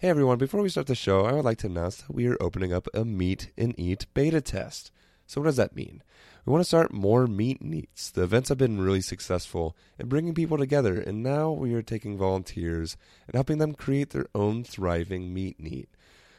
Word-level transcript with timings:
Hey 0.00 0.08
everyone, 0.08 0.38
before 0.38 0.62
we 0.62 0.70
start 0.70 0.86
the 0.86 0.94
show, 0.94 1.26
I 1.26 1.32
would 1.32 1.44
like 1.44 1.58
to 1.58 1.66
announce 1.66 1.96
that 1.96 2.14
we 2.14 2.26
are 2.26 2.38
opening 2.40 2.72
up 2.72 2.88
a 2.94 3.04
Meet 3.04 3.50
and 3.58 3.78
Eat 3.78 4.06
beta 4.14 4.40
test. 4.40 4.90
So, 5.26 5.42
what 5.42 5.44
does 5.44 5.58
that 5.58 5.76
mean? 5.76 6.02
We 6.46 6.52
want 6.52 6.62
to 6.62 6.68
start 6.68 6.90
more 6.90 7.26
Meet 7.26 7.60
and 7.60 7.74
Eats. 7.74 8.10
The 8.10 8.22
events 8.22 8.48
have 8.48 8.56
been 8.56 8.80
really 8.80 9.02
successful 9.02 9.76
in 9.98 10.08
bringing 10.08 10.32
people 10.32 10.56
together, 10.56 10.98
and 10.98 11.22
now 11.22 11.50
we 11.50 11.74
are 11.74 11.82
taking 11.82 12.16
volunteers 12.16 12.96
and 13.26 13.34
helping 13.34 13.58
them 13.58 13.74
create 13.74 14.08
their 14.08 14.24
own 14.34 14.64
thriving 14.64 15.34
Meet 15.34 15.58
and 15.58 15.68
Eat. 15.68 15.90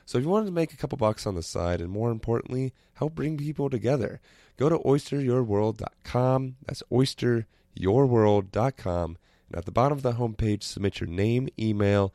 So, 0.08 0.18
if 0.18 0.24
you 0.24 0.30
wanted 0.32 0.48
to 0.48 0.52
make 0.52 0.74
a 0.74 0.78
couple 0.78 0.98
bucks 0.98 1.28
on 1.28 1.36
the 1.36 1.44
side, 1.44 1.82
and 1.82 1.92
more 1.92 2.10
importantly, 2.10 2.74
help 2.96 3.14
bring 3.14 3.38
people 3.38 3.70
together, 3.70 4.22
go 4.58 4.70
to 4.70 4.80
oysteryourworld.com. 4.80 6.56
That's 6.66 6.82
oysteryourworld.com. 6.92 9.18
And 9.50 9.58
at 9.58 9.66
the 9.66 9.72
bottom 9.72 10.00
of 10.00 10.02
the 10.02 10.14
homepage, 10.14 10.64
submit 10.64 11.00
your 11.00 11.10
name, 11.10 11.48
email, 11.60 12.12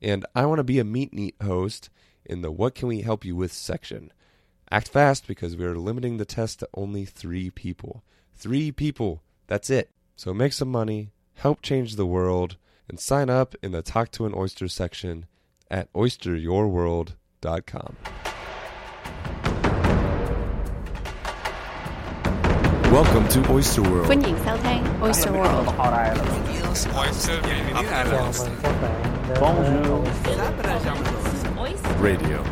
and 0.00 0.24
I 0.34 0.46
want 0.46 0.58
to 0.58 0.64
be 0.64 0.78
a 0.78 0.84
Meet 0.84 1.12
and 1.12 1.20
Eat 1.20 1.36
host 1.42 1.90
in 2.24 2.40
the 2.42 2.50
What 2.50 2.74
Can 2.74 2.88
We 2.88 3.02
Help 3.02 3.24
You 3.24 3.36
With 3.36 3.52
section. 3.52 4.12
Act 4.70 4.88
fast 4.88 5.26
because 5.26 5.56
we 5.56 5.64
are 5.64 5.78
limiting 5.78 6.18
the 6.18 6.24
test 6.24 6.60
to 6.60 6.68
only 6.74 7.04
three 7.04 7.50
people. 7.50 8.04
Three 8.36 8.70
people, 8.70 9.22
that's 9.46 9.70
it. 9.70 9.90
So 10.14 10.34
make 10.34 10.52
some 10.52 10.70
money, 10.70 11.10
help 11.34 11.62
change 11.62 11.96
the 11.96 12.06
world, 12.06 12.56
and 12.88 13.00
sign 13.00 13.30
up 13.30 13.54
in 13.62 13.72
the 13.72 13.82
Talk 13.82 14.10
to 14.12 14.26
an 14.26 14.34
Oyster 14.34 14.68
section 14.68 15.26
at 15.70 15.92
oysteryourworld.com. 15.92 17.96
Welcome 22.92 23.28
to 23.28 23.52
Oyster 23.52 23.82
World. 23.82 24.08
Oyster 25.02 25.32
World. 25.32 25.68
Radio. 31.98 32.42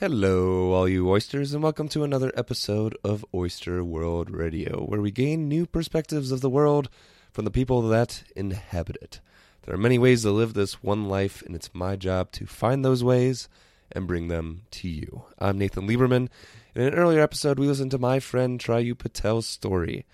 Hello, 0.00 0.72
all 0.72 0.88
you 0.88 1.08
oysters, 1.08 1.54
and 1.54 1.62
welcome 1.62 1.88
to 1.90 2.02
another 2.02 2.32
episode 2.34 2.96
of 3.04 3.24
Oyster 3.32 3.84
World 3.84 4.28
Radio, 4.28 4.84
where 4.84 5.00
we 5.00 5.12
gain 5.12 5.48
new 5.48 5.66
perspectives 5.66 6.32
of 6.32 6.40
the 6.40 6.50
world 6.50 6.88
from 7.30 7.44
the 7.44 7.52
people 7.52 7.82
that 7.82 8.24
inhabit 8.34 8.96
it. 9.00 9.20
There 9.62 9.74
are 9.74 9.78
many 9.78 9.98
ways 9.98 10.22
to 10.22 10.32
live 10.32 10.54
this 10.54 10.82
one 10.82 11.08
life, 11.08 11.42
and 11.42 11.54
it's 11.54 11.72
my 11.72 11.94
job 11.94 12.32
to 12.32 12.46
find 12.46 12.84
those 12.84 13.04
ways 13.04 13.48
and 13.92 14.08
bring 14.08 14.26
them 14.26 14.62
to 14.72 14.88
you. 14.88 15.26
I'm 15.38 15.58
Nathan 15.58 15.86
Lieberman. 15.86 16.28
In 16.74 16.82
an 16.82 16.94
earlier 16.94 17.20
episode, 17.20 17.60
we 17.60 17.68
listened 17.68 17.92
to 17.92 17.98
my 17.98 18.18
friend 18.18 18.58
Chirayu 18.58 18.98
Patel's 18.98 19.46
story. 19.46 20.06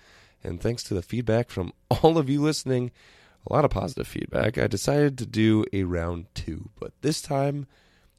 And 0.43 0.61
thanks 0.61 0.83
to 0.83 0.93
the 0.93 1.01
feedback 1.01 1.49
from 1.49 1.73
all 1.89 2.19
of 2.19 2.29
you 2.29 2.39
listening, 2.39 2.91
a 3.47 3.53
lot 3.53 3.65
of 3.65 3.71
positive 3.71 4.07
feedback, 4.07 4.57
I 4.57 4.67
decided 4.67 5.17
to 5.17 5.25
do 5.25 5.65
a 5.71 5.83
round 5.83 6.27
two, 6.33 6.69
but 6.79 6.93
this 7.01 7.21
time 7.21 7.67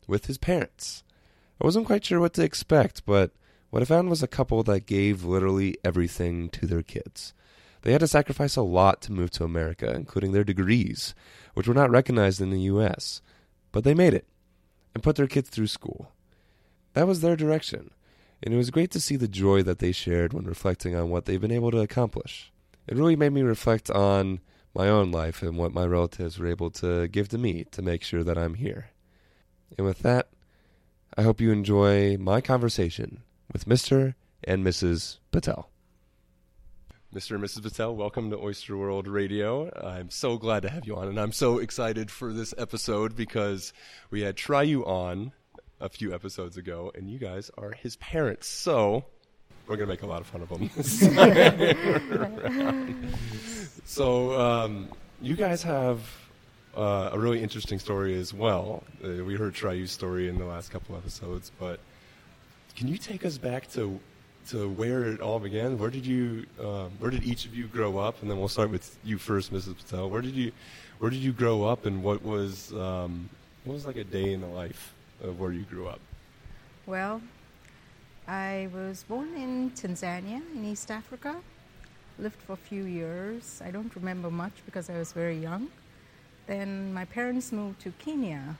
with 0.06 0.26
his 0.26 0.38
parents. 0.38 1.02
I 1.60 1.64
wasn't 1.64 1.86
quite 1.86 2.04
sure 2.04 2.20
what 2.20 2.34
to 2.34 2.44
expect, 2.44 3.04
but 3.06 3.32
what 3.70 3.82
I 3.82 3.86
found 3.86 4.08
was 4.08 4.22
a 4.22 4.28
couple 4.28 4.62
that 4.64 4.86
gave 4.86 5.24
literally 5.24 5.76
everything 5.84 6.48
to 6.50 6.66
their 6.66 6.82
kids. 6.82 7.34
They 7.82 7.92
had 7.92 8.00
to 8.00 8.08
sacrifice 8.08 8.56
a 8.56 8.62
lot 8.62 9.00
to 9.02 9.12
move 9.12 9.30
to 9.32 9.44
America, 9.44 9.92
including 9.94 10.32
their 10.32 10.44
degrees, 10.44 11.14
which 11.54 11.66
were 11.66 11.74
not 11.74 11.90
recognized 11.90 12.40
in 12.40 12.50
the 12.50 12.60
U.S., 12.62 13.20
but 13.72 13.84
they 13.84 13.94
made 13.94 14.14
it 14.14 14.26
and 14.94 15.02
put 15.02 15.16
their 15.16 15.26
kids 15.26 15.50
through 15.50 15.66
school. 15.66 16.12
That 16.94 17.06
was 17.06 17.20
their 17.20 17.36
direction, 17.36 17.90
and 18.42 18.54
it 18.54 18.56
was 18.56 18.70
great 18.70 18.90
to 18.92 19.00
see 19.00 19.16
the 19.16 19.28
joy 19.28 19.62
that 19.62 19.78
they 19.78 19.92
shared 19.92 20.32
when 20.32 20.46
reflecting 20.46 20.94
on 20.94 21.10
what 21.10 21.26
they've 21.26 21.40
been 21.40 21.52
able 21.52 21.70
to 21.70 21.80
accomplish. 21.80 22.52
It 22.86 22.96
really 22.96 23.16
made 23.16 23.32
me 23.32 23.42
reflect 23.42 23.90
on 23.90 24.40
my 24.76 24.88
own 24.88 25.10
life 25.10 25.42
and 25.42 25.56
what 25.56 25.72
my 25.72 25.86
relatives 25.86 26.38
were 26.38 26.46
able 26.46 26.70
to 26.70 27.08
give 27.08 27.30
to 27.30 27.38
me 27.38 27.64
to 27.70 27.80
make 27.80 28.02
sure 28.02 28.22
that 28.22 28.36
I'm 28.36 28.54
here. 28.54 28.90
And 29.78 29.86
with 29.86 30.00
that, 30.00 30.28
I 31.16 31.22
hope 31.22 31.40
you 31.40 31.50
enjoy 31.50 32.18
my 32.18 32.42
conversation 32.42 33.22
with 33.50 33.64
Mr. 33.64 34.14
and 34.44 34.64
Mrs. 34.64 35.18
Patel. 35.32 35.70
Mr. 37.14 37.36
and 37.36 37.44
Mrs. 37.44 37.62
Patel, 37.62 37.96
welcome 37.96 38.28
to 38.30 38.36
Oyster 38.36 38.76
World 38.76 39.08
Radio. 39.08 39.70
I'm 39.82 40.10
so 40.10 40.36
glad 40.36 40.60
to 40.64 40.68
have 40.68 40.86
you 40.86 40.96
on, 40.96 41.08
and 41.08 41.18
I'm 41.18 41.32
so 41.32 41.56
excited 41.58 42.10
for 42.10 42.34
this 42.34 42.52
episode 42.58 43.16
because 43.16 43.72
we 44.10 44.20
had 44.20 44.36
Chirayu 44.36 44.86
on 44.86 45.32
a 45.80 45.88
few 45.88 46.14
episodes 46.14 46.58
ago, 46.58 46.92
and 46.94 47.08
you 47.08 47.18
guys 47.18 47.50
are 47.56 47.72
his 47.72 47.96
parents. 47.96 48.46
So 48.46 49.06
we're 49.66 49.76
going 49.76 49.88
to 49.88 49.92
make 49.92 50.02
a 50.02 50.06
lot 50.06 50.20
of 50.20 50.26
fun 50.26 50.42
of 50.42 50.48
them. 50.48 50.70
so 53.84 54.40
um, 54.40 54.88
you 55.20 55.34
guys 55.34 55.62
have 55.62 56.00
uh, 56.76 57.10
a 57.12 57.18
really 57.18 57.42
interesting 57.42 57.78
story 57.78 58.14
as 58.18 58.32
well. 58.32 58.84
Uh, 59.02 59.24
we 59.24 59.34
heard 59.34 59.54
Chirayu's 59.54 59.90
story 59.90 60.28
in 60.28 60.38
the 60.38 60.44
last 60.44 60.70
couple 60.70 60.96
episodes, 60.96 61.50
but 61.58 61.80
can 62.76 62.88
you 62.88 62.98
take 62.98 63.24
us 63.24 63.38
back 63.38 63.70
to 63.72 63.98
to 64.48 64.68
where 64.68 65.04
it 65.04 65.20
all 65.20 65.40
began? 65.40 65.76
Where 65.78 65.90
did 65.90 66.06
you, 66.06 66.46
um, 66.60 66.92
where 67.00 67.10
did 67.10 67.24
each 67.24 67.46
of 67.46 67.54
you 67.54 67.66
grow 67.66 67.98
up? 67.98 68.22
And 68.22 68.30
then 68.30 68.38
we'll 68.38 68.48
start 68.48 68.70
with 68.70 68.96
you 69.04 69.18
first, 69.18 69.52
Mrs. 69.52 69.76
Patel. 69.76 70.08
Where 70.08 70.22
did 70.22 70.34
you, 70.34 70.52
where 71.00 71.10
did 71.10 71.18
you 71.18 71.32
grow 71.32 71.64
up, 71.64 71.84
and 71.84 72.02
what 72.02 72.22
was 72.22 72.72
um, 72.72 73.28
what 73.64 73.74
was 73.74 73.86
like 73.86 73.96
a 73.96 74.04
day 74.04 74.32
in 74.32 74.40
the 74.40 74.46
life 74.46 74.94
of 75.22 75.40
where 75.40 75.52
you 75.52 75.62
grew 75.62 75.88
up? 75.88 76.00
Well, 76.86 77.20
I 78.28 78.68
was 78.74 79.04
born 79.04 79.36
in 79.36 79.70
Tanzania 79.70 80.42
in 80.52 80.64
East 80.64 80.90
Africa. 80.90 81.36
Lived 82.18 82.42
for 82.42 82.54
a 82.54 82.56
few 82.56 82.84
years. 82.84 83.62
I 83.64 83.70
don't 83.70 83.94
remember 83.94 84.32
much 84.32 84.52
because 84.64 84.90
I 84.90 84.98
was 84.98 85.12
very 85.12 85.38
young. 85.38 85.68
Then 86.48 86.92
my 86.92 87.04
parents 87.04 87.52
moved 87.52 87.80
to 87.82 87.92
Kenya, 88.00 88.56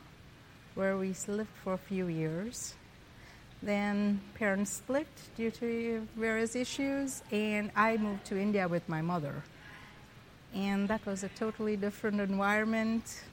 where 0.77 0.97
we 0.97 1.15
lived 1.27 1.51
for 1.65 1.73
a 1.73 1.79
few 1.79 2.07
years. 2.07 2.75
Then 3.61 4.21
parents 4.35 4.71
split 4.71 5.09
due 5.37 5.51
to 5.53 6.07
various 6.17 6.55
issues, 6.55 7.25
and 7.33 7.73
I 7.75 7.97
moved 7.97 8.25
to 8.27 8.39
India 8.39 8.69
with 8.69 8.89
my 8.89 9.03
mother. 9.03 9.43
And 10.55 10.87
that 10.87 11.05
was 11.05 11.25
a 11.25 11.29
totally 11.31 11.77
different 11.77 12.21
environment, 12.21 13.25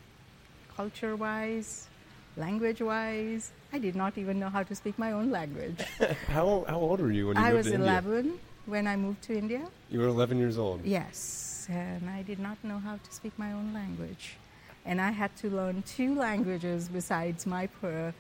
culture 0.76 1.16
wise, 1.16 1.90
language 2.38 2.82
wise. 2.82 3.52
I 3.72 3.80
did 3.80 3.96
not 3.96 4.18
even 4.18 4.40
know 4.40 4.50
how 4.50 4.64
to 4.64 4.76
speak 4.76 4.98
my 4.98 5.12
own 5.12 5.32
language. 5.32 5.80
How 6.28 6.66
how 6.68 6.80
old 6.80 7.00
were 7.00 7.12
you 7.12 7.28
when 7.28 7.38
you 7.38 7.44
I 7.44 7.54
moved 7.54 7.68
to 7.68 7.74
India? 7.74 7.92
I 7.92 7.96
was 7.96 8.06
11 8.06 8.40
when 8.66 8.88
I 8.88 8.96
moved 8.96 9.22
to 9.24 9.38
India. 9.38 9.68
You 9.90 10.00
were 10.00 10.08
11 10.08 10.38
years 10.38 10.58
old. 10.58 10.86
Yes, 10.86 11.68
and 11.70 12.10
I 12.10 12.22
did 12.22 12.40
not 12.40 12.58
know 12.64 12.80
how 12.80 12.98
to 12.98 13.12
speak 13.12 13.38
my 13.38 13.52
own 13.52 13.74
language. 13.74 14.38
And 14.86 15.00
I 15.00 15.12
had 15.12 15.36
to 15.38 15.50
learn 15.50 15.84
two 15.84 16.14
languages 16.16 16.90
besides 16.90 17.46
my, 17.46 17.68
per, 17.68 18.14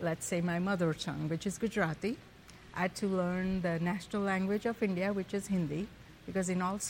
let's 0.00 0.26
say, 0.26 0.40
my 0.40 0.58
mother 0.58 0.92
tongue, 0.92 1.28
which 1.28 1.46
is 1.46 1.56
Gujarati. 1.56 2.16
I 2.74 2.80
had 2.82 2.94
to 2.96 3.06
learn 3.06 3.62
the 3.62 3.78
national 3.78 4.22
language 4.22 4.66
of 4.66 4.82
India, 4.82 5.12
which 5.12 5.32
is 5.34 5.46
Hindi, 5.46 5.86
because 6.26 6.48
in 6.48 6.60
all, 6.60 6.80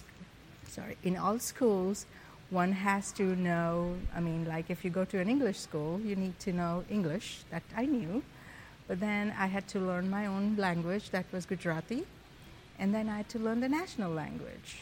sorry, 0.68 0.96
in 1.02 1.16
all 1.18 1.38
schools, 1.38 2.06
one 2.50 2.72
has 2.72 3.12
to 3.12 3.22
know. 3.36 3.96
I 4.14 4.20
mean, 4.20 4.44
like 4.46 4.70
if 4.70 4.84
you 4.84 4.90
go 4.90 5.04
to 5.06 5.18
an 5.18 5.28
English 5.28 5.58
school, 5.58 6.00
you 6.00 6.16
need 6.16 6.38
to 6.40 6.52
know 6.52 6.84
English. 6.90 7.40
That 7.50 7.62
I 7.76 7.86
knew, 7.86 8.22
but 8.88 9.00
then 9.00 9.34
I 9.38 9.46
had 9.46 9.66
to 9.68 9.78
learn 9.80 10.10
my 10.10 10.26
own 10.26 10.56
language, 10.56 11.10
that 11.10 11.26
was 11.32 11.46
Gujarati, 11.46 12.04
and 12.78 12.94
then 12.94 13.08
I 13.08 13.16
had 13.18 13.28
to 13.30 13.38
learn 13.38 13.60
the 13.60 13.68
national 13.68 14.12
language 14.12 14.78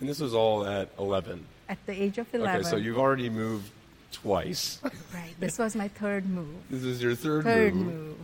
And 0.00 0.08
this 0.08 0.20
was 0.20 0.34
all 0.34 0.66
at 0.66 0.88
11. 0.98 1.44
at 1.68 1.78
the 1.86 1.92
age 1.92 2.18
of 2.18 2.26
11. 2.34 2.60
Okay, 2.60 2.68
so 2.70 2.76
you've 2.76 2.98
already 2.98 3.30
moved 3.30 3.70
twice. 4.12 4.80
Right. 5.14 5.34
This 5.40 5.58
was 5.58 5.74
my 5.76 5.88
third 5.88 6.26
move. 6.26 6.56
this 6.70 6.84
is 6.84 7.02
your 7.02 7.14
third, 7.14 7.44
Third 7.44 7.74
move. 7.74 7.86
move. 7.94 8.16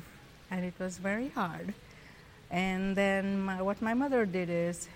And 0.50 0.64
it 0.64 0.74
was 0.78 0.98
very 0.98 1.28
hard. 1.30 1.72
And 2.50 2.94
then 2.96 3.40
my, 3.42 3.62
what 3.62 3.80
my 3.80 3.94
mother 3.94 4.26
did 4.26 4.50
is 4.50 4.88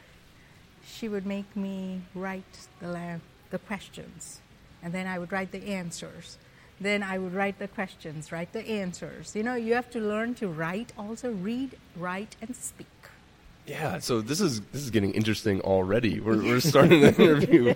she 0.87 1.09
would 1.09 1.25
make 1.27 1.49
me 1.57 2.01
write 2.15 2.53
the, 2.81 2.89
la- 2.89 3.21
the 3.51 3.59
questions. 3.59 4.41
And 4.83 4.93
then 4.93 5.07
I 5.07 5.19
would 5.19 5.33
write 5.33 5.53
the 5.53 5.67
answers. 5.69 6.39
Then 6.81 7.03
I 7.03 7.19
would 7.19 7.33
write 7.33 7.59
the 7.59 7.69
questions, 7.69 8.31
write 8.31 8.53
the 8.53 8.67
answers. 8.69 9.35
You 9.35 9.43
know, 9.43 9.55
you 9.55 9.75
have 9.75 9.91
to 9.91 10.00
learn 10.00 10.35
to 10.37 10.49
write, 10.49 10.93
also 10.99 11.32
read, 11.32 11.76
write, 11.97 12.37
and 12.43 12.55
speak. 12.55 12.87
Yeah, 13.67 13.99
so 13.99 14.20
this 14.20 14.41
is 14.41 14.61
this 14.73 14.82
is 14.82 14.91
getting 14.91 15.12
interesting 15.12 15.61
already. 15.62 16.20
We're 16.20 16.37
we're 16.41 16.61
starting 16.73 17.00
the 17.00 17.15
interview 17.20 17.75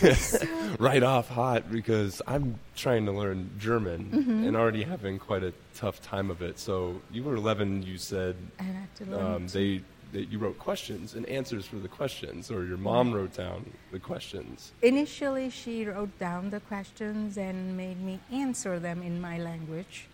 right 0.78 1.02
off 1.02 1.28
hot 1.28 1.70
because 1.70 2.22
I'm 2.26 2.58
trying 2.76 3.04
to 3.06 3.12
learn 3.12 3.50
German 3.58 4.10
Mm-hmm. 4.12 4.44
and 4.46 4.56
already 4.56 4.84
having 4.84 5.18
quite 5.18 5.42
a 5.42 5.52
tough 5.74 6.00
time 6.00 6.30
of 6.30 6.40
it. 6.40 6.58
So 6.58 7.00
you 7.10 7.22
were 7.22 7.34
11. 7.34 7.82
You 7.82 7.98
said 7.98 8.36
And 8.58 8.76
I 8.76 8.80
had 8.80 8.94
to 8.96 9.04
learn 9.06 9.34
um, 9.34 9.46
they 9.48 9.82
that 10.12 10.30
you 10.30 10.38
wrote 10.38 10.58
questions 10.58 11.14
and 11.14 11.26
answers 11.26 11.66
for 11.66 11.76
the 11.76 11.88
questions, 11.88 12.50
or 12.50 12.64
your 12.64 12.76
mom 12.76 13.08
mm-hmm. 13.08 13.16
wrote 13.16 13.34
down 13.34 13.70
the 13.92 13.98
questions. 13.98 14.72
Initially, 14.82 15.50
she 15.50 15.84
wrote 15.84 16.18
down 16.18 16.50
the 16.50 16.60
questions 16.60 17.36
and 17.36 17.76
made 17.76 18.00
me 18.00 18.18
answer 18.32 18.78
them 18.78 19.02
in 19.02 19.20
my 19.20 19.38
language, 19.38 20.06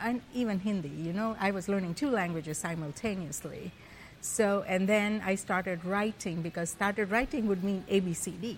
and 0.00 0.20
even 0.34 0.58
Hindi. 0.58 0.88
You 0.88 1.12
know, 1.12 1.36
I 1.40 1.50
was 1.50 1.68
learning 1.68 1.94
two 1.94 2.10
languages 2.10 2.58
simultaneously. 2.58 3.72
So, 4.20 4.64
and 4.66 4.88
then 4.88 5.22
I 5.24 5.36
started 5.36 5.84
writing 5.84 6.42
because 6.42 6.70
started 6.70 7.10
writing 7.10 7.46
would 7.46 7.62
mean 7.62 7.84
ABCD 7.88 8.56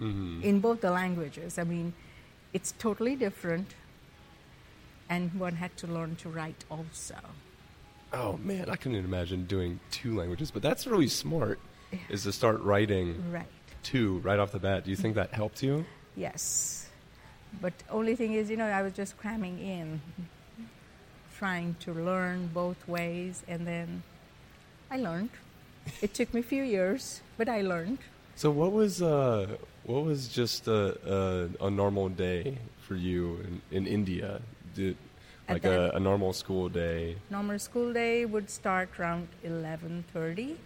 mm-hmm. 0.00 0.42
in 0.42 0.60
both 0.60 0.80
the 0.80 0.90
languages. 0.90 1.58
I 1.58 1.64
mean, 1.64 1.92
it's 2.52 2.72
totally 2.78 3.16
different. 3.16 3.74
and 5.10 5.34
one 5.34 5.56
had 5.56 5.76
to 5.76 5.86
learn 5.88 6.14
to 6.16 6.28
write 6.28 6.64
also. 6.70 7.16
Oh 8.12 8.36
man, 8.42 8.68
I 8.68 8.76
couldn't 8.76 9.04
imagine 9.04 9.46
doing 9.46 9.78
two 9.90 10.16
languages, 10.16 10.50
but 10.50 10.62
that's 10.62 10.86
really 10.86 11.08
smart. 11.08 11.58
Is 12.08 12.22
to 12.24 12.32
start 12.32 12.60
writing 12.62 13.32
Right. 13.32 13.46
two 13.82 14.18
right 14.20 14.38
off 14.38 14.52
the 14.52 14.58
bat. 14.60 14.84
Do 14.84 14.90
you 14.90 14.96
think 14.96 15.16
that 15.16 15.32
helped 15.32 15.62
you? 15.62 15.84
Yes. 16.16 16.88
But 17.60 17.72
only 17.90 18.14
thing 18.14 18.34
is, 18.34 18.48
you 18.48 18.56
know, 18.56 18.66
I 18.66 18.82
was 18.82 18.92
just 18.92 19.16
cramming 19.16 19.58
in, 19.58 20.00
trying 21.36 21.74
to 21.80 21.92
learn 21.92 22.48
both 22.54 22.86
ways, 22.86 23.42
and 23.48 23.66
then 23.66 24.02
I 24.90 24.98
learned. 24.98 25.30
It 26.00 26.14
took 26.14 26.32
me 26.32 26.40
a 26.40 26.44
few 26.44 26.62
years, 26.62 27.22
but 27.36 27.48
I 27.48 27.62
learned. 27.62 27.98
So 28.36 28.50
what 28.50 28.70
was 28.72 29.02
uh, 29.02 29.46
what 29.84 30.04
was 30.04 30.28
just 30.28 30.68
a, 30.68 31.48
a, 31.60 31.66
a 31.66 31.70
normal 31.70 32.08
day 32.08 32.58
for 32.86 32.94
you 32.94 33.38
in, 33.70 33.76
in 33.78 33.86
India? 33.86 34.40
Did 34.74 34.96
like 35.52 35.64
a, 35.64 35.90
a 35.94 36.00
normal 36.00 36.32
school 36.32 36.68
day? 36.68 37.16
Normal 37.30 37.58
school 37.58 37.92
day 37.92 38.24
would 38.24 38.48
start 38.50 38.88
around 38.98 39.28
11:30. 39.44 40.56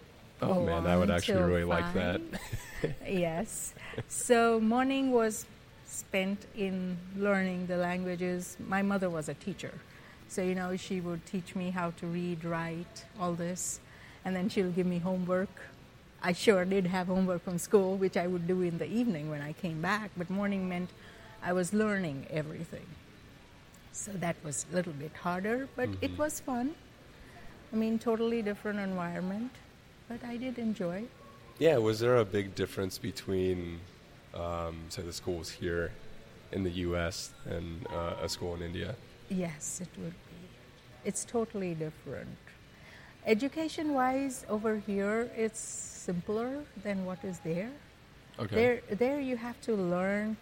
Oh 0.41 0.65
man, 0.65 0.85
I 0.85 0.97
would 0.97 1.11
actually 1.11 1.43
really 1.43 1.63
like 1.63 1.93
that. 1.93 2.21
yes. 3.07 3.73
So 4.07 4.59
morning 4.59 5.11
was 5.11 5.45
spent 5.85 6.45
in 6.55 6.97
learning 7.17 7.67
the 7.67 7.77
languages. 7.77 8.57
My 8.67 8.81
mother 8.81 9.09
was 9.09 9.29
a 9.29 9.33
teacher. 9.33 9.73
So, 10.27 10.41
you 10.41 10.55
know, 10.55 10.75
she 10.75 11.01
would 11.01 11.25
teach 11.25 11.55
me 11.55 11.69
how 11.69 11.91
to 11.91 12.07
read, 12.07 12.43
write, 12.43 13.05
all 13.19 13.33
this. 13.33 13.79
And 14.25 14.35
then 14.35 14.49
she'll 14.49 14.71
give 14.71 14.87
me 14.87 14.99
homework. 14.99 15.49
I 16.21 16.33
sure 16.33 16.65
did 16.65 16.87
have 16.87 17.07
homework 17.07 17.43
from 17.43 17.57
school, 17.57 17.95
which 17.95 18.17
I 18.17 18.27
would 18.27 18.47
do 18.47 18.61
in 18.61 18.77
the 18.77 18.87
evening 18.87 19.29
when 19.29 19.41
I 19.41 19.53
came 19.53 19.81
back. 19.81 20.09
But 20.17 20.29
morning 20.29 20.67
meant 20.67 20.89
I 21.43 21.53
was 21.53 21.73
learning 21.73 22.27
everything. 22.29 22.87
So 23.95 24.11
that 24.19 24.35
was 24.43 24.65
a 24.71 24.75
little 24.75 24.91
bit 24.91 25.13
harder, 25.15 25.69
but 25.77 25.87
it 26.01 26.15
was 26.17 26.41
fun. 26.41 26.75
I 27.71 27.77
mean, 27.77 27.97
totally 27.97 28.41
different 28.41 28.77
environment, 28.77 29.51
but 30.09 30.19
I 30.23 30.35
did 30.35 30.59
enjoy. 30.59 31.05
Yeah, 31.59 31.77
was 31.77 32.01
there 32.01 32.17
a 32.17 32.25
big 32.25 32.53
difference 32.55 32.97
between, 32.97 33.79
um, 34.33 34.83
say, 34.89 35.01
the 35.01 35.13
schools 35.13 35.49
here 35.49 35.93
in 36.51 36.63
the 36.63 36.71
U.S. 36.87 37.31
and 37.45 37.87
uh, 37.87 38.15
a 38.21 38.27
school 38.27 38.53
in 38.55 38.61
India? 38.61 38.95
Yes, 39.29 39.79
it 39.81 39.87
would 39.97 40.11
be. 40.11 40.41
It's 41.05 41.23
totally 41.23 41.73
different. 41.73 42.37
Education 43.25 43.93
wise, 43.93 44.45
over 44.49 44.75
here, 44.75 45.31
it's 45.37 45.59
simpler 45.59 46.63
than 46.83 47.05
what 47.05 47.23
is 47.23 47.39
there. 47.39 47.71
Okay. 48.39 48.55
There, 48.55 48.81
there 48.97 49.19
you 49.21 49.37
have 49.37 49.59
to 49.61 49.73
learn 49.73 50.35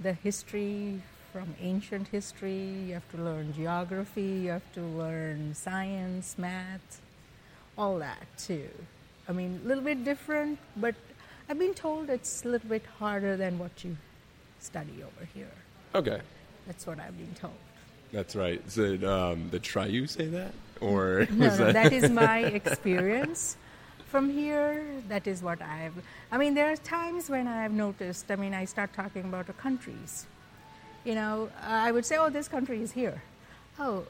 the 0.00 0.12
history 0.12 1.00
from 1.36 1.54
ancient 1.60 2.08
history, 2.08 2.64
you 2.86 2.94
have 2.94 3.06
to 3.10 3.18
learn 3.18 3.52
geography, 3.52 4.22
you 4.44 4.48
have 4.48 4.72
to 4.72 4.80
learn 4.80 5.54
science, 5.54 6.34
math, 6.38 7.02
all 7.76 7.98
that 7.98 8.24
too. 8.38 8.70
I 9.28 9.32
mean, 9.32 9.60
a 9.62 9.68
little 9.68 9.84
bit 9.84 10.02
different, 10.02 10.58
but 10.78 10.94
I've 11.46 11.58
been 11.58 11.74
told 11.74 12.08
it's 12.08 12.42
a 12.46 12.48
little 12.48 12.70
bit 12.70 12.86
harder 12.98 13.36
than 13.36 13.58
what 13.58 13.84
you 13.84 13.98
study 14.60 15.04
over 15.08 15.28
here. 15.34 15.52
Okay. 15.94 16.22
That's 16.66 16.86
what 16.86 16.98
I've 16.98 17.18
been 17.18 17.34
told. 17.34 17.60
That's 18.14 18.34
right. 18.34 18.66
Did 18.70 19.04
um, 19.04 19.50
the 19.50 19.60
Chirayu 19.60 20.08
say 20.08 20.28
that, 20.28 20.54
or 20.80 21.26
No, 21.30 21.54
that? 21.54 21.74
that 21.74 21.92
is 21.92 22.10
my 22.10 22.38
experience. 22.60 23.58
From 24.06 24.30
here, 24.30 24.86
that 25.08 25.26
is 25.26 25.42
what 25.42 25.60
I've. 25.60 25.92
I 26.32 26.38
mean, 26.38 26.54
there 26.54 26.72
are 26.72 26.76
times 26.76 27.28
when 27.28 27.46
I've 27.46 27.72
noticed. 27.72 28.30
I 28.30 28.36
mean, 28.36 28.54
I 28.54 28.64
start 28.64 28.94
talking 28.94 29.24
about 29.24 29.48
the 29.48 29.52
countries. 29.52 30.24
You 31.06 31.14
know, 31.14 31.48
I 31.62 31.92
would 31.92 32.04
say, 32.04 32.16
"Oh, 32.16 32.30
this 32.30 32.48
country 32.48 32.82
is 32.82 32.90
here." 32.90 33.22
Oh, 33.78 34.04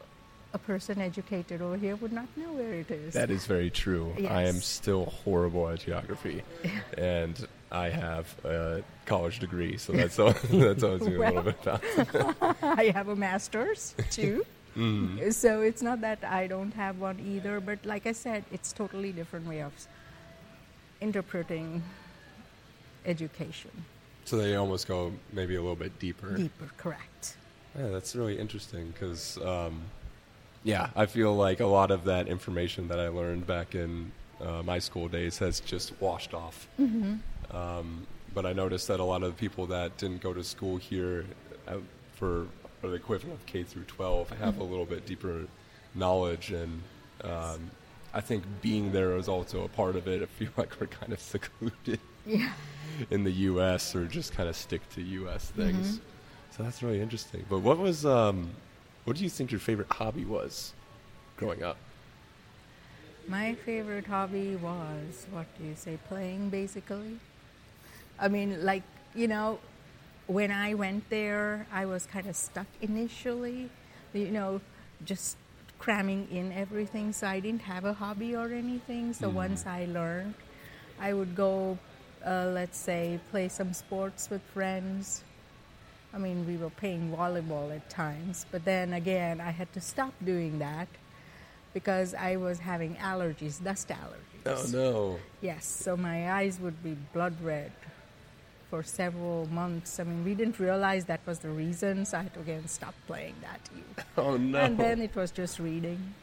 a 0.54 0.58
person 0.58 0.98
educated 0.98 1.60
over 1.60 1.76
here 1.76 1.94
would 1.96 2.12
not 2.12 2.26
know 2.36 2.52
where 2.52 2.72
it 2.72 2.90
is. 2.90 3.12
That 3.12 3.30
is 3.30 3.44
very 3.44 3.68
true. 3.68 4.14
I 4.28 4.44
am 4.44 4.60
still 4.62 5.04
horrible 5.04 5.68
at 5.68 5.80
geography, 5.80 6.42
and 6.98 7.46
I 7.70 7.90
have 7.90 8.34
a 8.44 8.82
college 9.04 9.40
degree, 9.40 9.76
so 9.76 9.92
that's 10.00 10.18
all, 10.18 10.32
that's 10.50 10.82
always 10.82 11.02
me 11.02 11.16
a 11.16 11.18
little 11.18 11.42
bit 11.42 11.56
about. 11.62 12.56
I 12.62 12.84
have 12.94 13.08
a 13.08 13.16
master's 13.16 13.94
too. 14.10 14.46
Mm. 14.74 15.32
So 15.34 15.60
it's 15.60 15.82
not 15.82 16.00
that 16.00 16.24
I 16.24 16.46
don't 16.46 16.72
have 16.72 16.98
one 16.98 17.20
either, 17.20 17.60
but 17.60 17.84
like 17.84 18.06
I 18.06 18.12
said, 18.12 18.44
it's 18.50 18.72
totally 18.72 19.12
different 19.12 19.46
way 19.46 19.60
of 19.60 19.72
interpreting 21.02 21.82
education. 23.04 23.70
So 24.26 24.36
they 24.36 24.56
almost 24.56 24.88
go 24.88 25.12
maybe 25.32 25.54
a 25.54 25.60
little 25.60 25.76
bit 25.76 25.98
deeper. 26.00 26.36
Deeper, 26.36 26.68
correct. 26.76 27.36
Yeah, 27.78 27.88
that's 27.88 28.16
really 28.16 28.38
interesting 28.38 28.88
because, 28.88 29.38
um, 29.38 29.82
yeah, 30.64 30.90
I 30.96 31.06
feel 31.06 31.34
like 31.34 31.60
a 31.60 31.66
lot 31.66 31.92
of 31.92 32.04
that 32.04 32.26
information 32.26 32.88
that 32.88 32.98
I 32.98 33.06
learned 33.08 33.46
back 33.46 33.76
in 33.76 34.10
uh, 34.40 34.62
my 34.64 34.80
school 34.80 35.06
days 35.06 35.38
has 35.38 35.60
just 35.60 35.92
washed 36.00 36.34
off. 36.34 36.66
Um, 37.52 38.04
but 38.34 38.44
I 38.44 38.52
noticed 38.52 38.88
that 38.88 38.98
a 38.98 39.04
lot 39.04 39.22
of 39.22 39.30
the 39.30 39.38
people 39.38 39.66
that 39.66 39.96
didn't 39.96 40.20
go 40.22 40.34
to 40.34 40.42
school 40.42 40.76
here 40.76 41.24
for, 42.16 42.46
for 42.80 42.88
the 42.88 42.94
equivalent 42.94 43.38
of 43.38 43.46
K 43.46 43.62
through 43.62 43.84
12 43.84 44.30
have 44.40 44.58
a 44.58 44.64
little 44.64 44.86
bit 44.86 45.06
deeper 45.06 45.46
knowledge, 45.94 46.50
and 46.50 46.82
um, 47.22 47.70
I 48.12 48.20
think 48.20 48.42
being 48.60 48.90
there 48.90 49.16
is 49.16 49.28
also 49.28 49.64
a 49.64 49.68
part 49.68 49.94
of 49.94 50.08
it. 50.08 50.20
I 50.22 50.26
feel 50.26 50.50
like 50.56 50.80
we're 50.80 50.88
kind 50.88 51.12
of 51.12 51.20
secluded 51.32 52.00
Yeah. 52.26 52.52
in 53.10 53.24
the 53.24 53.30
U.S. 53.30 53.94
or 53.94 54.06
just 54.06 54.32
kind 54.34 54.48
of 54.48 54.56
stick 54.56 54.80
to 54.94 55.02
U.S. 55.02 55.50
things. 55.50 56.00
So 56.50 56.62
that's 56.62 56.82
really 56.82 57.00
interesting. 57.00 57.44
But 57.48 57.60
what 57.60 57.78
was, 57.78 58.06
um, 58.06 58.50
what 59.04 59.16
do 59.16 59.22
you 59.22 59.30
think 59.30 59.50
your 59.50 59.60
favorite 59.60 59.88
hobby 59.90 60.24
was 60.24 60.72
growing 61.36 61.62
up? 61.62 61.76
My 63.28 63.54
favorite 63.54 64.06
hobby 64.06 64.56
was, 64.56 65.26
what 65.30 65.46
do 65.58 65.64
you 65.64 65.74
say, 65.76 65.98
playing 66.08 66.48
basically. 66.50 67.18
I 68.18 68.28
mean, 68.28 68.64
like, 68.64 68.82
you 69.14 69.28
know, 69.28 69.58
when 70.26 70.50
I 70.50 70.74
went 70.74 71.08
there, 71.10 71.66
I 71.72 71.86
was 71.86 72.06
kind 72.06 72.26
of 72.26 72.36
stuck 72.36 72.66
initially, 72.80 73.68
you 74.14 74.30
know, 74.30 74.60
just 75.04 75.36
cramming 75.78 76.28
in 76.30 76.52
everything. 76.52 77.12
So 77.12 77.26
I 77.26 77.40
didn't 77.40 77.62
have 77.62 77.84
a 77.84 77.92
hobby 77.92 78.34
or 78.34 78.52
anything. 78.52 79.12
So 79.12 79.28
once 79.28 79.66
I 79.66 79.86
learned, 79.86 80.34
I 81.00 81.12
would 81.12 81.36
go, 81.36 81.78
uh, 82.24 82.50
let's 82.52 82.78
say, 82.78 83.18
play 83.30 83.48
some 83.48 83.72
sports 83.72 84.30
with 84.30 84.42
friends. 84.54 85.22
I 86.14 86.18
mean, 86.18 86.46
we 86.46 86.56
were 86.56 86.70
playing 86.70 87.12
volleyball 87.14 87.74
at 87.74 87.88
times, 87.90 88.46
but 88.50 88.64
then 88.64 88.92
again, 88.94 89.40
I 89.40 89.50
had 89.50 89.72
to 89.74 89.80
stop 89.80 90.14
doing 90.24 90.58
that 90.60 90.88
because 91.74 92.14
I 92.14 92.36
was 92.36 92.58
having 92.58 92.94
allergies, 92.96 93.62
dust 93.62 93.88
allergies. 93.88 94.46
Oh 94.46 94.64
no! 94.72 95.18
Yes, 95.42 95.66
so 95.66 95.96
my 95.96 96.32
eyes 96.32 96.58
would 96.60 96.82
be 96.82 96.96
blood 97.12 97.34
red 97.42 97.72
for 98.70 98.82
several 98.82 99.46
months. 99.48 99.98
I 100.00 100.04
mean, 100.04 100.24
we 100.24 100.34
didn't 100.34 100.58
realize 100.58 101.04
that 101.06 101.20
was 101.26 101.40
the 101.40 101.50
reason, 101.50 102.04
so 102.06 102.18
I 102.18 102.22
had 102.22 102.34
to 102.34 102.40
again 102.40 102.66
stop 102.68 102.94
playing 103.06 103.34
that. 103.42 103.60
Oh 104.16 104.36
no! 104.38 104.58
And 104.58 104.78
then 104.78 105.02
it 105.02 105.14
was 105.14 105.30
just 105.30 105.58
reading. 105.58 106.14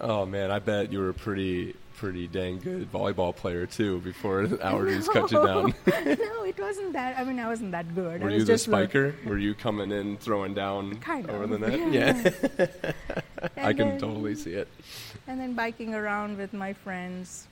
oh 0.00 0.26
man, 0.26 0.50
I 0.50 0.58
bet 0.58 0.90
you 0.92 0.98
were 1.00 1.12
pretty, 1.12 1.76
pretty 1.98 2.28
dang 2.28 2.58
good 2.60 2.90
volleyball 2.92 3.34
player 3.34 3.66
too 3.66 3.98
before 4.00 4.46
the 4.46 4.56
allergies 4.70 5.06
cut 5.12 5.30
you 5.32 5.44
down. 5.44 5.74
no, 5.86 6.44
it 6.44 6.58
wasn't 6.58 6.92
that. 6.92 7.18
I 7.18 7.24
mean, 7.24 7.40
I 7.40 7.48
wasn't 7.48 7.72
that 7.72 7.92
good. 7.94 8.22
Were 8.22 8.28
I 8.28 8.32
you 8.32 8.36
was 8.38 8.46
the 8.46 8.52
just 8.52 8.68
learn- 8.68 8.86
spiker? 8.86 9.14
Were 9.26 9.36
you 9.38 9.54
coming 9.54 9.90
in, 9.90 10.16
throwing 10.18 10.54
down 10.54 10.96
Kind 11.00 11.28
over 11.28 11.44
of, 11.44 11.50
the 11.50 11.58
net? 11.58 11.92
yeah. 11.92 12.92
I 13.56 13.72
can 13.72 13.88
then- 13.90 13.98
totally 13.98 14.36
see 14.36 14.52
it. 14.52 14.68
And 15.26 15.40
then 15.40 15.54
biking 15.54 15.94
around 15.94 16.38
with 16.38 16.52
my 16.52 16.72
friends. 16.72 17.48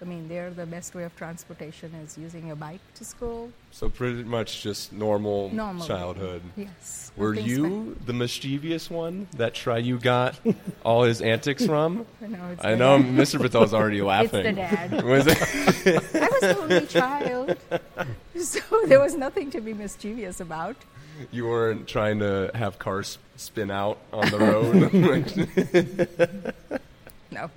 I 0.00 0.04
mean, 0.04 0.28
there 0.28 0.50
the 0.50 0.66
best 0.66 0.94
way 0.94 1.04
of 1.04 1.16
transportation 1.16 1.94
is 2.04 2.18
using 2.18 2.50
a 2.50 2.56
bike 2.56 2.80
to 2.96 3.04
school. 3.04 3.50
So 3.70 3.88
pretty 3.88 4.22
much 4.22 4.62
just 4.62 4.92
normal, 4.92 5.48
Normal 5.50 5.86
childhood. 5.86 6.42
Yes. 6.56 7.10
Were 7.16 7.32
you 7.34 7.96
the 8.04 8.12
mischievous 8.12 8.90
one 8.90 9.26
that 9.36 9.54
Chirayu 9.54 10.02
got 10.02 10.38
all 10.84 11.04
his 11.04 11.22
antics 11.22 11.64
from? 11.72 12.04
No, 12.20 12.38
it's 12.52 12.64
I 12.64 12.74
know 12.74 12.98
dad. 12.98 13.14
Mr. 13.14 13.40
Patel's 13.40 13.72
already 13.72 14.02
laughing. 14.14 14.44
It's 14.44 14.56
the 14.56 14.76
dad. 14.76 15.02
Was 15.04 15.26
it? 15.26 15.38
I 16.14 16.28
was 16.28 16.40
the 16.40 16.58
only 16.60 16.86
child, 16.86 17.56
so 18.38 18.60
there 18.86 19.00
was 19.00 19.14
nothing 19.14 19.50
to 19.52 19.60
be 19.60 19.72
mischievous 19.72 20.40
about. 20.40 20.76
You 21.30 21.46
weren't 21.46 21.86
trying 21.86 22.18
to 22.18 22.50
have 22.54 22.78
cars 22.78 23.18
spin 23.36 23.70
out 23.70 23.98
on 24.12 24.30
the 24.30 24.38
road. 24.38 24.74
No. 27.30 27.50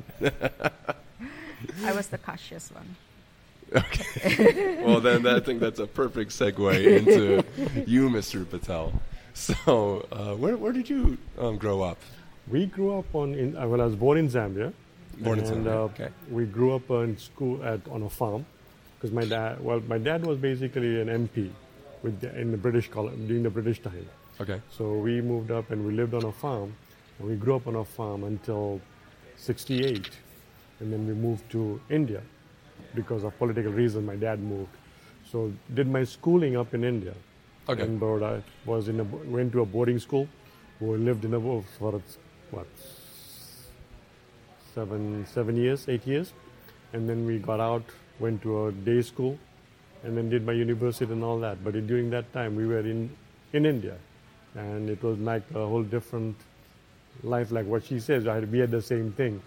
I 1.84 1.94
was 1.94 2.08
the 2.08 2.18
cautious 2.18 2.72
one. 2.72 2.96
Okay. 3.76 4.82
well, 4.86 5.02
then 5.02 5.28
I 5.28 5.40
think 5.40 5.60
that's 5.60 5.80
a 5.80 5.88
perfect 5.88 6.32
segue 6.32 6.86
into 6.86 7.44
you, 7.86 8.10
Mr. 8.10 8.50
Patel. 8.50 8.94
So, 9.34 10.08
uh, 10.12 10.36
where 10.36 10.58
where 10.58 10.72
did 10.72 10.90
you 10.90 11.18
um, 11.38 11.58
grow 11.58 11.82
up? 11.82 12.00
We 12.48 12.66
grew 12.66 12.98
up 12.98 13.14
on. 13.14 13.36
In, 13.36 13.58
uh, 13.58 13.68
well, 13.68 13.82
I 13.82 13.86
was 13.86 13.96
born 13.96 14.18
in 14.18 14.30
Zambia. 14.30 14.74
Born 15.20 15.40
in 15.40 15.46
and, 15.46 15.66
Zambia, 15.66 15.74
Uh, 15.74 15.90
okay. 15.90 16.10
We 16.32 16.46
grew 16.46 16.74
up 16.76 16.90
uh, 16.90 17.00
in 17.00 17.18
school 17.18 17.64
at 17.64 17.82
on 17.90 18.04
a 18.04 18.10
farm, 18.10 18.46
because 18.96 19.12
my 19.12 19.26
dad. 19.26 19.60
Well, 19.64 19.82
my 19.88 19.98
dad 19.98 20.26
was 20.26 20.38
basically 20.38 21.02
an 21.02 21.08
MP, 21.28 21.52
with 22.04 22.22
the, 22.22 22.40
in 22.40 22.52
the 22.52 22.58
British 22.58 22.90
colony 22.90 23.28
during 23.28 23.44
the 23.44 23.50
British 23.50 23.82
time. 23.82 24.08
Okay. 24.40 24.62
So 24.72 24.94
we 24.94 25.22
moved 25.22 25.52
up 25.52 25.72
and 25.72 25.86
we 25.86 25.94
lived 25.94 26.14
on 26.14 26.24
a 26.24 26.32
farm. 26.32 26.74
And 27.20 27.28
we 27.28 27.36
grew 27.36 27.56
up 27.56 27.68
on 27.68 27.76
a 27.76 27.84
farm 27.84 28.24
until 28.24 28.80
68. 29.38 30.10
And 30.80 30.94
then 30.94 31.08
we 31.08 31.14
moved 31.14 31.50
to 31.52 31.80
India 31.90 32.22
because 32.94 33.24
of 33.24 33.38
political 33.38 33.72
reasons. 33.72 34.06
My 34.06 34.16
dad 34.16 34.40
moved. 34.40 34.70
So 35.32 35.52
did 35.74 35.88
my 35.88 36.04
schooling 36.04 36.56
up 36.56 36.74
in 36.74 36.84
India. 36.84 37.14
Okay. 37.68 37.82
Uh, 37.82 37.86
in 37.86 38.00
Baroda. 38.00 38.44
Was 38.66 38.88
in 38.88 39.00
a, 39.00 39.04
went 39.04 39.52
to 39.54 39.62
a 39.62 39.66
boarding 39.66 40.00
school. 40.00 40.28
We 40.80 40.98
lived 40.98 41.26
in 41.26 41.34
a 41.34 41.40
bo- 41.40 41.66
for 41.80 42.02
what 42.52 42.68
seven 44.76 45.26
seven 45.26 45.56
years, 45.58 45.90
eight 45.90 46.06
years, 46.06 46.34
and 46.94 47.10
then 47.10 47.26
we 47.26 47.40
got 47.40 47.60
out, 47.60 47.84
went 48.20 48.42
to 48.44 48.68
a 48.68 48.72
day 48.72 49.02
school, 49.02 49.38
and 50.04 50.16
then 50.16 50.30
did 50.30 50.46
my 50.46 50.54
university 50.54 51.12
and 51.12 51.24
all 51.24 51.40
that. 51.40 51.64
But 51.64 51.74
during 51.88 52.12
that 52.12 52.32
time, 52.32 52.56
we 52.56 52.68
were 52.68 52.80
in 52.80 53.10
in 53.54 53.66
India, 53.66 53.98
and 54.56 54.90
it 54.90 55.02
was 55.02 55.18
like 55.18 55.44
a 55.56 55.66
whole 55.66 55.84
different 55.84 56.36
life. 57.24 57.52
Like 57.52 57.66
what 57.66 57.86
she 57.86 58.00
says, 58.00 58.28
I 58.28 58.36
had, 58.36 58.52
we 58.52 58.60
had 58.60 58.70
the 58.72 58.82
same 58.82 59.12
thing. 59.12 59.42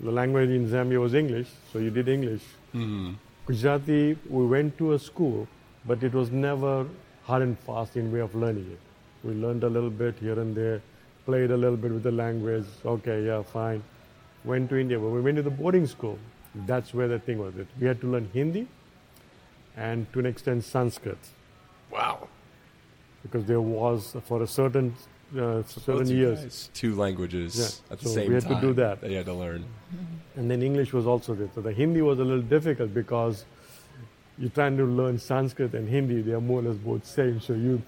The 0.00 0.10
language 0.12 0.50
in 0.50 0.68
Zambia 0.68 1.00
was 1.00 1.14
English, 1.14 1.48
so 1.72 1.78
you 1.78 1.90
did 1.90 2.08
English. 2.08 2.42
hmm 2.72 3.12
Gujarati, 3.46 4.16
we 4.28 4.46
went 4.46 4.76
to 4.78 4.92
a 4.92 4.98
school, 4.98 5.48
but 5.86 6.02
it 6.02 6.12
was 6.12 6.30
never 6.30 6.86
hard 7.24 7.42
and 7.42 7.58
fast 7.58 7.96
in 7.96 8.12
way 8.12 8.20
of 8.20 8.34
learning 8.34 8.70
it. 8.72 8.78
We 9.26 9.32
learned 9.34 9.64
a 9.64 9.70
little 9.70 9.90
bit 9.90 10.16
here 10.20 10.38
and 10.38 10.54
there, 10.54 10.82
played 11.24 11.50
a 11.50 11.56
little 11.56 11.78
bit 11.78 11.92
with 11.92 12.02
the 12.02 12.12
language. 12.12 12.66
Okay, 12.84 13.24
yeah, 13.26 13.42
fine. 13.42 13.82
Went 14.44 14.68
to 14.70 14.76
India. 14.78 15.00
When 15.00 15.14
we 15.14 15.20
went 15.22 15.36
to 15.38 15.42
the 15.42 15.50
boarding 15.62 15.86
school, 15.86 16.18
that's 16.66 16.92
where 16.92 17.08
the 17.08 17.18
thing 17.18 17.38
was. 17.38 17.56
It. 17.56 17.66
We 17.80 17.86
had 17.86 18.00
to 18.02 18.06
learn 18.06 18.28
Hindi 18.34 18.68
and 19.76 20.12
to 20.12 20.18
an 20.20 20.26
extent 20.26 20.64
Sanskrit 20.64 21.18
Wow. 21.90 22.28
because 23.22 23.46
there 23.46 23.60
was 23.62 24.14
for 24.26 24.42
a 24.42 24.46
certain 24.46 24.94
uh, 25.36 25.62
Both 25.86 26.08
you 26.08 26.16
years. 26.16 26.40
guys, 26.40 26.70
Two 26.74 26.94
languages 26.94 27.56
Yeah, 27.58 27.92
at 27.92 27.98
the 28.00 28.08
so 28.08 28.14
same 28.14 28.28
we 28.28 28.34
had 28.34 28.42
to 28.44 28.48
time 28.50 28.60
do 28.60 28.72
that. 28.74 29.02
you 29.10 29.16
had 29.16 29.26
to 29.26 29.34
learn. 29.34 29.64
And 30.36 30.50
then 30.50 30.62
English 30.62 30.92
was 30.92 31.06
also 31.06 31.34
there. 31.34 31.48
So 31.54 31.60
the 31.60 31.72
Hindi 31.72 32.02
was 32.02 32.18
a 32.18 32.24
little 32.24 32.42
difficult 32.42 32.94
because 32.94 33.44
you're 34.38 34.50
trying 34.50 34.76
to 34.76 34.84
learn 34.84 35.18
Sanskrit 35.18 35.74
and 35.74 35.88
Hindi, 35.88 36.22
they 36.22 36.32
are 36.32 36.40
more 36.40 36.60
or 36.60 36.62
less 36.62 36.76
both 36.76 37.04
same. 37.06 37.40
So 37.40 37.52
you 37.54 37.82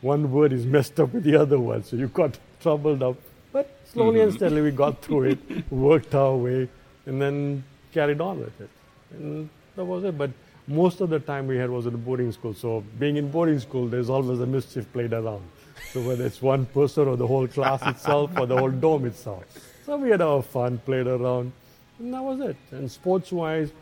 one 0.00 0.30
word 0.32 0.52
is 0.52 0.66
messed 0.66 0.98
up 0.98 1.12
with 1.12 1.24
the 1.24 1.36
other 1.36 1.58
one. 1.60 1.84
So 1.84 1.96
you 1.96 2.08
got 2.08 2.38
troubled 2.60 3.02
up. 3.02 3.16
But 3.52 3.78
slowly 3.84 4.20
and 4.20 4.32
steadily 4.32 4.62
we 4.62 4.70
got 4.70 5.02
through 5.02 5.24
it, 5.24 5.38
worked 5.70 6.14
our 6.14 6.34
way, 6.36 6.68
and 7.06 7.20
then 7.20 7.62
carried 7.92 8.20
on 8.20 8.40
with 8.40 8.60
it. 8.60 8.70
And 9.12 9.48
that 9.76 9.84
was 9.84 10.04
it. 10.04 10.16
But 10.16 10.30
most 10.66 11.00
of 11.00 11.10
the 11.10 11.18
time 11.20 11.46
we 11.46 11.56
had 11.56 11.68
was 11.70 11.86
in 11.86 11.96
boarding 12.02 12.32
school. 12.32 12.54
So 12.54 12.82
being 12.98 13.16
in 13.16 13.30
boarding 13.30 13.58
school, 13.60 13.86
there's 13.88 14.08
always 14.08 14.40
a 14.40 14.46
mischief 14.46 14.90
played 14.92 15.12
around. 15.12 15.42
So 15.90 16.00
whether 16.00 16.24
it's 16.26 16.40
one 16.40 16.66
person 16.66 17.08
or 17.08 17.16
the 17.16 17.26
whole 17.26 17.46
class 17.46 17.82
itself 17.86 18.30
or 18.38 18.46
the 18.46 18.56
whole 18.56 18.70
dorm 18.70 19.04
itself. 19.04 19.44
So 19.84 19.96
we 19.96 20.10
had 20.10 20.22
our 20.22 20.42
fun, 20.42 20.78
played 20.78 21.06
around, 21.06 21.52
and 21.98 22.14
that 22.14 22.22
was 22.22 22.40
it. 22.40 22.56
And 22.70 22.90
sports-wise, 22.90 23.72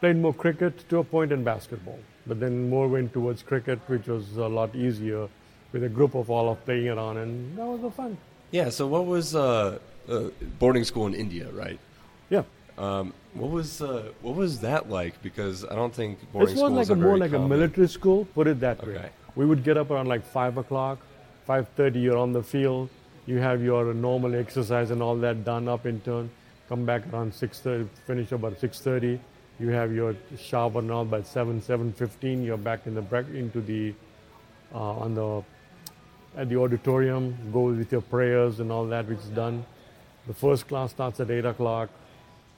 played 0.00 0.16
more 0.16 0.32
cricket 0.32 0.88
to 0.88 0.98
a 0.98 1.04
point 1.04 1.32
in 1.32 1.44
basketball. 1.44 1.98
But 2.26 2.40
then 2.40 2.70
more 2.70 2.88
went 2.88 3.12
towards 3.12 3.42
cricket, 3.42 3.78
which 3.88 4.06
was 4.06 4.36
a 4.36 4.46
lot 4.48 4.74
easier 4.74 5.28
with 5.72 5.84
a 5.84 5.88
group 5.88 6.14
of 6.14 6.30
all 6.30 6.48
of 6.50 6.64
playing 6.64 6.88
around, 6.88 7.18
and 7.18 7.58
that 7.58 7.66
was 7.66 7.80
the 7.82 7.90
fun. 7.90 8.16
Yeah. 8.50 8.70
So 8.70 8.86
what 8.86 9.04
was 9.06 9.34
uh, 9.34 9.78
uh, 10.08 10.28
boarding 10.58 10.84
school 10.84 11.06
in 11.06 11.14
India, 11.14 11.50
right? 11.52 11.78
Yeah. 12.30 12.44
Um, 12.78 13.12
what 13.34 13.50
was 13.50 13.82
uh, 13.82 14.04
what 14.22 14.36
was 14.36 14.60
that 14.60 14.88
like? 14.88 15.20
Because 15.22 15.64
I 15.64 15.74
don't 15.74 15.94
think 15.94 16.18
boarding 16.32 16.54
This 16.54 16.62
was 16.62 16.70
schools 16.70 16.88
like 16.88 16.90
are 16.90 17.00
a 17.00 17.04
more 17.08 17.18
like 17.18 17.32
common. 17.32 17.46
a 17.46 17.48
military 17.56 17.88
school. 17.88 18.24
Put 18.34 18.46
it 18.46 18.60
that 18.60 18.84
way. 18.86 18.94
Okay. 18.96 19.10
We 19.36 19.44
would 19.46 19.64
get 19.64 19.76
up 19.76 19.90
around 19.90 20.06
like 20.08 20.24
five 20.24 20.56
o'clock, 20.56 21.00
five 21.46 21.68
thirty. 21.76 22.00
You're 22.00 22.18
on 22.18 22.32
the 22.32 22.42
field. 22.42 22.88
You 23.26 23.38
have 23.38 23.62
your 23.62 23.94
normal 23.94 24.34
exercise 24.34 24.90
and 24.90 25.02
all 25.02 25.16
that 25.16 25.44
done 25.44 25.68
up 25.68 25.86
in 25.86 26.00
turn. 26.00 26.30
Come 26.68 26.84
back 26.84 27.02
around 27.12 27.34
six 27.34 27.60
thirty. 27.60 27.88
Finish 28.06 28.32
about 28.32 28.58
six 28.60 28.80
thirty. 28.80 29.20
You 29.58 29.68
have 29.68 29.92
your 29.92 30.16
shower 30.36 30.78
and 30.78 30.90
all 30.90 31.04
by 31.04 31.22
seven 31.22 31.62
seven 31.62 31.92
fifteen. 31.92 32.42
You're 32.42 32.56
back 32.56 32.86
in 32.86 32.94
the 32.94 33.02
break 33.02 33.28
into 33.28 33.60
the 33.60 33.94
uh, 34.74 34.78
on 34.78 35.14
the 35.14 35.42
at 36.36 36.48
the 36.48 36.56
auditorium. 36.56 37.36
Go 37.52 37.64
with 37.70 37.92
your 37.92 38.00
prayers 38.02 38.60
and 38.60 38.72
all 38.72 38.86
that, 38.86 39.06
which 39.08 39.18
is 39.18 39.28
done. 39.28 39.64
The 40.26 40.34
first 40.34 40.68
class 40.68 40.90
starts 40.90 41.20
at 41.20 41.30
eight 41.30 41.44
o'clock. 41.44 41.90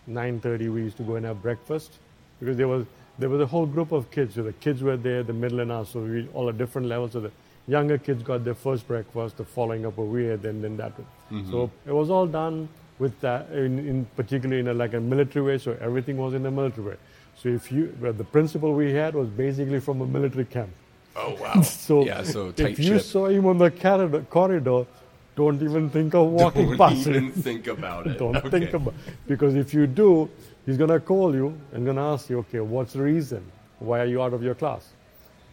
9:30 0.09 0.73
we 0.73 0.83
used 0.83 0.97
to 0.97 1.03
go 1.03 1.17
and 1.17 1.27
have 1.27 1.43
breakfast 1.43 1.99
because 2.39 2.57
there 2.57 2.69
was 2.69 2.87
there 3.19 3.29
was 3.29 3.41
a 3.41 3.47
whole 3.47 3.67
group 3.67 3.93
of 3.93 4.11
kids. 4.11 4.35
So 4.35 4.43
the 4.43 4.53
kids 4.53 4.83
were 4.83 4.97
there, 4.97 5.23
the 5.23 5.33
middle 5.33 5.61
and 5.61 5.73
us, 5.73 5.91
so 5.91 6.01
we 6.01 6.29
all 6.35 6.49
at 6.49 6.59
different 6.59 6.87
levels. 6.87 7.13
So 7.13 7.21
the 7.21 7.33
younger 7.67 7.99
kids 7.99 8.23
got 8.23 8.45
their 8.45 8.55
first 8.55 8.87
breakfast, 8.87 9.37
the 9.39 9.45
following 9.45 9.87
up 9.87 9.99
over 9.99 10.19
here, 10.19 10.37
then 10.37 10.63
then 10.63 10.77
that. 10.77 10.93
one. 10.99 11.07
Mm-hmm. 11.33 11.51
So 11.51 11.71
it 11.87 11.93
was 11.93 12.11
all 12.11 12.27
done 12.27 12.69
with 12.99 13.21
that 13.21 13.51
in, 13.51 13.79
in 13.81 14.05
particularly 14.17 14.61
in 14.61 14.69
a, 14.69 14.75
like 14.75 14.95
a 14.95 15.01
military 15.01 15.45
way. 15.45 15.59
So 15.59 15.77
everything 15.81 16.17
was 16.17 16.35
in 16.35 16.47
a 16.47 16.51
military 16.51 16.89
way. 16.89 16.97
So 17.37 17.49
if 17.49 17.71
you 17.73 17.95
well, 18.01 18.13
the 18.13 18.25
principal 18.25 18.73
we 18.75 18.93
had 18.93 19.15
was 19.15 19.29
basically 19.29 19.81
from 19.81 20.01
a 20.01 20.07
military 20.07 20.45
camp. 20.45 20.71
Oh 21.17 21.37
wow. 21.41 21.61
So 21.63 22.05
yeah. 22.05 22.23
So 22.23 22.53
if 22.57 22.79
you 22.79 22.85
ship. 22.99 23.03
saw 23.03 23.27
him 23.27 23.47
on 23.47 23.59
the 23.59 23.71
corridor, 23.71 24.23
corridor 24.31 24.87
don't 25.35 25.61
even 25.63 25.91
think 25.91 26.15
of 26.15 26.29
walking 26.29 26.79
past. 26.79 27.07
him. 27.07 27.13
don't 27.13 27.25
even 27.29 27.43
think 27.43 27.67
about 27.67 28.07
it. 28.07 28.19
Don't 28.25 28.37
Okay. 28.37 28.49
think 28.49 28.73
about 28.73 28.95
it. 29.07 29.15
because 29.27 29.55
if 29.55 29.75
you 29.75 29.87
do, 29.87 30.31
he's 30.65 30.79
gonna 30.79 30.99
call 30.99 31.35
you 31.35 31.53
and 31.73 31.85
gonna 31.85 32.13
ask 32.15 32.31
you, 32.31 32.39
okay, 32.39 32.61
what's 32.61 32.95
the 32.95 33.03
reason? 33.03 33.43
Why 33.79 34.01
are 34.01 34.07
you 34.07 34.23
out 34.23 34.33
of 34.33 34.43
your 34.43 34.55
class? 34.55 34.89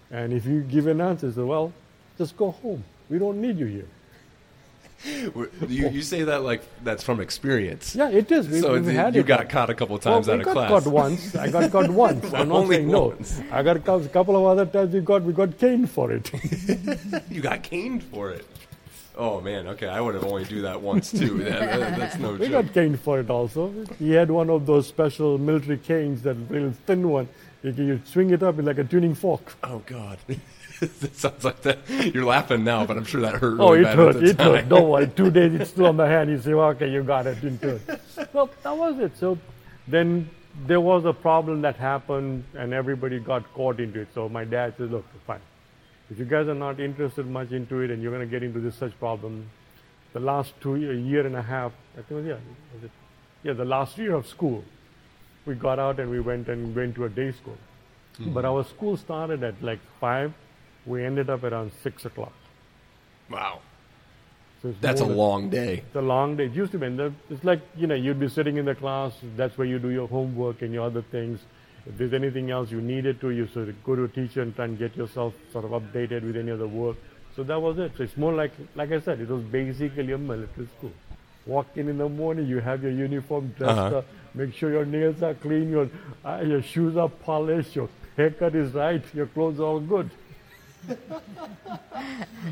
And 0.10 0.32
if 0.32 0.46
you 0.46 0.62
give 0.62 0.88
an 0.88 1.02
answer, 1.02 1.30
say, 1.34 1.42
well, 1.42 1.74
just 2.18 2.36
go 2.38 2.52
home. 2.52 2.84
We 3.10 3.20
don't 3.20 3.42
need 3.42 3.58
you 3.58 3.66
here. 3.66 3.88
You, 5.68 5.90
you 5.90 6.02
say 6.02 6.24
that 6.24 6.44
like 6.44 6.62
that's 6.86 7.04
from 7.04 7.20
experience. 7.20 7.94
Yeah, 7.94 8.10
it 8.10 8.32
is. 8.32 8.48
We, 8.48 8.62
so 8.62 8.74
we've 8.80 8.86
had 8.86 9.16
you 9.16 9.20
it. 9.22 9.28
got 9.28 9.50
caught 9.50 9.70
a 9.70 9.74
couple 9.74 9.96
Well, 9.96 10.00
times 10.16 10.28
we 10.28 10.34
out 10.34 10.40
of 10.40 10.46
got 10.46 10.68
caught 10.70 10.88
once. 10.88 11.36
I 11.36 11.50
got 11.50 11.72
caught 11.72 11.90
once. 12.06 12.24
I'm 12.34 12.48
not 12.50 12.56
Only 12.60 12.78
saying 12.78 12.88
no. 12.88 13.14
I 13.52 13.64
got 13.64 13.84
caught 13.84 14.04
a 14.06 14.08
couple 14.10 14.38
of 14.38 14.46
other 14.58 14.66
times. 14.66 14.94
We 14.94 15.02
got 15.02 15.24
we 15.24 15.34
got 15.34 15.58
caned 15.58 15.90
for 15.90 16.12
it. 16.14 16.32
You 17.30 17.42
got 17.42 17.64
caned 17.64 18.02
for 18.04 18.30
it. 18.32 18.46
Oh 19.18 19.42
man, 19.42 19.68
okay. 19.68 19.88
I 19.90 20.00
would 20.00 20.16
have 20.16 20.24
only 20.24 20.46
do 20.46 20.62
that 20.62 20.80
once 20.82 21.12
too. 21.12 21.38
That- 21.44 21.80
that- 21.80 22.00
that's 22.00 22.18
no 22.18 22.34
we 22.36 22.48
joke. 22.48 22.68
got 22.68 22.74
caned 22.74 23.00
for 23.02 23.20
it 23.20 23.30
also. 23.30 23.74
He 24.00 24.12
had 24.12 24.32
one 24.32 24.50
of 24.50 24.66
those 24.66 24.88
special 24.88 25.38
military 25.38 25.80
canes, 25.80 26.22
that 26.22 26.36
real 26.50 26.72
thin 26.86 27.10
one. 27.10 27.28
You, 27.62 27.72
you 27.74 28.02
swing 28.06 28.30
it 28.30 28.42
up 28.42 28.56
like 28.58 28.78
a 28.78 28.84
tuning 28.86 29.16
fork. 29.16 29.54
Oh 29.66 29.82
god. 29.86 30.18
that 31.02 31.16
sounds 31.16 31.44
like 31.44 31.62
that. 31.62 31.80
You're 31.90 32.26
laughing 32.26 32.64
now, 32.64 32.86
but 32.86 32.98
I'm 32.98 33.06
sure 33.06 33.22
that 33.22 33.36
hurt. 33.36 33.60
Oh, 33.60 33.72
really 33.72 33.82
it 33.82 33.84
bad 33.84 33.98
hurt. 33.98 34.16
It 34.18 34.38
time. 34.38 34.56
hurt. 34.56 34.70
Don't 34.70 34.90
worry. 34.90 35.08
Two 35.08 35.32
days 35.32 35.54
it's 35.54 35.72
still 35.72 35.88
on 35.88 35.98
the 35.98 36.06
hand. 36.06 36.30
You 36.30 36.40
say, 36.40 36.54
well, 36.54 36.70
okay, 36.70 36.90
you 36.90 37.04
got 37.04 37.28
it. 37.28 37.42
Didn't 37.42 37.62
hurt. 37.62 37.82
Well, 38.34 38.50
that 38.64 38.76
was 38.76 38.98
it. 39.00 39.16
So 39.18 39.38
then 39.88 40.30
there 40.66 40.82
was 40.82 41.06
a 41.06 41.14
problem 41.14 41.62
that 41.62 41.76
happened, 41.76 42.44
and 42.56 42.74
everybody 42.74 43.20
got 43.20 43.52
caught 43.54 43.80
into 43.80 44.02
it. 44.02 44.08
So 44.14 44.28
my 44.30 44.44
dad 44.44 44.76
says, 44.78 44.90
look, 44.90 45.06
fine. 45.28 45.42
If 46.10 46.20
you 46.20 46.26
guys 46.26 46.48
are 46.48 46.56
not 46.56 46.80
interested 46.80 47.28
much 47.28 47.52
into 47.52 47.82
it, 47.82 47.92
and 47.92 48.02
you're 48.02 48.12
going 48.12 48.28
to 48.28 48.32
get 48.32 48.44
into 48.44 48.60
this 48.60 48.76
such 48.76 48.98
problem, 49.00 49.50
the 50.14 50.20
last 50.20 50.54
two 50.62 50.76
year, 50.76 50.94
year 50.94 51.26
and 51.26 51.36
a 51.36 51.42
half, 51.42 51.72
I 51.94 52.02
think, 52.02 52.12
it 52.12 52.14
was, 52.16 52.26
yeah, 52.26 52.38
was 52.74 52.84
it? 52.84 52.92
Yeah, 53.44 53.54
the 53.54 53.66
last 53.66 53.98
year 53.98 54.14
of 54.14 54.28
school, 54.28 54.64
we 55.46 55.56
got 55.56 55.80
out 55.80 56.00
and 56.00 56.10
we 56.10 56.20
went 56.20 56.48
and 56.48 56.76
went 56.76 56.96
to 56.96 57.06
a 57.06 57.10
day 57.10 57.32
school. 57.32 57.58
Hmm. 58.18 58.34
But 58.34 58.46
our 58.46 58.64
school 58.64 58.96
started 58.96 59.44
at 59.44 59.62
like 59.62 59.80
five. 60.00 60.34
We 60.86 61.06
ended 61.06 61.30
up 61.30 61.44
around 61.44 61.72
six 61.82 62.06
o'clock. 62.06 62.34
Wow. 63.30 63.60
So 64.62 64.74
That's 64.82 65.02
a 65.02 65.06
than- 65.06 65.18
long 65.18 65.50
day. 65.50 65.84
It's 65.86 65.96
a 65.96 66.02
long 66.02 66.38
day. 66.38 66.46
It 66.46 66.54
used 66.54 66.72
to 66.74 66.78
be. 66.80 66.90
the- 66.90 67.14
It's 67.30 67.44
like, 67.44 67.62
you 67.76 67.88
know, 67.88 67.96
you'd 67.96 68.20
be 68.20 68.30
sitting 68.30 68.58
in 68.58 68.66
the 68.66 68.76
class. 68.76 69.14
That's 69.36 69.58
where 69.58 69.68
you 69.68 69.80
do 69.80 69.90
your 69.90 70.08
homework 70.08 70.62
and 70.62 70.74
your 70.74 70.86
other 70.86 71.02
things. 71.02 71.40
If 71.86 71.98
there's 71.98 72.14
anything 72.14 72.50
else 72.50 72.72
you 72.72 72.80
needed 72.82 73.20
to, 73.22 73.30
you 73.32 73.48
sort 73.48 73.68
of 73.70 73.84
go 73.84 73.96
to 73.96 74.04
a 74.06 74.08
teacher 74.08 74.42
and 74.42 74.56
try 74.56 74.66
and 74.66 74.78
get 74.80 74.96
yourself 74.96 75.34
sort 75.52 75.66
of 75.66 75.72
updated 75.72 76.24
with 76.24 76.38
any 76.38 76.52
other 76.52 76.68
work. 76.68 76.96
So 77.36 77.44
that 77.44 77.62
was 77.62 77.78
it. 77.78 77.92
So 77.98 78.04
it's 78.04 78.16
more 78.16 78.32
like, 78.34 78.52
like 78.76 78.92
I 78.92 79.00
said, 79.02 79.20
it 79.20 79.28
was 79.30 79.44
basically 79.44 80.12
a 80.14 80.18
military 80.18 80.68
school. 80.78 80.92
Walk 81.46 81.68
in 81.76 81.90
in 81.90 81.98
the 81.98 82.08
morning, 82.08 82.48
you 82.48 82.60
have 82.60 82.84
your 82.84 82.92
uniform 82.94 83.54
dressed 83.58 83.78
Uh-huh. 83.78 83.98
up, 83.98 84.06
make 84.34 84.54
sure 84.54 84.72
your 84.72 84.86
nails 84.86 85.22
are 85.22 85.34
clean, 85.34 85.70
your, 85.72 85.90
uh, 86.24 86.42
your 86.46 86.62
shoes 86.62 86.96
are 86.96 87.10
polished, 87.10 87.76
your 87.76 87.90
haircut 88.16 88.56
is 88.56 88.72
right, 88.74 89.04
your 89.14 89.26
clothes 89.26 89.60
are 89.60 89.64
all 89.64 89.80
good. 89.82 90.10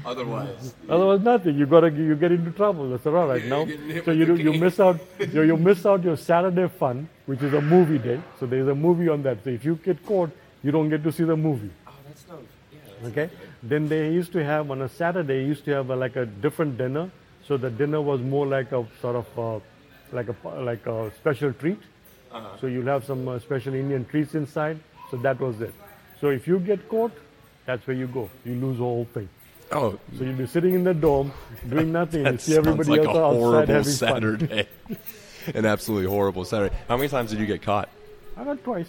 Otherwise, 0.05 0.73
Otherwise, 0.89 1.21
nothing. 1.21 1.57
You 1.57 1.65
gotta 1.65 1.89
you 1.91 2.15
get 2.15 2.31
into 2.31 2.51
trouble. 2.51 2.89
That's 2.89 3.05
all 3.05 3.27
right 3.27 3.45
now. 3.45 3.65
So 4.05 4.11
you 4.11 4.25
do, 4.25 4.35
you 4.35 4.53
miss 4.65 4.79
out 4.79 4.99
you, 5.19 5.41
you 5.43 5.57
miss 5.57 5.85
out 5.85 6.03
your 6.03 6.15
Saturday 6.17 6.67
fun, 6.67 7.09
which 7.25 7.41
is 7.41 7.53
a 7.53 7.61
movie 7.61 7.97
day. 7.97 8.19
So 8.39 8.45
there's 8.45 8.67
a 8.67 8.75
movie 8.75 9.09
on 9.09 9.23
that. 9.23 9.43
So 9.43 9.49
if 9.49 9.65
you 9.65 9.75
get 9.75 10.05
caught, 10.05 10.31
you 10.63 10.71
don't 10.71 10.89
get 10.89 11.03
to 11.03 11.11
see 11.11 11.23
the 11.23 11.35
movie. 11.35 11.71
oh, 11.87 11.91
that's 12.07 12.25
no. 12.27 12.39
Yeah. 12.71 13.07
Okay. 13.09 13.29
Then 13.63 13.89
they 13.89 14.11
used 14.11 14.31
to 14.33 14.43
have 14.43 14.71
on 14.71 14.81
a 14.81 14.89
Saturday 14.89 15.43
used 15.45 15.65
to 15.65 15.71
have 15.71 15.89
a, 15.89 15.95
like 15.95 16.15
a 16.15 16.25
different 16.25 16.77
dinner. 16.77 17.11
So 17.47 17.57
the 17.57 17.69
dinner 17.69 18.01
was 18.01 18.21
more 18.21 18.47
like 18.47 18.71
a 18.71 18.85
sort 19.01 19.15
of 19.17 19.39
uh, 19.39 19.59
like 20.13 20.27
a 20.29 20.47
like 20.61 20.85
a 20.87 21.11
special 21.19 21.53
treat. 21.53 21.79
So 22.61 22.67
you'll 22.67 22.85
have 22.85 23.03
some 23.03 23.27
uh, 23.27 23.39
special 23.39 23.73
Indian 23.73 24.05
treats 24.05 24.35
inside. 24.35 24.79
So 25.09 25.17
that 25.17 25.37
was 25.39 25.59
it. 25.59 25.73
So 26.21 26.29
if 26.29 26.47
you 26.47 26.59
get 26.59 26.87
caught, 26.87 27.11
that's 27.65 27.85
where 27.87 27.95
you 27.95 28.07
go. 28.07 28.29
You 28.45 28.55
lose 28.55 28.77
the 28.77 28.83
whole 28.83 29.05
thing. 29.13 29.29
Oh, 29.71 29.97
So 30.17 30.23
you'll 30.25 30.33
be 30.35 30.47
sitting 30.47 30.73
in 30.73 30.83
the 30.83 30.93
dome 30.93 31.31
doing 31.69 31.91
nothing, 31.99 32.25
and 32.25 32.33
you 32.33 32.37
that 32.37 32.41
see 32.41 32.57
everybody 32.57 32.89
like 32.89 32.99
a 33.01 33.03
else 33.03 33.17
outside 33.17 33.35
horrible 33.37 33.73
having 33.73 33.83
fun. 33.83 33.93
Saturday. 33.93 34.67
An 35.55 35.65
absolutely 35.65 36.07
horrible 36.09 36.45
Saturday. 36.45 36.75
How 36.87 36.97
many 36.97 37.09
times 37.09 37.31
did 37.31 37.39
you 37.39 37.45
get 37.45 37.61
caught? 37.61 37.89
I 38.37 38.43
got 38.43 38.63
twice. 38.63 38.87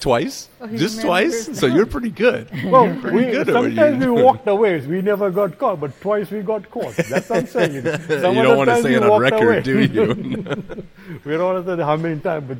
Twice? 0.00 0.48
Oh, 0.60 0.66
Just 0.66 0.98
remembers 0.98 1.46
twice? 1.46 1.58
So 1.58 1.66
you're 1.66 1.86
pretty 1.86 2.10
good. 2.10 2.50
Well, 2.64 2.94
pretty 3.00 3.16
we, 3.16 3.22
good 3.30 3.40
at 3.42 3.46
you 3.46 3.52
sometimes 3.54 3.98
we 4.00 4.04
do. 4.04 4.12
walked 4.14 4.46
away. 4.48 4.80
We 4.80 5.00
never 5.00 5.30
got 5.30 5.56
caught, 5.56 5.80
but 5.80 5.98
twice 6.00 6.30
we 6.30 6.42
got 6.42 6.68
caught. 6.70 6.94
That's 6.96 7.30
what 7.30 7.38
I'm 7.38 7.46
saying. 7.46 7.74
You 7.74 7.82
don't 7.82 8.56
want 8.58 8.68
to 8.70 8.82
say 8.82 8.94
it 8.94 9.02
on 9.02 9.20
record, 9.20 9.42
away. 9.42 9.60
do 9.62 9.80
you? 9.82 10.84
we 11.24 11.36
don't 11.36 11.64
know 11.66 11.84
how 11.84 11.96
many 11.96 12.20
times, 12.20 12.48
but 12.48 12.58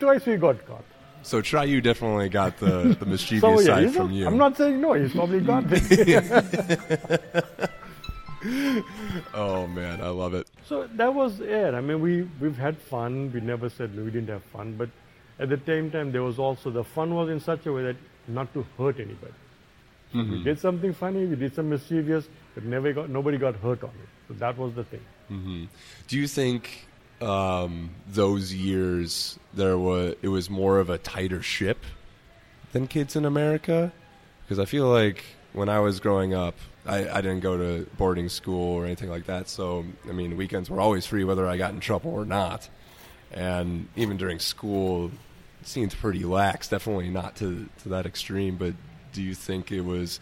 twice 0.00 0.24
we 0.26 0.36
got 0.36 0.66
caught. 0.66 0.84
So 1.24 1.40
Chirayu 1.42 1.82
definitely 1.82 2.28
got 2.28 2.58
the, 2.58 2.96
the 3.00 3.06
mischievous 3.06 3.40
So 3.40 3.60
yeah, 3.60 3.66
side 3.88 3.94
from 3.94 4.06
not- 4.08 4.14
you. 4.14 4.26
I'm 4.26 4.36
not 4.36 4.56
saying 4.56 4.80
no. 4.80 4.92
He's 4.92 5.12
probably 5.12 5.40
got 5.40 5.64
it. 5.68 7.20
Oh 9.32 9.66
man, 9.66 10.02
I 10.02 10.08
love 10.08 10.34
it. 10.34 10.46
so 10.66 10.86
that 10.96 11.14
was 11.14 11.40
it. 11.40 11.72
I 11.72 11.80
mean, 11.80 12.00
we 12.02 12.28
we've 12.40 12.58
had 12.58 12.76
fun. 12.76 13.32
We 13.32 13.40
never 13.40 13.70
said 13.70 13.96
we 13.96 14.04
didn't 14.10 14.28
have 14.28 14.42
fun, 14.44 14.76
but 14.76 14.90
at 15.38 15.48
the 15.48 15.58
same 15.64 15.90
time, 15.90 16.12
there 16.12 16.22
was 16.22 16.38
also 16.38 16.70
the 16.70 16.84
fun 16.84 17.14
was 17.14 17.30
in 17.30 17.40
such 17.40 17.64
a 17.64 17.72
way 17.72 17.84
that 17.84 17.96
not 18.28 18.52
to 18.52 18.66
hurt 18.76 19.00
anybody. 19.00 19.32
Mm-hmm. 20.14 20.30
We 20.32 20.42
did 20.44 20.60
something 20.60 20.92
funny. 20.92 21.24
We 21.26 21.36
did 21.36 21.54
some 21.54 21.70
mischievous, 21.70 22.28
but 22.54 22.64
never 22.64 22.92
got 22.92 23.08
nobody 23.08 23.38
got 23.38 23.56
hurt 23.56 23.82
on 23.82 23.90
it. 24.02 24.08
So 24.28 24.34
that 24.34 24.58
was 24.58 24.74
the 24.74 24.84
thing. 24.84 25.68
Do 26.08 26.18
you 26.18 26.28
think 26.28 26.86
um, 27.24 27.90
those 28.08 28.52
years 28.52 29.38
there 29.54 29.78
was 29.78 30.14
it 30.22 30.28
was 30.28 30.50
more 30.50 30.78
of 30.78 30.90
a 30.90 30.98
tighter 30.98 31.42
ship 31.42 31.78
than 32.72 32.86
kids 32.86 33.16
in 33.16 33.24
America? 33.24 33.92
Because 34.44 34.58
I 34.58 34.66
feel 34.66 34.88
like 34.88 35.24
when 35.52 35.68
I 35.68 35.80
was 35.80 36.00
growing 36.00 36.34
up, 36.34 36.54
I, 36.84 37.08
I 37.08 37.20
didn't 37.20 37.40
go 37.40 37.56
to 37.56 37.88
boarding 37.96 38.28
school 38.28 38.74
or 38.74 38.84
anything 38.84 39.08
like 39.08 39.26
that. 39.26 39.48
So 39.48 39.84
I 40.08 40.12
mean, 40.12 40.36
weekends 40.36 40.68
were 40.68 40.80
always 40.80 41.06
free, 41.06 41.24
whether 41.24 41.46
I 41.46 41.56
got 41.56 41.72
in 41.72 41.80
trouble 41.80 42.12
or 42.12 42.24
not. 42.24 42.68
And 43.32 43.88
even 43.96 44.16
during 44.16 44.38
school, 44.38 45.10
it 45.60 45.66
seemed 45.66 45.92
pretty 45.92 46.24
lax. 46.24 46.68
Definitely 46.68 47.10
not 47.10 47.36
to 47.36 47.68
to 47.82 47.88
that 47.90 48.06
extreme. 48.06 48.56
But 48.56 48.74
do 49.12 49.22
you 49.22 49.34
think 49.34 49.72
it 49.72 49.80
was? 49.80 50.20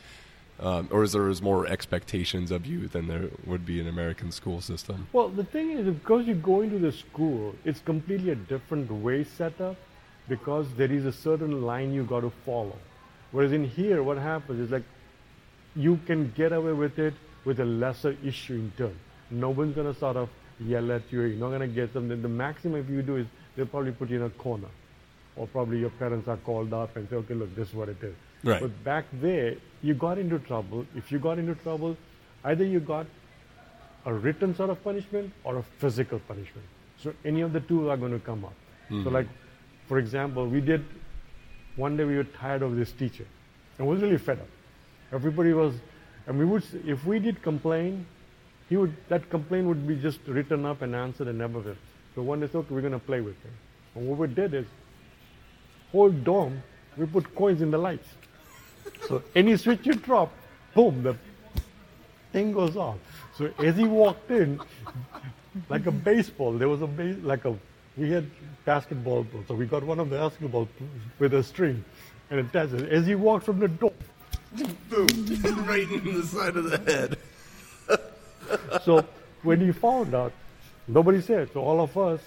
Um, 0.63 0.89
or 0.93 1.03
is 1.03 1.11
there 1.11 1.23
was 1.23 1.43
more 1.43 1.67
expectations 1.67 2.53
of 2.53 2.65
you 2.67 2.87
than 2.87 3.09
there 3.09 3.29
would 3.47 3.67
be 3.67 3.81
in 3.81 3.89
American 3.89 4.31
school 4.31 4.61
system? 4.61 5.09
Well, 5.13 5.29
the 5.29 5.43
thing 5.43 5.73
is, 5.73 5.93
because 5.93 6.25
you 6.25 6.37
go 6.37 6.61
into 6.61 6.79
the 6.79 6.93
school, 6.93 7.57
it's 7.65 7.81
completely 7.81 8.31
a 8.31 8.37
different 8.37 8.89
way 8.91 9.25
set 9.25 9.61
up 9.61 9.77
because 10.29 10.73
there 10.77 10.93
is 10.93 11.05
a 11.05 11.13
certain 11.13 11.63
line 11.63 11.93
you 11.93 12.05
got 12.05 12.21
to 12.21 12.31
follow. 12.47 12.79
Whereas 13.33 13.51
in 13.51 13.65
here, 13.65 14.05
what 14.05 14.19
happens 14.19 14.61
is 14.61 14.71
like 14.71 14.85
you 15.75 15.99
can 16.07 16.31
get 16.37 16.53
away 16.53 16.73
with 16.73 16.97
it 17.01 17.15
with 17.45 17.59
a 17.59 17.65
lesser 17.65 18.17
issue 18.25 18.55
in 18.55 18.73
turn. 18.79 18.97
No 19.33 19.51
one's 19.51 19.75
going 19.75 19.93
to 19.93 19.99
sort 19.99 20.17
of 20.17 20.29
yell 20.61 20.93
at 20.93 21.03
you. 21.11 21.23
You're 21.23 21.39
not 21.39 21.49
going 21.49 21.69
to 21.69 21.75
get 21.75 21.93
something. 21.93 22.23
The 22.23 22.29
maximum 22.29 22.81
if 22.81 22.89
you 22.89 23.03
do 23.03 23.17
is 23.17 23.27
they'll 23.57 23.67
probably 23.67 23.91
put 23.91 24.11
you 24.11 24.19
in 24.19 24.23
a 24.23 24.31
corner. 24.31 24.69
Or 25.35 25.49
probably 25.49 25.81
your 25.81 25.91
parents 25.91 26.29
are 26.29 26.37
called 26.37 26.73
up 26.73 26.95
and 26.95 27.09
say, 27.09 27.17
okay, 27.17 27.35
look, 27.35 27.57
this 27.57 27.69
is 27.71 27.75
what 27.75 27.89
it 27.89 28.01
is. 28.03 28.15
Right. 28.45 28.61
But 28.61 28.85
back 28.85 29.05
there, 29.13 29.57
you 29.83 29.95
got 29.95 30.19
into 30.19 30.39
trouble. 30.39 30.87
If 30.97 31.13
you 31.13 31.19
got 31.19 31.39
into 31.39 31.55
trouble, 31.55 31.97
either 32.45 32.65
you 32.65 32.81
got 32.81 33.07
a 34.05 34.13
written 34.13 34.55
sort 34.55 34.71
of 34.71 34.83
punishment 34.83 35.33
or 35.45 35.59
a 35.59 35.63
physical 35.63 36.19
punishment. 36.21 36.67
So 36.99 37.15
any 37.25 37.41
of 37.41 37.53
the 37.53 37.61
two 37.61 37.89
are 37.91 37.97
going 37.97 38.13
to 38.13 38.19
come 38.19 38.45
up. 38.45 38.55
So 38.89 38.95
mm-hmm. 38.97 39.09
like, 39.15 39.29
for 39.87 39.99
example, 39.99 40.47
we 40.47 40.61
did, 40.61 40.85
one 41.77 41.97
day 41.97 42.05
we 42.05 42.17
were 42.17 42.25
tired 42.25 42.63
of 42.63 42.77
this 42.77 42.93
teacher 42.93 43.27
and 43.79 43.87
was 43.87 44.01
really 44.01 44.19
fed 44.19 44.41
up. 44.41 44.49
Everybody 45.13 45.53
was, 45.53 45.75
and 46.27 46.39
we 46.39 46.45
would, 46.45 46.65
if 46.87 47.05
we 47.07 47.19
did 47.19 47.43
complain, 47.43 48.07
he 48.69 48.77
would, 48.77 48.95
that 49.09 49.29
complaint 49.31 49.67
would 49.67 49.87
be 49.87 49.97
just 49.97 50.21
written 50.27 50.65
up 50.65 50.83
and 50.83 50.95
answered 50.95 51.29
and 51.29 51.39
never 51.39 51.61
will. 51.61 51.77
So 52.15 52.23
one 52.23 52.41
day, 52.41 52.49
okay, 52.53 52.75
we're 52.75 52.81
going 52.81 52.93
to 52.93 52.99
play 52.99 53.21
with 53.21 53.41
him. 53.43 53.53
And 53.95 54.09
what 54.09 54.19
we 54.19 54.27
did 54.29 54.55
is, 54.55 54.67
whole 55.91 56.11
dome, 56.11 56.63
we 56.97 57.07
put 57.07 57.35
coins 57.35 57.63
in 57.63 57.71
the 57.71 57.79
lights. 57.79 58.09
So 59.09 59.23
any 59.35 59.57
switch 59.57 59.81
you 59.85 59.95
drop, 59.95 60.33
boom, 60.75 61.03
the 61.03 61.17
thing 62.33 62.53
goes 62.53 62.77
off. 62.77 62.99
So 63.37 63.51
as 63.59 63.77
he 63.77 63.85
walked 63.85 64.31
in, 64.31 64.61
like 65.69 65.87
a 65.87 65.91
baseball, 65.91 66.53
there 66.53 66.69
was 66.69 66.83
a 66.83 66.87
base, 66.87 67.17
like 67.23 67.45
a, 67.45 67.55
we 67.97 68.11
had 68.11 68.31
basketball, 68.65 69.27
so 69.49 69.55
we 69.55 69.67
got 69.67 69.83
one 69.83 69.99
of 69.99 70.09
the 70.11 70.17
basketball 70.17 70.69
with 71.19 71.35
a 71.35 71.43
string 71.43 71.85
and 72.31 72.41
attached 72.41 72.75
it. 72.75 72.91
As 72.91 73.07
he 73.07 73.15
walked 73.15 73.45
from 73.45 73.59
the 73.59 73.69
door, 73.69 73.93
Boom. 74.91 75.07
right 75.67 75.91
in 75.91 76.21
the 76.21 76.23
side 76.27 76.57
of 76.57 76.65
the 76.71 76.79
head. 76.79 77.19
so 78.85 79.05
when 79.43 79.61
he 79.61 79.73
found 79.73 80.15
out, 80.15 80.33
nobody 80.87 81.21
said. 81.21 81.51
So 81.53 81.61
all 81.61 81.81
of 81.81 81.97
us 81.97 82.21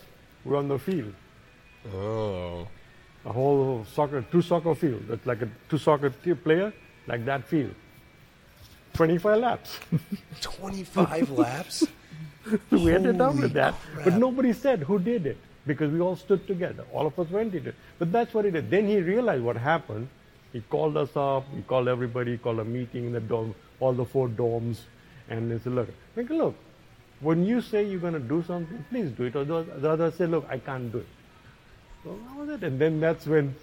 were 0.44 0.56
on 0.56 0.68
the 0.68 0.80
field, 0.80 1.14
Oh. 1.94 2.68
A 3.26 3.34
whole 3.34 3.86
soccer, 3.94 4.22
two 4.32 4.42
soccer 4.42 4.76
field. 4.76 5.04
That's 5.08 5.26
like 5.26 5.42
a 5.42 5.50
two 5.70 5.78
soccer 5.78 6.10
player, 6.10 6.74
like 7.08 7.26
that 7.26 7.46
field. 7.46 7.74
25 8.94 9.40
laps. 9.40 9.80
25 10.42 11.32
laps? 11.32 11.84
we 12.72 12.94
ended 12.94 13.20
up 13.20 13.36
with 13.36 13.54
that. 13.54 13.74
crap. 13.94 14.06
But 14.06 14.14
nobody 14.14 14.54
said 14.54 14.84
who 14.84 15.00
did 15.00 15.26
it 15.26 15.38
because 15.66 15.92
we 15.92 16.00
all 16.00 16.16
stood 16.16 16.46
together. 16.48 16.86
All 16.94 17.08
of 17.08 17.18
us 17.20 17.30
went 17.30 17.54
into 17.54 17.70
it. 17.70 17.76
But 18.00 18.12
that's 18.12 18.34
what 18.34 18.46
he 18.46 18.52
did. 18.52 18.70
Then 18.70 18.88
he 18.88 19.00
realized 19.00 19.44
what 19.44 19.58
happened. 19.58 20.08
He 20.54 20.62
called 20.62 20.96
us 20.96 21.10
up. 21.18 21.46
He 21.54 21.62
called 21.64 21.88
everybody. 21.88 22.34
He 22.34 22.38
called 22.38 22.60
a 22.60 22.64
meeting 22.64 23.06
in 23.08 23.12
the 23.12 23.20
dorm, 23.20 23.54
all 23.80 23.92
the 23.92 24.06
four 24.06 24.30
dorms, 24.30 24.82
and 25.28 25.52
he 25.52 25.60
said, 25.60 25.74
"Look, 25.74 25.90
like, 26.16 26.30
look, 26.30 26.56
when 27.20 27.44
you 27.46 27.60
say 27.60 27.84
you're 27.84 28.00
going 28.00 28.14
to 28.14 28.20
do 28.20 28.42
something, 28.44 28.86
please 28.90 29.12
do 29.12 29.24
it." 29.26 29.36
Or 29.36 29.44
the 29.44 29.64
the 29.64 29.90
others 29.90 30.16
say, 30.16 30.28
"Look, 30.28 30.46
I 30.50 30.60
can't 30.60 30.90
do 30.94 31.00
it." 31.00 31.08
So 32.06 32.12
that 32.28 32.38
was 32.38 32.50
it. 32.50 32.64
And 32.64 32.80
then 32.80 33.00
that's 33.02 33.26
when 33.26 33.54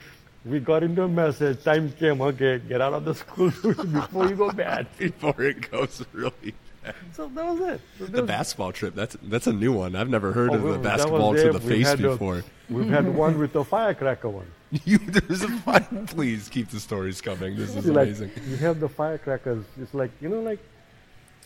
we 0.44 0.58
got 0.60 0.82
into 0.82 1.04
a 1.04 1.08
message. 1.08 1.62
Time 1.64 1.92
came. 1.92 2.20
Okay, 2.20 2.58
get 2.68 2.80
out 2.80 2.92
of 2.92 3.04
the 3.04 3.14
school 3.14 3.50
before 4.00 4.28
you 4.28 4.34
go 4.36 4.50
bad. 4.52 4.86
Before 4.98 5.40
it 5.42 5.70
goes 5.70 6.04
really 6.12 6.52
bad. 6.82 6.94
So 7.12 7.28
that 7.28 7.44
was 7.46 7.60
it. 7.60 7.80
So 7.98 8.06
The 8.06 8.20
was- 8.22 8.28
basketball 8.28 8.72
trip, 8.72 8.94
that's 8.96 9.16
that's 9.22 9.46
a 9.46 9.52
new 9.52 9.72
one. 9.72 9.94
I've 9.94 10.08
never 10.10 10.32
heard 10.32 10.50
Oh, 10.50 10.54
of 10.54 10.62
the 10.64 10.78
basketball 10.78 11.34
to 11.36 11.52
the 11.52 11.60
face 11.60 11.86
had 11.86 12.00
a- 12.00 12.10
before. 12.10 12.42
We've 12.68 12.88
had 12.88 13.06
one 13.14 13.38
with 13.38 13.52
the 13.52 13.64
firecracker 13.64 14.28
one. 14.28 14.46
you, 14.84 14.98
there's 14.98 15.42
a 15.42 15.48
fine. 15.48 16.06
Please 16.06 16.48
keep 16.48 16.68
the 16.70 16.80
stories 16.80 17.20
coming. 17.20 17.54
This 17.56 17.76
is 17.76 17.86
like, 17.86 18.06
amazing. 18.08 18.30
you 18.48 18.56
have 18.56 18.80
the 18.80 18.88
firecrackers. 18.88 19.64
It's 19.80 19.94
like 19.94 20.10
you 20.20 20.28
know, 20.28 20.40
like 20.40 20.58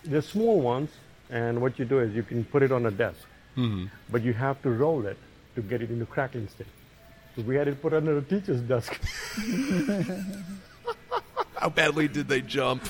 the 0.04 0.22
small 0.22 0.61
ones, 0.61 0.90
and 1.28 1.61
what 1.61 1.78
you 1.78 1.85
do 1.85 1.98
is 2.00 2.14
you 2.14 2.22
can 2.22 2.44
put 2.44 2.62
it 2.62 2.72
on 2.72 2.87
a 2.87 2.90
desk, 2.90 3.18
Mm-hmm. 3.56 3.87
but 4.11 4.22
you 4.22 4.32
have 4.32 4.62
to 4.62 4.70
roll 4.70 5.04
it 5.06 5.18
to 5.56 5.62
get 5.62 5.82
it 5.82 5.90
into 5.90 6.06
crackling 6.06 6.46
state. 6.48 6.66
We 7.44 7.55
had 7.57 7.68
it 7.68 7.83
put 7.83 7.92
under 7.92 8.18
the 8.20 8.22
teacher's 8.22 8.61
desk. 8.62 8.99
How 11.57 11.68
badly 11.68 12.09
did 12.09 12.29
they 12.29 12.40
jump? 12.40 12.83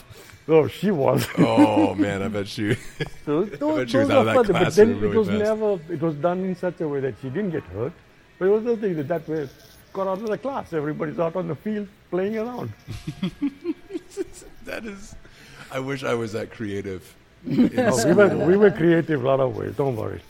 oh, 0.48 0.68
she 0.68 0.90
was. 0.92 1.26
Oh 1.38 1.94
man, 1.94 2.22
I 2.22 2.28
bet 2.36 2.56
you. 2.56 2.76
So 3.24 3.44
bet 3.44 3.58
those, 3.58 3.90
she 3.90 3.96
was 3.96 4.08
those 4.08 4.10
out 4.10 4.26
of 4.26 4.26
that 4.26 4.34
funny, 4.34 4.48
but 4.52 4.58
classroom 4.58 4.88
then 4.88 4.96
it 4.96 5.00
really 5.00 5.16
was 5.16 5.28
fast. 5.28 5.38
never. 5.42 5.80
It 5.92 6.00
was 6.00 6.14
done 6.16 6.44
in 6.44 6.54
such 6.56 6.80
a 6.80 6.88
way 6.88 7.00
that 7.00 7.14
she 7.20 7.28
didn't 7.30 7.50
get 7.50 7.64
hurt. 7.64 7.92
But 8.38 8.46
it 8.46 8.50
was 8.50 8.64
the 8.64 8.76
thing 8.76 8.96
that 8.96 9.08
that 9.08 9.28
way 9.28 9.48
got 9.92 10.06
out 10.06 10.18
of 10.20 10.28
the 10.28 10.38
class. 10.38 10.72
Everybody's 10.72 11.18
out 11.18 11.34
on 11.36 11.48
the 11.48 11.56
field 11.56 11.88
playing 12.10 12.38
around. 12.38 12.72
that 14.64 14.84
is. 14.84 15.16
I 15.72 15.80
wish 15.80 16.04
I 16.04 16.14
was 16.14 16.32
that 16.32 16.50
creative. 16.52 17.14
Oh, 17.48 18.06
we, 18.06 18.12
were, 18.12 18.36
we 18.46 18.56
were 18.56 18.70
creative 18.70 19.22
a 19.24 19.26
lot 19.26 19.40
of 19.40 19.56
ways. 19.56 19.74
Don't 19.76 19.96
worry. 19.96 20.20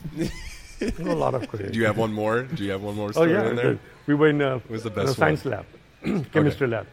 a 0.98 1.14
lot 1.14 1.34
of 1.34 1.48
creative. 1.48 1.72
Do 1.72 1.78
you 1.78 1.86
have 1.86 1.98
one 1.98 2.12
more? 2.12 2.42
Do 2.42 2.64
you 2.64 2.70
have 2.72 2.82
one 2.82 2.96
more 2.96 3.08
Oh 3.08 3.12
story 3.12 3.32
yeah, 3.32 3.48
in 3.48 3.56
there? 3.56 3.78
we 4.06 4.14
were 4.14 4.28
in 4.28 4.40
a, 4.40 4.58
What's 4.58 4.82
the 4.82 4.92
in 4.92 4.98
a 4.98 5.04
best 5.04 5.16
science 5.16 5.44
lab, 5.44 5.66
chemistry 6.32 6.66
lab. 6.66 6.86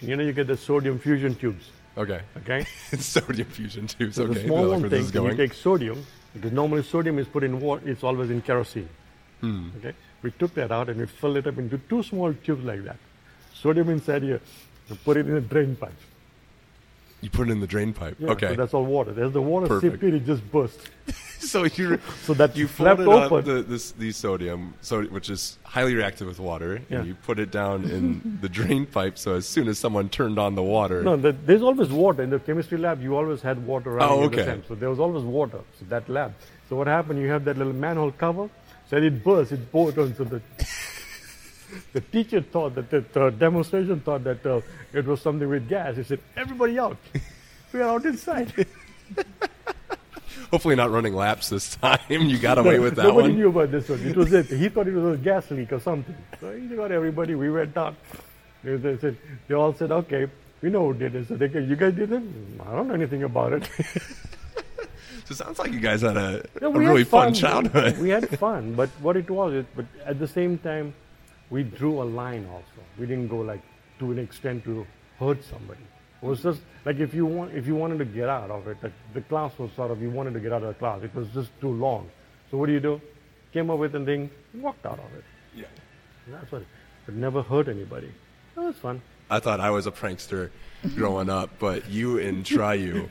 You 0.00 0.16
know, 0.16 0.24
you 0.24 0.32
get 0.32 0.46
the 0.46 0.56
sodium 0.56 0.98
fusion 0.98 1.34
tubes. 1.34 1.70
Okay. 1.96 2.22
Okay, 2.38 2.64
Sodium 2.98 3.48
fusion 3.48 3.86
tubes. 3.86 4.16
so 4.16 4.24
okay. 4.24 4.34
the 4.34 4.46
small 4.46 4.68
one 4.70 4.88
thing. 4.88 5.04
You 5.12 5.36
take 5.36 5.52
sodium 5.52 6.04
because 6.32 6.52
normally 6.52 6.82
sodium 6.82 7.18
is 7.18 7.26
put 7.26 7.44
in 7.44 7.60
water. 7.60 7.88
It's 7.88 8.02
always 8.02 8.30
in 8.30 8.40
kerosene. 8.40 8.88
Hmm. 9.40 9.68
Okay, 9.78 9.94
we 10.22 10.30
took 10.30 10.54
that 10.54 10.72
out 10.72 10.88
and 10.88 10.98
we 10.98 11.06
filled 11.06 11.36
it 11.36 11.46
up 11.46 11.58
into 11.58 11.78
two 11.78 12.02
small 12.02 12.32
tubes 12.32 12.64
like 12.64 12.84
that. 12.84 12.96
Sodium 13.54 13.90
inside 13.90 14.22
here. 14.22 14.40
We 14.88 14.96
put 14.96 15.16
it 15.18 15.28
in 15.28 15.36
a 15.36 15.40
drain 15.40 15.76
pipe. 15.76 15.92
You 17.22 17.30
put 17.30 17.48
it 17.48 17.52
in 17.52 17.60
the 17.60 17.66
drain 17.68 17.92
pipe. 17.92 18.16
Yeah, 18.18 18.30
okay. 18.32 18.48
So 18.48 18.54
that's 18.56 18.74
all 18.74 18.84
water. 18.84 19.12
There's 19.12 19.32
the 19.32 19.40
water 19.40 19.68
Perfect. 19.68 20.02
in, 20.02 20.14
it 20.16 20.26
just 20.26 20.42
burst. 20.52 20.78
So 21.42 21.64
you're 21.64 21.98
So 22.22 22.34
that 22.34 22.56
you 22.56 22.68
floated 22.68 23.08
up 23.08 23.32
open. 23.32 23.44
the, 23.44 23.62
this 23.62 23.90
the 23.92 24.12
sodium, 24.12 24.74
so 24.80 25.02
which 25.02 25.28
is 25.28 25.58
highly 25.64 25.92
reactive 25.96 26.28
with 26.28 26.38
water, 26.38 26.80
Yeah. 26.88 26.98
and 26.98 27.06
you 27.08 27.14
put 27.16 27.40
it 27.40 27.50
down 27.50 27.82
in 27.96 28.38
the 28.44 28.48
drain 28.48 28.86
pipe. 28.86 29.18
So 29.18 29.34
as 29.34 29.44
soon 29.48 29.66
as 29.66 29.76
someone 29.76 30.08
turned 30.08 30.38
on 30.38 30.54
the 30.54 30.62
water, 30.62 31.02
No, 31.02 31.16
the, 31.16 31.32
there's 31.32 31.62
always 31.62 31.88
water 31.90 32.22
in 32.22 32.30
the 32.30 32.38
chemistry 32.38 32.78
lab. 32.78 33.02
You 33.02 33.16
always 33.16 33.42
had 33.42 33.56
water 33.66 33.90
running 33.90 34.08
Oh, 34.24 34.28
the 34.28 34.36
okay. 34.40 34.44
same. 34.50 34.62
So 34.68 34.76
there 34.76 34.88
was 34.90 35.00
always 35.00 35.24
water. 35.24 35.58
So 35.80 35.84
that 35.88 36.08
lab. 36.08 36.32
So 36.68 36.76
what 36.76 36.86
happened? 36.86 37.20
You 37.20 37.28
have 37.30 37.44
that 37.46 37.58
little 37.58 37.72
manhole 37.72 38.12
cover. 38.12 38.48
So 38.88 38.96
it 38.98 39.24
burst. 39.24 39.50
It 39.50 39.62
poured 39.72 39.98
on. 39.98 40.14
So 40.14 40.22
the 40.24 40.40
the 41.92 42.00
teacher 42.00 42.40
thought 42.40 42.74
that 42.74 42.90
the 42.90 43.04
uh, 43.20 43.30
demonstration 43.30 44.00
thought 44.00 44.24
that 44.24 44.44
uh, 44.46 44.60
it 44.92 45.04
was 45.06 45.20
something 45.20 45.48
with 45.48 45.68
gas. 45.68 45.96
He 45.96 46.02
said, 46.02 46.20
"Everybody 46.36 46.78
out!" 46.78 46.96
We 47.72 47.80
are 47.80 47.88
out 47.94 48.04
inside. 48.04 48.52
Hopefully, 50.50 50.76
not 50.76 50.90
running 50.90 51.14
laps 51.14 51.48
this 51.48 51.76
time. 51.76 51.98
You 52.10 52.38
got 52.38 52.58
away 52.58 52.78
with 52.78 52.96
that 52.96 53.04
Nobody 53.04 53.28
one. 53.28 53.36
knew 53.38 53.48
about 53.48 53.70
this 53.70 53.88
one. 53.88 54.00
It 54.00 54.16
was 54.16 54.32
it. 54.32 54.46
He 54.46 54.68
thought 54.68 54.86
it 54.86 54.92
was 54.94 55.18
a 55.18 55.22
gas 55.22 55.50
leak 55.50 55.72
or 55.72 55.80
something. 55.80 56.14
So 56.40 56.54
he 56.54 56.66
got 56.76 56.92
everybody. 56.92 57.34
We 57.34 57.50
went 57.50 57.74
out. 57.76 57.94
They, 58.62 58.76
they 58.76 58.98
said, 58.98 59.16
they 59.48 59.54
all 59.54 59.72
said, 59.72 59.90
okay, 59.90 60.28
we 60.60 60.68
know 60.68 60.92
who 60.92 60.94
did 60.98 61.14
it. 61.14 61.28
So 61.28 61.36
they 61.36 61.46
you 61.46 61.74
guys 61.74 61.94
did 61.94 62.12
it? 62.12 62.22
I 62.60 62.70
don't 62.76 62.88
know 62.88 62.94
anything 62.94 63.22
about 63.22 63.54
it. 63.54 63.68
So 65.24 65.32
it 65.34 65.36
sounds 65.36 65.58
like 65.60 65.70
you 65.72 65.78
guys 65.78 66.00
had 66.00 66.16
a, 66.16 66.44
No, 66.60 66.66
a 66.66 66.70
we 66.70 66.84
really 66.84 67.04
fun, 67.04 67.26
fun. 67.28 67.34
childhood. 67.34 67.96
we 67.98 68.08
had 68.08 68.28
fun, 68.40 68.74
but 68.74 68.88
what 69.00 69.16
it 69.16 69.30
was, 69.30 69.54
it, 69.54 69.66
but 69.76 69.86
at 70.04 70.18
the 70.18 70.26
same 70.26 70.58
time, 70.58 70.92
we 71.52 71.62
drew 71.62 72.02
a 72.02 72.04
line 72.04 72.48
also. 72.50 72.80
We 72.98 73.06
didn't 73.06 73.28
go 73.28 73.36
like 73.36 73.60
to 73.98 74.10
an 74.10 74.18
extent 74.18 74.64
to 74.64 74.86
hurt 75.18 75.44
somebody. 75.44 75.82
It 76.22 76.26
was 76.26 76.42
just 76.42 76.62
like 76.86 76.98
if 76.98 77.12
you 77.12 77.26
want, 77.26 77.54
if 77.54 77.66
you 77.66 77.76
wanted 77.76 77.98
to 77.98 78.06
get 78.06 78.28
out 78.28 78.50
of 78.50 78.66
it, 78.68 78.78
like 78.82 78.92
the 79.12 79.20
class 79.20 79.52
was 79.58 79.70
sort 79.76 79.90
of 79.90 80.00
you 80.00 80.10
wanted 80.10 80.32
to 80.32 80.40
get 80.40 80.52
out 80.52 80.62
of 80.62 80.68
the 80.68 80.74
class. 80.74 81.02
It 81.02 81.14
was 81.14 81.28
just 81.28 81.50
too 81.60 81.68
long. 81.68 82.10
So 82.50 82.56
what 82.56 82.66
do 82.66 82.72
you 82.72 82.80
do? 82.80 83.00
Came 83.52 83.70
up 83.70 83.78
with 83.78 83.94
a 83.94 84.04
thing, 84.04 84.30
walked 84.54 84.86
out 84.86 84.98
of 84.98 85.14
it. 85.14 85.24
Yeah. 85.54 85.64
And 86.24 86.34
that's 86.34 86.50
what. 86.50 86.62
But 87.04 87.16
never 87.16 87.42
hurt 87.42 87.68
anybody. 87.68 88.10
That 88.54 88.62
was 88.62 88.76
fun. 88.76 89.02
I 89.28 89.40
thought 89.40 89.60
I 89.60 89.70
was 89.70 89.86
a 89.86 89.90
prankster 89.90 90.50
growing 90.94 91.28
up, 91.28 91.50
but 91.58 91.88
you 91.90 92.18
and 92.26 92.44
Chirayu, 92.44 93.08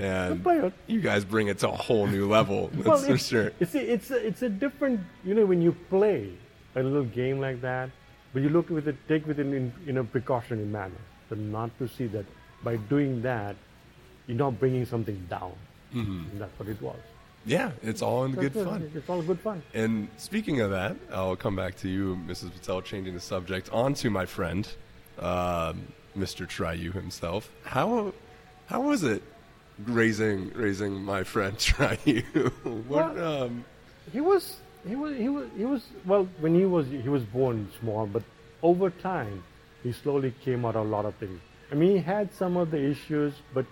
and 0.00 0.72
you 0.86 1.00
guys 1.00 1.24
bring 1.24 1.48
it 1.48 1.58
to 1.60 1.68
a 1.68 1.76
whole 1.76 2.06
new 2.06 2.28
level. 2.28 2.68
That's 2.72 2.86
Well, 2.86 2.98
for 2.98 3.18
sure. 3.18 3.52
It's 3.60 3.74
a, 3.74 3.92
it's 3.92 4.10
a, 4.10 4.26
it's 4.26 4.42
a 4.42 4.48
different, 4.48 5.00
you 5.24 5.34
know, 5.34 5.46
when 5.46 5.62
you 5.62 5.72
play 5.88 6.32
a 6.76 6.82
little 6.82 7.04
game 7.04 7.40
like 7.40 7.60
that, 7.62 7.90
but 8.32 8.42
you 8.42 8.48
look 8.50 8.68
with 8.70 8.86
it, 8.88 8.96
take 9.08 9.26
with 9.26 9.38
it 9.40 9.46
in, 9.46 9.72
in 9.86 9.96
a 9.98 10.04
precautionary 10.04 10.66
manner, 10.66 11.00
but 11.28 11.38
not 11.38 11.76
to 11.78 11.88
see 11.88 12.06
that 12.08 12.26
by 12.62 12.76
doing 12.76 13.22
that, 13.22 13.56
you're 14.26 14.36
not 14.36 14.58
bringing 14.60 14.84
something 14.84 15.26
down. 15.30 15.52
And 15.92 16.28
that's 16.38 16.58
what 16.58 16.68
it 16.68 16.80
was. 16.82 16.98
Yeah, 17.46 17.70
it's 17.82 18.02
all 18.02 18.24
in 18.24 18.32
good 18.32 18.54
it. 18.54 18.64
fun. 18.64 18.90
It's 18.94 19.08
all 19.08 19.22
good 19.22 19.40
fun. 19.40 19.62
And 19.72 20.08
speaking 20.18 20.60
of 20.60 20.70
that, 20.72 20.96
I'll 21.10 21.36
come 21.36 21.56
back 21.56 21.76
to 21.76 21.88
you, 21.88 22.18
Mrs. 22.26 22.52
Patel, 22.52 22.82
changing 22.82 23.14
the 23.14 23.20
subject. 23.20 23.70
onto 23.72 24.10
my 24.10 24.26
friend, 24.26 24.68
um, 25.18 25.86
Mr. 26.18 26.46
Chirayu 26.46 26.92
himself. 26.92 27.50
How 27.64 28.12
how 28.66 28.80
was 28.82 29.04
it 29.04 29.22
raising 29.86 30.52
raising 30.54 31.02
my 31.02 31.22
friend 31.24 31.56
Chirayu? 31.64 32.24
what 32.88 33.14
Well- 33.14 33.42
um, 33.44 33.64
He 34.12 34.20
was, 34.20 34.56
he 34.86 34.96
was, 34.96 35.16
he 35.16 35.28
was, 35.28 35.46
he 35.56 35.64
was. 35.64 35.82
Well, 36.04 36.28
when 36.40 36.54
he 36.54 36.64
was, 36.64 36.86
he 36.88 37.08
was 37.08 37.22
born 37.22 37.68
small, 37.80 38.06
but 38.06 38.22
over 38.62 38.90
time, 38.90 39.42
he 39.82 39.92
slowly 39.92 40.34
came 40.44 40.64
out 40.64 40.76
of 40.76 40.86
a 40.86 40.88
lot 40.88 41.04
of 41.04 41.14
things. 41.16 41.40
I 41.70 41.74
mean, 41.74 41.92
he 41.92 41.98
had 41.98 42.32
some 42.34 42.56
of 42.56 42.70
the 42.70 42.82
issues, 42.82 43.34
but 43.52 43.66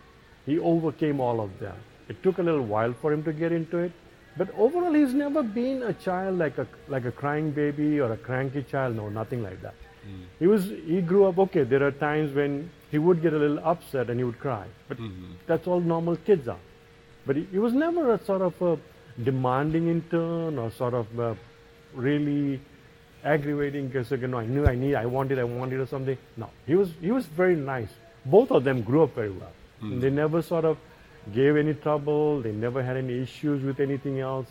he 0.46 0.58
overcame 0.58 1.20
all 1.20 1.40
of 1.40 1.58
them. 1.58 1.76
It 2.08 2.22
took 2.22 2.38
a 2.38 2.42
little 2.42 2.64
while 2.64 2.92
for 3.00 3.12
him 3.12 3.22
to 3.24 3.32
get 3.32 3.52
into 3.52 3.78
it, 3.78 3.92
but 4.36 4.48
overall, 4.56 4.92
he's 4.92 5.14
never 5.14 5.42
been 5.42 5.82
a 5.82 5.92
child 5.92 6.38
like 6.38 6.58
a 6.58 6.66
like 6.88 7.04
a 7.04 7.12
crying 7.12 7.52
baby 7.52 8.00
or 8.00 8.12
a 8.12 8.16
cranky 8.16 8.62
child. 8.62 8.96
No, 8.96 9.08
nothing 9.08 9.42
like 9.42 9.62
that. 9.62 9.74
Mm. 10.06 10.24
He 10.38 10.46
was. 10.46 10.64
He 10.64 11.00
grew 11.00 11.26
up 11.26 11.38
okay. 11.38 11.62
There 11.62 11.82
are 11.86 11.92
times 11.92 12.34
when 12.34 12.70
he 12.90 12.98
would 12.98 13.22
get 13.22 13.32
a 13.32 13.38
little 13.38 13.60
upset 13.60 14.10
and 14.10 14.18
he 14.18 14.24
would 14.24 14.40
cry, 14.40 14.66
but 14.88 14.98
mm-hmm. 14.98 15.32
that's 15.46 15.66
all 15.66 15.80
normal 15.80 16.16
kids 16.16 16.48
are. 16.48 16.58
But 17.26 17.36
he, 17.36 17.44
he 17.52 17.58
was 17.58 17.72
never 17.72 18.12
a 18.12 18.24
sort 18.24 18.42
of 18.42 18.60
a 18.60 18.78
demanding 19.22 19.88
in 19.88 20.02
turn 20.02 20.58
or 20.58 20.70
sort 20.70 20.94
of 20.94 21.20
uh, 21.20 21.34
really 21.94 22.60
aggravating 23.24 23.88
because 23.88 24.10
you 24.10 24.26
know 24.26 24.38
I 24.38 24.46
knew 24.46 24.66
I 24.66 24.74
need 24.74 24.94
I 24.94 25.06
wanted 25.06 25.38
I 25.38 25.44
wanted 25.44 25.80
or 25.80 25.86
something. 25.86 26.18
No, 26.36 26.50
he 26.66 26.74
was 26.74 26.90
he 27.00 27.10
was 27.10 27.26
very 27.26 27.56
nice. 27.56 27.88
Both 28.26 28.50
of 28.50 28.64
them 28.64 28.82
grew 28.82 29.02
up 29.04 29.14
very 29.14 29.30
well. 29.30 29.52
They 29.82 30.08
never 30.08 30.40
sort 30.40 30.64
of 30.64 30.78
gave 31.34 31.56
any 31.56 31.74
trouble. 31.74 32.40
They 32.40 32.52
never 32.52 32.82
had 32.82 32.96
any 32.96 33.20
issues 33.22 33.62
with 33.62 33.80
anything 33.80 34.20
else. 34.20 34.46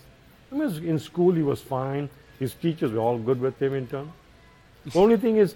I 0.51 0.55
mean, 0.55 0.85
in 0.85 0.99
school 0.99 1.31
he 1.33 1.41
was 1.41 1.59
fine. 1.59 2.09
His 2.39 2.53
teachers 2.53 2.91
were 2.91 2.99
all 2.99 3.17
good 3.17 3.41
with 3.41 3.59
him 3.59 3.73
in 3.73 3.87
turn. 3.87 4.11
The 4.85 4.99
only 5.03 5.17
thing 5.17 5.37
is, 5.37 5.55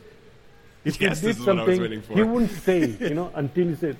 if 0.83 0.99
Yes, 0.99 1.21
he 1.21 1.27
did 1.27 1.37
is 1.37 1.45
what 1.45 1.59
I 1.59 1.63
was 1.63 1.77
something, 1.77 2.01
he 2.15 2.23
wouldn't 2.23 2.51
say, 2.63 2.85
you 2.99 3.13
know, 3.13 3.31
until 3.35 3.67
he 3.67 3.75
said, 3.75 3.97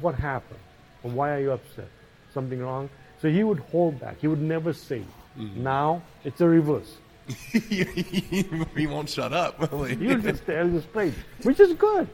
"What 0.00 0.14
happened? 0.14 0.60
Why 1.02 1.30
are 1.32 1.40
you 1.40 1.52
upset? 1.52 1.88
Something 2.32 2.60
wrong?" 2.60 2.88
So 3.20 3.28
he 3.28 3.42
would 3.44 3.58
hold 3.58 3.98
back. 4.00 4.20
He 4.20 4.28
would 4.28 4.40
never 4.40 4.72
say. 4.72 5.02
Mm-hmm. 5.38 5.62
Now 5.62 6.02
it's 6.24 6.40
a 6.40 6.48
reverse. 6.48 6.96
he 7.52 8.86
won't 8.86 9.08
shut 9.08 9.32
up. 9.32 9.70
will 9.70 9.84
he? 9.84 9.96
He'll 9.96 10.18
just 10.18 10.46
tell 10.46 10.68
you 10.68 10.80
straight, 10.80 11.14
which 11.42 11.60
is 11.60 11.74
good. 11.74 12.08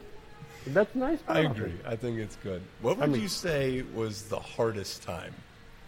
That's 0.67 0.93
nice. 0.95 1.19
I 1.27 1.41
agree. 1.41 1.69
it. 1.71 1.85
I 1.85 1.95
think 1.95 2.17
it's 2.19 2.35
good. 2.37 2.61
What 2.81 2.97
would 2.97 3.11
mean- 3.11 3.21
you 3.21 3.27
say 3.27 3.83
was 3.93 4.23
the 4.23 4.39
hardest 4.39 5.03
time 5.03 5.33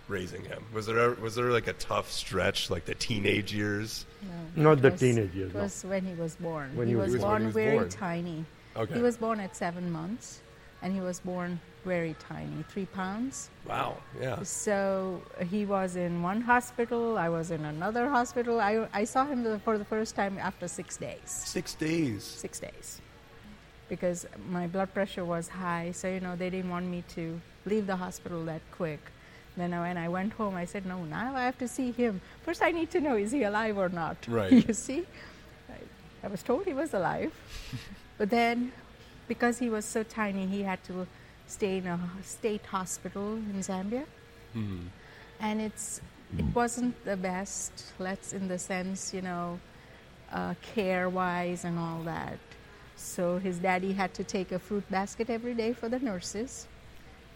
raising 0.07 0.43
him? 0.45 0.63
Was 0.71 0.85
there 0.85 1.11
was 1.15 1.35
there 1.35 1.51
like 1.51 1.67
a 1.67 1.73
tough 1.73 2.09
stretch, 2.11 2.69
like 2.69 2.85
the 2.85 2.95
teenage 2.95 3.53
years? 3.53 4.05
Not 4.55 4.73
It 4.73 4.81
the 4.83 4.91
was- 4.91 4.99
teenage 4.99 5.33
years, 5.33 5.49
It 5.51 5.55
no. 5.55 5.63
was 5.63 5.83
when 5.83 6.05
he 6.05 6.13
was 6.13 6.35
born. 6.35 6.75
When 6.75 6.87
he, 6.87 6.93
he 6.93 6.95
was, 6.95 7.11
was- 7.11 7.13
He 7.15 7.19
when 7.19 7.29
born 7.29 7.41
he 7.41 7.45
was 7.47 7.53
very 7.55 7.77
born. 7.77 7.89
tiny. 7.89 8.45
Okay. 8.75 8.93
He 8.93 9.01
was 9.01 9.17
born 9.17 9.39
at 9.39 9.55
seven 9.55 9.91
months, 9.91 10.39
and 10.83 10.93
he 10.93 11.01
was 11.01 11.19
born 11.19 11.59
very 11.87 12.15
tiny, 12.19 12.63
three 12.69 12.85
pounds. 12.85 13.49
Wow. 13.67 13.97
Yeah. 14.21 14.43
So 14.43 15.21
he 15.49 15.65
was 15.65 15.95
in 15.95 16.21
one 16.21 16.41
hospital. 16.41 17.17
I 17.17 17.29
was 17.29 17.49
in 17.49 17.63
another 17.65 18.09
hospital. 18.09 18.59
I, 18.59 18.87
I 18.93 19.05
saw 19.05 19.25
him 19.25 19.59
for 19.61 19.77
the 19.77 19.85
first 19.85 20.15
time 20.15 20.37
after 20.37 20.67
six 20.67 20.97
days. 20.97 21.25
Six 21.25 21.73
days. 21.73 22.23
Six 22.23 22.59
days. 22.59 23.01
Because 23.89 24.27
my 24.49 24.67
blood 24.67 24.93
pressure 24.93 25.23
was 25.23 25.47
high, 25.47 25.91
so 25.93 26.09
you 26.09 26.19
know 26.19 26.35
they 26.35 26.49
didn't 26.49 26.69
want 26.69 26.85
me 26.85 27.03
to 27.15 27.39
leave 27.65 27.87
the 27.87 27.95
hospital 27.95 28.43
that 28.45 28.61
quick. 28.71 28.99
Then 29.55 29.71
when 29.71 29.97
I 29.97 30.09
went 30.09 30.33
home, 30.33 30.55
I 30.55 30.65
said, 30.65 30.85
"No, 30.85 30.97
now 31.05 31.33
I 31.33 31.43
have 31.49 31.57
to 31.59 31.69
see 31.69 31.91
him. 31.91 32.19
First, 32.43 32.61
I 32.61 32.71
need 32.71 32.91
to 32.91 32.99
know 32.99 33.15
is 33.15 33.31
he 33.31 33.43
alive 33.43 33.77
or 33.77 33.89
not." 33.89 34.17
Right. 34.27 34.51
you 34.67 34.73
see, 34.73 35.05
I, 35.69 35.79
I 36.25 36.27
was 36.27 36.43
told 36.43 36.65
he 36.65 36.73
was 36.73 36.93
alive, 36.93 37.31
but 38.19 38.29
then 38.29 38.73
because 39.27 39.57
he 39.59 39.69
was 39.69 39.85
so 39.85 40.03
tiny, 40.03 40.45
he 40.47 40.63
had 40.63 40.83
to 40.89 41.07
stay 41.47 41.77
in 41.77 41.87
a 41.87 41.99
state 42.23 42.65
hospital 42.65 43.35
in 43.35 43.59
Zambia, 43.61 44.05
and 45.39 45.61
it's 45.61 46.01
it 46.37 46.45
wasn't 46.53 46.93
the 47.05 47.15
best. 47.17 47.71
Let's 47.99 48.33
in 48.33 48.47
the 48.47 48.59
sense, 48.59 49.13
you 49.13 49.21
know, 49.21 49.59
uh, 50.31 50.55
care 50.75 51.09
wise 51.09 51.63
and 51.65 51.79
all 51.79 52.01
that. 52.03 52.37
So 52.95 53.37
his 53.37 53.59
daddy 53.59 53.93
had 53.93 54.13
to 54.15 54.23
take 54.23 54.51
a 54.51 54.59
fruit 54.59 54.83
basket 54.89 55.29
every 55.29 55.53
day 55.53 55.73
for 55.73 55.87
the 55.89 55.99
nurses, 55.99 56.67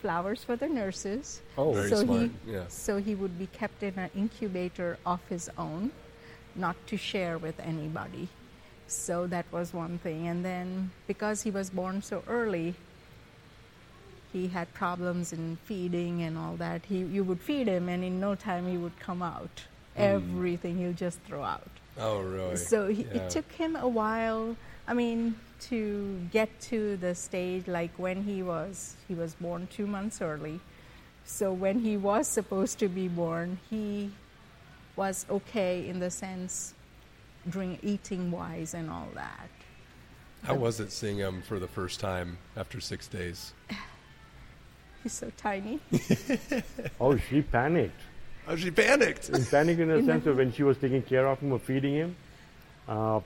flowers 0.02 0.44
for 0.44 0.56
the 0.56 0.68
nurses. 0.68 1.42
Oh, 1.58 1.74
Very 1.74 1.90
so 1.90 2.04
smart, 2.04 2.22
He, 2.22 2.32
yeah. 2.54 2.64
So 2.68 2.98
he 2.98 3.16
would 3.16 3.38
be 3.40 3.48
kept 3.48 3.84
in 3.84 3.98
an 3.98 4.10
incubator 4.16 4.98
of 5.06 5.20
his 5.30 5.50
own, 5.58 5.92
not 6.56 6.76
to 6.88 6.98
share 6.98 7.38
with 7.38 7.60
anybody. 7.60 8.28
So 8.88 9.28
that 9.28 9.46
was 9.52 9.74
one 9.74 10.00
thing. 10.00 10.28
And 10.28 10.44
then 10.44 10.92
because 11.08 11.44
he 11.44 11.52
was 11.52 11.70
born 11.70 12.02
so 12.02 12.24
early, 12.28 12.76
he 14.32 14.48
had 14.48 14.74
problems 14.74 15.34
in 15.34 15.58
feeding 15.66 16.22
and 16.24 16.38
all 16.38 16.56
that. 16.58 16.86
He, 16.86 17.00
you 17.00 17.24
would 17.24 17.42
feed 17.42 17.68
him, 17.68 17.90
and 17.90 18.04
in 18.04 18.20
no 18.20 18.36
time 18.36 18.68
he 18.68 18.78
would 18.78 18.98
come 19.00 19.22
out. 19.22 19.64
Hmm. 19.96 20.02
Everything 20.02 20.78
he'll 20.78 20.94
just 20.94 21.20
throw 21.22 21.44
out. 21.44 21.70
Oh, 21.98 22.22
really? 22.22 22.56
So 22.56 22.88
he, 22.88 23.04
Yeah. 23.04 23.24
it 23.24 23.30
took 23.30 23.52
him 23.52 23.76
a 23.76 23.88
while. 23.88 24.56
I 24.88 24.94
mean, 24.94 25.36
to 25.70 26.20
get 26.32 26.50
to 26.62 26.98
the 26.98 27.14
stage 27.14 27.68
like 27.68 27.92
when 27.98 28.24
he 28.24 28.42
was 28.42 28.96
he 29.08 29.14
was 29.14 29.36
born 29.36 29.68
two 29.72 29.86
months 29.86 30.22
early. 30.22 30.60
So 31.26 31.54
when 31.54 31.80
he 31.80 31.98
was 31.98 32.28
supposed 32.28 32.80
to 32.80 32.88
be 32.90 33.08
born, 33.08 33.60
he 33.70 34.12
was 34.96 35.26
okay 35.30 35.88
in 35.88 36.00
the 36.00 36.10
sense, 36.10 36.74
drink 37.48 37.80
eating 37.84 38.32
wise 38.32 38.74
and 38.74 38.90
all 38.90 39.08
that. 39.14 39.50
How 40.44 40.56
was 40.56 40.80
it 40.80 40.92
seeing 40.92 41.18
him 41.18 41.44
for 41.44 41.60
the 41.60 41.68
first 41.68 42.00
time 42.00 42.38
after 42.58 42.80
six 42.82 43.08
days? 43.08 43.54
He's 45.04 45.14
so 45.14 45.32
tiny. 45.38 45.80
oh, 47.00 47.18
she 47.18 47.42
panicked. 47.42 48.00
Oh, 48.48 48.56
she 48.56 48.72
panicked. 48.72 49.30
And 49.30 49.48
panicked 49.50 49.80
in 49.80 49.88
the 49.90 49.96
In 50.00 50.06
sense 50.06 50.24
the- 50.24 50.32
of 50.32 50.38
when 50.38 50.52
she 50.54 50.64
was 50.64 50.78
taking 50.78 51.02
care 51.02 51.28
of 51.28 51.40
him 51.40 51.52
or 51.52 51.60
feeding 51.60 51.94
him, 51.96 52.16
uh, 52.88 53.20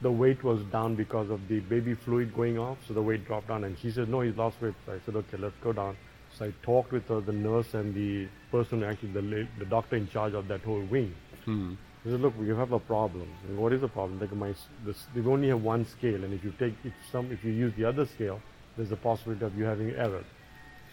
the 0.00 0.10
weight 0.10 0.42
was 0.42 0.60
down 0.64 0.94
because 0.96 1.30
of 1.30 1.46
the 1.48 1.60
baby 1.60 1.94
fluid 1.94 2.34
going 2.34 2.58
off, 2.58 2.76
so 2.88 2.92
the 2.94 3.02
weight 3.02 3.24
dropped 3.26 3.48
down. 3.48 3.64
And 3.64 3.78
she 3.78 3.90
said, 3.90 4.08
"No, 4.08 4.20
he's 4.22 4.36
lost 4.36 4.60
weight." 4.60 4.74
So 4.84 4.92
I 4.94 4.98
said, 5.06 5.14
"Okay, 5.16 5.36
let's 5.36 5.54
go 5.62 5.72
down." 5.72 5.96
So 6.36 6.46
I 6.46 6.52
talked 6.62 6.92
with 6.92 7.06
her, 7.08 7.20
the 7.20 7.32
nurse 7.32 7.74
and 7.74 7.94
the 7.94 8.26
person 8.50 8.82
actually 8.82 9.12
the 9.12 9.46
the 9.58 9.64
doctor 9.66 9.96
in 9.96 10.08
charge 10.08 10.34
of 10.34 10.48
that 10.48 10.62
whole 10.62 10.82
wing. 10.90 11.14
Hmm. 11.44 11.74
He 12.02 12.10
said, 12.10 12.20
"Look, 12.20 12.36
we 12.38 12.48
have 12.48 12.72
a 12.72 12.80
problem. 12.80 13.28
And 13.48 13.56
what 13.58 13.72
is 13.72 13.80
the 13.80 13.88
problem? 13.88 14.18
Like 14.18 14.32
my, 14.32 14.50
s- 14.50 14.66
this, 14.84 15.06
they 15.14 15.20
only 15.20 15.48
have 15.48 15.62
one 15.62 15.86
scale, 15.86 16.24
and 16.24 16.34
if 16.34 16.42
you 16.42 16.52
take 16.58 16.74
if 16.84 16.92
some, 17.12 17.30
if 17.30 17.44
you 17.44 17.52
use 17.52 17.72
the 17.76 17.84
other 17.84 18.04
scale, 18.06 18.40
there's 18.76 18.90
a 18.90 18.96
possibility 18.96 19.44
of 19.44 19.56
you 19.56 19.64
having 19.64 19.90
error." 19.92 20.24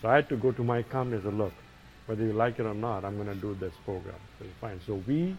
So 0.02 0.10
I 0.10 0.16
had 0.16 0.30
to 0.30 0.38
go 0.38 0.52
to 0.52 0.64
my 0.64 0.82
company 0.84 1.18
and 1.18 1.24
say, 1.26 1.32
"Look, 1.32 1.54
whether 2.06 2.24
you 2.24 2.34
like 2.34 2.60
it 2.60 2.66
or 2.66 2.74
not, 2.74 3.04
I'm 3.06 3.16
going 3.16 3.28
to 3.28 3.36
do 3.36 3.56
this 3.60 3.74
program." 3.86 4.16
So 4.40 4.46
fine. 4.62 4.80
So 4.86 5.02
we, 5.08 5.36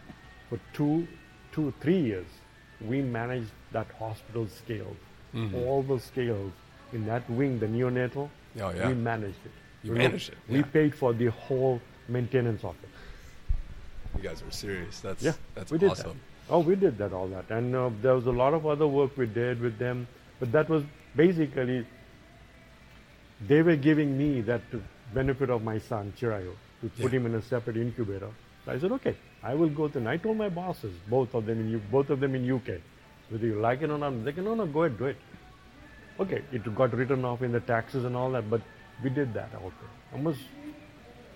for 0.48 0.58
two, 0.72 1.06
two, 1.52 1.72
three 1.80 1.98
years, 2.00 2.26
we 2.80 3.00
managed 3.02 3.50
that 3.72 3.86
hospital 3.98 4.46
scale, 4.48 4.94
all 5.54 5.82
the 5.82 5.98
scales 5.98 6.52
in 6.92 7.06
that 7.06 7.28
wing, 7.30 7.58
the 7.58 7.66
neonatal. 7.66 8.28
Oh, 8.60 8.70
yeah. 8.70 8.88
We 8.88 8.94
managed 8.94 9.38
it. 9.44 9.52
You 9.84 9.92
We- 9.92 9.98
managed 9.98 10.30
it, 10.30 10.38
We 10.48 10.62
paid 10.62 10.94
for 10.94 11.12
the 11.14 11.26
whole 11.26 11.80
maintenance 12.08 12.64
of 12.64 12.74
it. 12.82 12.88
You 14.16 14.22
guys 14.28 14.42
are 14.42 14.50
serious. 14.50 15.00
That's 15.00 15.22
Yeah, 15.22 15.34
that's 15.54 15.70
we 15.70 15.78
did 15.78 15.90
awesome. 15.92 16.18
that. 16.48 16.52
Oh, 16.54 16.58
we 16.58 16.74
did 16.74 16.98
that, 16.98 17.12
all 17.12 17.28
that. 17.28 17.48
And 17.50 17.74
uh, 17.76 17.90
there 18.02 18.14
was 18.16 18.26
a 18.26 18.32
lot 18.32 18.54
of 18.54 18.66
other 18.66 18.88
work 18.88 19.16
we 19.16 19.26
did 19.26 19.60
with 19.60 19.78
them, 19.78 20.08
but 20.40 20.50
that 20.50 20.68
was 20.68 20.82
basically, 21.14 21.86
they 23.48 23.62
were 23.62 23.76
giving 23.76 24.16
me 24.16 24.40
that 24.42 24.62
benefit 25.14 25.50
of 25.50 25.62
my 25.62 25.78
son, 25.78 26.12
Chirayu, 26.18 26.52
to 26.82 26.88
put 26.88 27.12
Yeah. 27.12 27.18
him 27.18 27.26
in 27.26 27.34
a 27.34 27.42
separate 27.42 27.76
incubator. 27.76 28.30
So 28.64 28.72
I 28.72 28.78
said, 28.78 28.92
okay, 28.92 29.16
I 29.42 29.54
will 29.54 29.70
go 29.70 29.88
to, 29.88 29.98
and 29.98 30.08
I 30.08 30.16
told 30.18 30.36
my 30.36 30.48
bosses, 30.48 30.94
both 31.08 31.34
of 31.34 31.46
them 31.46 31.60
in, 31.60 31.70
U- 31.70 31.82
both 31.90 32.10
of 32.10 32.20
them 32.20 32.34
in 32.34 32.50
UK, 32.50 32.80
whether 33.30 33.46
you 33.46 33.58
like 33.60 33.82
it 33.82 33.90
or 33.90 33.98
not, 33.98 34.24
they 34.24 34.32
can, 34.32 34.44
no, 34.44 34.54
no, 34.54 34.66
go 34.66 34.84
ahead, 34.84 34.98
do 34.98 35.06
it. 35.06 35.16
Okay, 36.18 36.42
it 36.52 36.74
got 36.74 36.92
written 36.92 37.24
off 37.24 37.40
in 37.42 37.52
the 37.52 37.60
taxes 37.60 38.04
and 38.04 38.14
all 38.14 38.30
that, 38.32 38.50
but 38.50 38.60
we 39.02 39.08
did 39.08 39.32
that 39.32 39.54
also. 39.54 39.74
Almost 40.12 40.40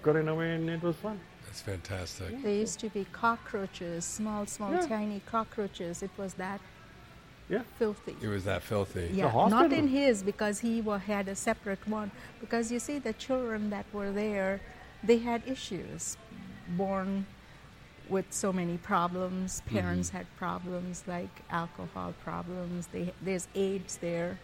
got 0.02 0.16
in 0.16 0.28
away 0.28 0.54
and 0.54 0.68
it 0.68 0.82
was 0.82 0.96
fun. 0.96 1.18
That's 1.46 1.62
fantastic. 1.62 2.42
There 2.42 2.52
used 2.52 2.80
to 2.80 2.90
be 2.90 3.06
cockroaches, 3.12 4.04
small, 4.04 4.44
small, 4.44 4.72
Yeah. 4.72 4.86
tiny 4.86 5.20
cockroaches. 5.24 6.02
It 6.02 6.10
was 6.18 6.34
that 6.34 6.60
Yeah. 7.54 7.62
filthy. 7.78 8.16
It 8.22 8.28
was 8.28 8.44
that 8.44 8.62
filthy. 8.62 9.10
Yeah, 9.12 9.30
not 9.48 9.72
in 9.72 9.88
his 9.88 10.22
because 10.22 10.56
he 10.60 10.80
wa- 10.80 10.98
had 10.98 11.28
a 11.28 11.34
separate 11.34 11.84
one. 11.88 12.10
Because 12.40 12.70
you 12.72 12.78
see, 12.78 12.98
the 12.98 13.12
children 13.14 13.70
that 13.70 13.86
were 13.92 14.12
there, 14.12 14.60
they 15.02 15.18
had 15.18 15.42
issues, 15.46 16.16
born 16.76 17.26
with 18.08 18.26
so 18.30 18.52
many 18.52 18.76
problems. 18.76 19.48
Mm-hmm. 19.60 19.76
Parents 19.78 20.08
had 20.10 20.26
problems 20.36 21.04
like 21.06 21.34
alcohol 21.50 22.14
problems. 22.22 22.88
They, 22.88 23.12
there's 23.22 23.48
AIDS 23.54 23.96
there. 23.98 24.38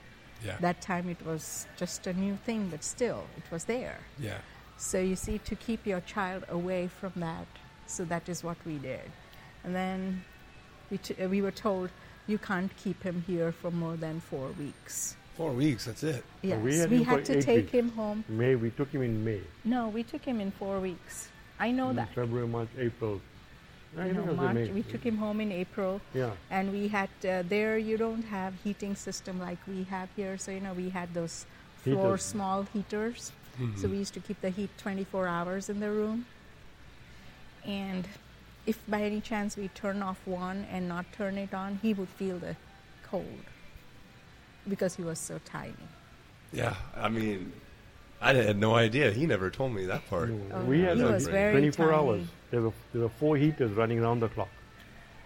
Yeah. 0.44 0.56
That 0.60 0.80
time 0.80 1.08
it 1.10 1.22
was 1.26 1.66
just 1.76 2.06
a 2.06 2.14
new 2.14 2.36
thing, 2.46 2.68
but 2.70 2.82
still, 2.82 3.24
it 3.36 3.50
was 3.50 3.64
there. 3.64 3.98
yeah. 4.18 4.38
So 4.78 4.98
you 4.98 5.14
see, 5.14 5.36
to 5.50 5.54
keep 5.56 5.86
your 5.86 6.00
child 6.00 6.44
away 6.48 6.88
from 6.88 7.12
that, 7.16 7.46
so 7.86 8.02
that 8.06 8.30
is 8.30 8.42
what 8.42 8.56
we 8.64 8.76
did. 8.78 9.10
And 9.62 9.74
then 9.74 10.24
we, 10.90 10.96
t- 10.96 11.26
we 11.26 11.42
were 11.42 11.50
told 11.50 11.90
you 12.30 12.38
can't 12.38 12.70
keep 12.76 13.02
him 13.02 13.24
here 13.26 13.52
for 13.52 13.70
more 13.70 13.96
than 13.96 14.20
four 14.20 14.48
weeks. 14.58 15.16
Four 15.36 15.52
weeks. 15.52 15.86
That's 15.86 16.02
it. 16.02 16.24
Yes, 16.42 16.58
we 16.62 16.70
we, 16.70 16.76
had 16.78 16.92
him 16.92 17.04
for 17.04 17.10
had 17.10 17.24
to 17.26 17.42
take 17.42 17.56
weeks. 17.66 17.72
him 17.72 17.88
home. 17.90 18.24
May, 18.28 18.54
we 18.54 18.70
took 18.70 18.90
him 18.90 19.02
in 19.02 19.24
May. 19.24 19.40
No, 19.64 19.88
we 19.88 20.02
took 20.02 20.24
him 20.24 20.40
in 20.40 20.50
four 20.52 20.80
weeks. 20.80 21.28
I 21.58 21.70
know 21.70 21.90
in 21.90 21.96
that. 21.96 22.14
February, 22.14 22.46
March, 22.46 22.68
April. 22.78 23.20
I 23.98 24.06
You 24.06 24.12
know, 24.12 24.20
it 24.20 24.26
was 24.26 24.38
in 24.38 24.54
March, 24.54 24.70
we 24.70 24.82
took 24.82 25.02
him 25.02 25.16
home 25.16 25.40
in 25.40 25.50
April, 25.50 26.00
Yeah. 26.14 26.30
and 26.50 26.70
we 26.72 26.88
had 26.88 27.10
uh, 27.24 27.42
there. 27.48 27.76
You 27.78 27.96
don't 27.96 28.22
have 28.22 28.54
heating 28.62 28.94
system 28.94 29.40
like 29.40 29.58
we 29.66 29.82
have 29.84 30.08
here, 30.14 30.38
so 30.38 30.52
you 30.52 30.60
know 30.60 30.74
we 30.74 30.90
had 30.90 31.12
those 31.12 31.44
floor 31.82 31.96
Heaters. 32.14 32.22
small 32.22 32.62
heaters. 32.72 33.32
So 33.76 33.88
we 33.88 33.98
used 33.98 34.14
to 34.14 34.20
keep 34.20 34.40
the 34.40 34.48
heat 34.48 34.70
24 34.78 35.26
hours 35.28 35.68
in 35.68 35.80
the 35.80 35.90
room. 35.90 36.24
And 37.66 38.08
if 38.66 38.78
by 38.88 39.02
any 39.02 39.20
chance 39.20 39.56
we 39.56 39.68
turn 39.68 40.02
off 40.02 40.18
one 40.26 40.66
and 40.72 40.88
not 40.88 41.06
turn 41.12 41.38
it 41.38 41.52
on, 41.54 41.78
he 41.82 41.94
would 41.94 42.08
feel 42.08 42.38
the 42.38 42.56
cold 43.02 43.44
because 44.68 44.94
he 44.96 45.02
was 45.02 45.18
so 45.18 45.40
tiny. 45.44 45.72
Yeah. 46.52 46.74
I 46.96 47.08
mean, 47.08 47.52
I 48.20 48.34
had 48.34 48.58
no 48.58 48.74
idea. 48.74 49.10
He 49.12 49.26
never 49.26 49.50
told 49.50 49.72
me 49.72 49.86
that 49.86 50.08
part. 50.10 50.28
No, 50.30 50.56
Oh, 50.56 50.64
we 50.64 50.80
had 50.80 50.96
he 50.98 51.02
was 51.04 51.26
very 51.26 51.52
24 51.52 51.86
tiny. 51.86 51.96
hours. 51.98 52.26
There 52.50 52.62
were, 52.62 52.72
there 52.92 53.02
were 53.02 53.08
four 53.08 53.36
heaters 53.36 53.70
running 53.72 53.98
around 54.00 54.20
the 54.20 54.28
clock. 54.28 54.48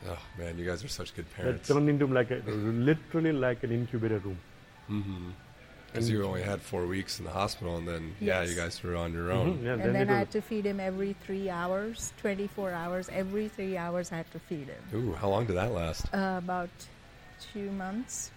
Oh 0.07 0.19
man, 0.39 0.59
you 0.59 0.67
guys 0.67 0.85
are 0.85 0.89
such 0.89 1.15
good 1.15 1.25
That 1.31 1.35
parents. 1.37 1.69
turned 1.69 1.89
into 1.89 2.07
like 2.07 2.31
a, 2.31 2.43
literally 2.47 3.33
like 3.33 3.65
an 3.65 3.73
incubator 3.73 4.19
room. 4.19 4.39
Mm-hmm. 4.91 5.31
Because 5.95 6.11
you 6.11 6.25
only 6.25 6.43
had 6.43 6.61
four 6.61 6.87
weeks 6.87 7.21
in 7.21 7.25
the 7.25 7.31
hospital, 7.31 7.77
and 7.77 7.87
then 7.87 8.17
yeah, 8.21 8.43
you 8.43 8.57
guys 8.57 8.83
were 8.83 8.97
on 8.97 9.13
your 9.13 9.31
own. 9.31 9.59
Mhm, 9.59 9.65
Yeah, 9.65 9.73
and 9.75 9.83
then, 9.83 9.93
then 9.93 10.11
I 10.11 10.19
had 10.19 10.31
to 10.33 10.41
feed 10.43 10.67
him 10.67 10.81
every 10.81 11.15
three 11.25 11.49
hours, 11.49 12.13
24 12.21 12.73
hours. 12.73 13.09
Every 13.13 13.47
three 13.47 13.77
hours, 13.77 14.11
I 14.11 14.17
had 14.17 14.31
to 14.33 14.41
feed 14.41 14.67
him. 14.67 14.83
Ooh, 14.93 15.13
how 15.13 15.29
long 15.29 15.47
did 15.47 15.55
that 15.55 15.71
last? 15.71 16.13
Uh, 16.13 16.35
about 16.39 16.69
two 17.53 17.71
months. 17.71 18.33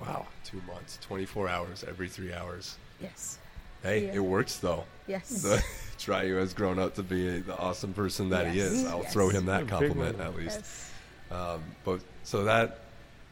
Wow, 0.00 0.26
two 0.44 0.60
months, 0.66 0.98
twenty-four 1.00 1.48
hours 1.48 1.84
every 1.86 2.08
three 2.08 2.32
hours. 2.32 2.76
Yes. 3.00 3.38
Hey, 3.84 4.06
Yeah. 4.06 4.14
it 4.14 4.18
works 4.24 4.56
though. 4.56 4.84
Yes. 5.06 5.28
The 5.42 5.62
Chirayu 5.98 6.38
has 6.40 6.52
grown 6.52 6.80
up 6.80 6.96
to 6.96 7.04
be 7.04 7.38
the 7.40 7.56
awesome 7.56 7.92
person 7.92 8.30
that 8.30 8.48
he 8.52 8.58
is. 8.58 8.84
I'll 8.86 9.02
Yes. 9.02 9.12
throw 9.12 9.28
him 9.28 9.46
that 9.46 9.68
compliment 9.68 10.18
at 10.20 10.34
least. 10.34 10.60
Yes. 10.62 10.90
Um, 11.30 11.62
but 11.84 12.00
so 12.24 12.42
that 12.44 12.78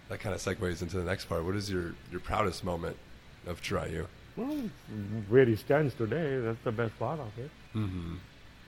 that 0.09 0.21
kind 0.21 0.37
of 0.37 0.41
segues 0.41 0.83
into 0.83 0.97
the 0.99 1.05
next 1.05 1.25
part. 1.25 1.45
What 1.45 1.57
is 1.57 1.69
your 1.69 1.95
your 2.13 2.21
proudest 2.21 2.63
moment 2.63 2.97
of 3.47 3.63
Chirayu? 3.63 4.07
well, 4.37 4.59
where 5.29 5.47
he 5.47 5.57
stands 5.57 5.95
today, 5.95 6.41
that's 6.41 6.63
the 6.65 6.73
best 6.73 6.99
part 6.99 7.19
of 7.21 7.33
it. 7.39 7.51
Mm-hmm. 7.75 8.15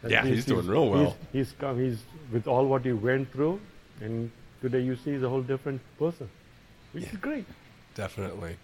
Yeah, 0.08 0.24
he's 0.24 0.44
doing 0.46 0.66
real 0.66 0.88
well. 0.88 1.16
He's, 1.32 1.48
he's 1.48 1.54
come, 1.58 1.78
he's 1.78 1.98
with 2.32 2.46
all 2.46 2.66
what 2.66 2.84
he 2.84 2.92
went 2.92 3.30
through, 3.32 3.60
and 4.00 4.30
today 4.62 4.80
you 4.80 4.96
see 4.96 5.12
he's 5.12 5.22
a 5.22 5.28
whole 5.28 5.42
different 5.42 5.80
person, 5.98 6.28
which 6.92 7.04
Yeah. 7.04 7.10
is 7.10 7.16
great. 7.18 7.44
Definitely. 7.94 8.56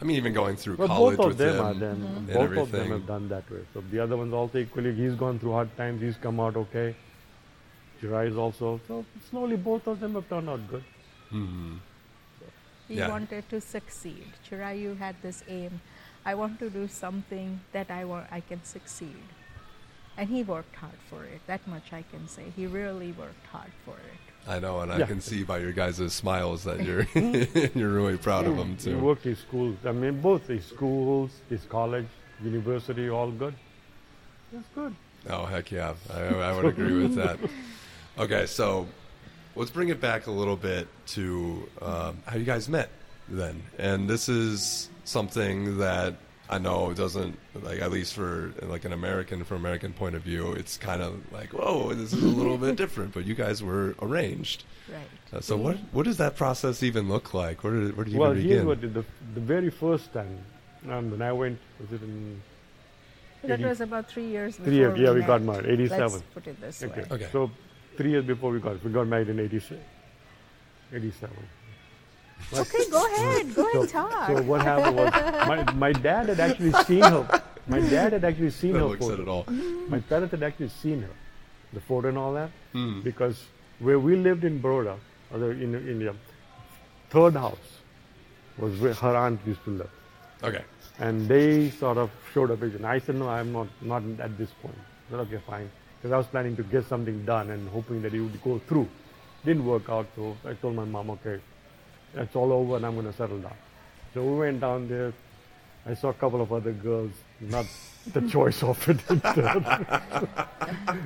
I 0.00 0.04
mean, 0.04 0.16
even 0.16 0.32
going 0.32 0.56
through 0.56 0.76
But 0.78 0.88
college 0.88 1.16
both 1.16 1.26
of 1.26 1.30
with 1.30 1.38
them 1.38 1.54
him 1.56 1.64
are 1.64 1.74
them. 1.74 2.02
and 2.16 2.26
Both 2.26 2.56
of 2.58 2.70
them 2.72 2.88
have 2.90 3.06
done 3.06 3.28
that 3.28 3.48
way. 3.50 3.60
So 3.72 3.82
the 3.92 4.00
other 4.00 4.16
one's 4.16 4.34
also 4.34 4.58
equally. 4.58 4.92
He's 4.92 5.14
gone 5.14 5.38
through 5.38 5.52
hard 5.52 5.76
times. 5.76 6.02
He's 6.02 6.16
come 6.16 6.40
out 6.40 6.56
okay. 6.56 6.96
Jirai 8.02 8.28
is 8.28 8.36
also. 8.36 8.80
So 8.88 9.04
slowly, 9.30 9.56
both 9.56 9.86
of 9.86 10.00
them 10.00 10.14
have 10.14 10.28
turned 10.28 10.50
out 10.50 10.66
good. 10.68 10.82
Mhm. 11.32 11.78
He 12.92 12.98
Yeah. 12.98 13.08
wanted 13.08 13.48
to 13.48 13.58
succeed. 13.60 14.26
Chirayu 14.44 14.98
had 14.98 15.16
this 15.22 15.42
aim. 15.48 15.80
I 16.26 16.34
want 16.34 16.58
to 16.58 16.68
do 16.68 16.86
something 16.88 17.60
that 17.72 17.90
I 17.90 18.04
want 18.04 18.26
I 18.30 18.40
can 18.40 18.62
succeed. 18.64 19.24
And 20.18 20.28
he 20.28 20.42
worked 20.42 20.76
hard 20.76 21.00
for 21.08 21.24
it. 21.24 21.40
That 21.46 21.66
much 21.66 21.86
I 21.92 22.02
can 22.12 22.28
say. 22.28 22.44
He 22.54 22.66
really 22.66 23.12
worked 23.12 23.46
hard 23.46 23.72
for 23.86 23.96
it. 24.10 24.20
I 24.46 24.58
know, 24.58 24.80
and 24.80 24.92
I 24.92 25.06
can 25.06 25.20
see 25.22 25.42
by 25.42 25.58
your 25.58 25.72
guys' 25.72 26.12
smiles 26.12 26.64
that 26.64 26.84
you're 26.86 27.06
you're 27.78 27.94
really 28.00 28.18
proud 28.18 28.44
of 28.46 28.56
him 28.58 28.76
too. 28.76 28.90
He 28.96 29.00
worked 29.10 29.24
his 29.24 29.38
schools. 29.38 29.76
I 29.86 29.92
mean, 29.92 30.20
both 30.20 30.46
his 30.48 30.64
schools, 30.66 31.30
his 31.48 31.64
college, 31.64 32.08
university, 32.42 33.08
all 33.08 33.30
good. 33.30 33.54
That's 34.52 34.68
good. 34.74 34.94
Oh 35.30 35.46
heck 35.46 35.70
yeah, 35.70 35.94
I, 36.12 36.20
I 36.48 36.52
would 36.54 36.66
agree 36.66 36.96
with 37.02 37.14
that. 37.14 37.38
Okay, 38.18 38.44
so 38.44 38.86
let's 39.56 39.70
bring 39.70 39.88
it 39.88 40.00
back 40.00 40.26
a 40.26 40.30
little 40.30 40.56
bit 40.56 40.88
to 41.08 41.68
um, 41.80 42.18
how 42.26 42.36
you 42.36 42.44
guys 42.44 42.68
met 42.68 42.88
then, 43.28 43.62
and 43.78 44.08
this 44.08 44.28
is 44.28 44.88
something 45.04 45.78
that 45.78 46.14
I 46.50 46.58
know 46.58 46.92
doesn't 46.92 47.38
like 47.62 47.80
at 47.80 47.90
least 47.90 48.14
for 48.14 48.52
like 48.62 48.84
an 48.84 48.92
American 48.92 49.42
from 49.44 49.58
American 49.58 49.92
point 49.92 50.14
of 50.14 50.22
view, 50.22 50.52
it's 50.52 50.76
kind 50.76 51.00
of 51.02 51.32
like 51.32 51.52
whoa, 51.52 51.92
this 51.94 52.12
is 52.12 52.22
a 52.22 52.26
little 52.26 52.58
bit 52.58 52.76
different. 52.76 53.14
But 53.14 53.24
you 53.24 53.34
guys 53.34 53.62
were 53.62 53.94
arranged. 54.02 54.64
Right. 54.92 55.06
Uh, 55.32 55.40
so 55.40 55.56
what 55.56 55.76
what 55.92 56.04
does 56.04 56.18
that 56.18 56.36
process 56.36 56.82
even 56.82 57.08
look 57.08 57.32
like? 57.32 57.64
Where 57.64 57.72
did 57.72 57.96
where 57.96 58.04
did 58.04 58.12
you 58.12 58.20
well, 58.20 58.32
even 58.32 58.42
here's 58.42 58.52
begin? 58.54 58.66
what 58.66 58.80
did 58.80 58.94
the, 58.94 59.04
the 59.34 59.40
very 59.40 59.70
first 59.70 60.12
time 60.12 60.38
um, 60.90 61.10
when 61.12 61.22
I 61.22 61.32
went, 61.32 61.58
was 61.80 61.92
it 61.92 62.02
in 62.02 62.42
That 63.44 63.52
Eighty- 63.60 63.64
was 63.64 63.80
about 63.80 64.10
three 64.10 64.26
years 64.26 64.56
before 64.56 64.64
three 64.66 64.76
years? 64.76 64.98
Yeah, 64.98 65.12
we 65.12 65.20
met. 65.20 65.26
got 65.28 65.42
married, 65.42 65.66
87. 65.66 66.00
Let's 66.12 66.22
put 66.34 66.46
it 66.48 66.60
this 66.60 66.82
Okay. 66.82 67.00
way. 67.02 67.06
Okay. 67.12 67.28
So 67.32 67.50
three 67.96 68.10
years 68.10 68.24
before 68.24 68.50
we 68.50 68.60
got 68.60 68.82
we 68.84 68.90
got 68.92 69.06
married 69.06 69.28
in 69.28 69.38
86, 69.40 69.80
87. 70.92 71.36
Okay, 72.54 72.90
go 72.90 73.06
ahead. 73.14 73.54
Go 73.54 73.68
So, 73.72 73.80
and 73.80 73.88
talk. 73.88 74.26
so 74.26 74.42
what 74.42 74.62
happened 74.62 74.96
was 74.96 75.12
my, 75.48 75.72
my 75.74 75.92
dad 75.92 76.28
had 76.28 76.40
actually 76.40 76.72
seen 76.84 77.02
her. 77.02 77.42
My 77.68 77.80
dad 77.80 78.12
had 78.14 78.24
actually 78.24 78.50
seen 78.50 78.72
that 78.72 78.80
her 78.80 78.86
looks 78.86 79.06
photo. 79.06 79.22
it 79.22 79.28
all. 79.28 79.44
My 79.88 80.00
parents 80.00 80.32
had 80.32 80.42
actually 80.42 80.68
seen 80.68 81.02
her, 81.02 81.10
the 81.72 81.80
photo 81.80 82.08
and 82.08 82.18
all 82.18 82.32
that, 82.34 82.50
Hmm. 82.72 83.00
because 83.02 83.44
where 83.78 83.98
we 83.98 84.16
lived 84.16 84.44
in 84.44 84.60
Baroda, 84.60 84.96
other 85.32 85.52
in 85.52 85.74
India, 85.74 86.14
third 87.10 87.34
house 87.34 87.78
was 88.58 88.78
where 88.80 88.94
her 88.94 89.16
aunt 89.16 89.40
used 89.46 89.62
to 89.64 89.70
live, 89.70 89.90
Okay. 90.42 90.64
and 90.98 91.28
they 91.28 91.70
sort 91.70 91.96
of 91.98 92.10
showed 92.34 92.50
a 92.50 92.56
vision. 92.56 92.84
I 92.84 92.98
said, 92.98 93.14
no, 93.14 93.28
I'm 93.28 93.52
not, 93.52 93.68
not 93.80 94.02
at 94.18 94.36
this 94.36 94.50
point. 94.60 94.74
I 95.06 95.10
said, 95.12 95.20
okay, 95.20 95.40
fine, 95.46 95.70
because 96.02 96.12
I 96.12 96.18
was 96.18 96.26
planning 96.26 96.56
to 96.56 96.64
get 96.64 96.84
something 96.86 97.24
done 97.24 97.50
and 97.50 97.68
hoping 97.68 98.02
that 98.02 98.12
it 98.12 98.20
would 98.20 98.42
go 98.42 98.58
through. 98.66 98.88
Didn't 99.44 99.64
work 99.64 99.88
out, 99.88 100.08
so 100.16 100.36
I 100.44 100.54
told 100.54 100.74
my 100.74 100.84
mom, 100.84 101.10
okay, 101.10 101.38
that's 102.12 102.34
all 102.34 102.52
over, 102.52 102.74
and 102.74 102.84
I'm 102.84 102.94
going 102.94 103.06
to 103.06 103.12
settle 103.12 103.38
down. 103.38 103.54
So 104.12 104.24
we 104.24 104.36
went 104.36 104.60
down 104.60 104.88
there. 104.88 105.12
I 105.86 105.94
saw 105.94 106.08
a 106.08 106.14
couple 106.14 106.40
of 106.40 106.52
other 106.52 106.72
girls, 106.72 107.12
not 107.40 107.66
the 108.12 108.20
choice 108.28 108.64
of 108.64 108.88
it. 108.88 108.98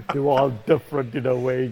they 0.15 0.19
were 0.19 0.31
all 0.31 0.51
different 0.51 1.15
in 1.15 1.27
a 1.27 1.37
way. 1.37 1.71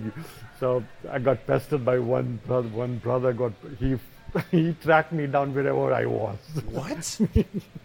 So 0.61 0.85
I 1.11 1.19
got 1.19 1.47
pestered 1.47 1.83
by 1.83 1.99
one 1.99 2.41
brother. 2.47 2.69
One 2.69 2.99
brother 2.99 3.33
got 3.33 3.53
he 3.79 3.99
he 4.51 4.75
tracked 4.83 5.13
me 5.13 5.27
down 5.27 5.55
wherever 5.55 5.93
I 5.93 6.07
was. 6.07 6.39
What? 6.71 7.21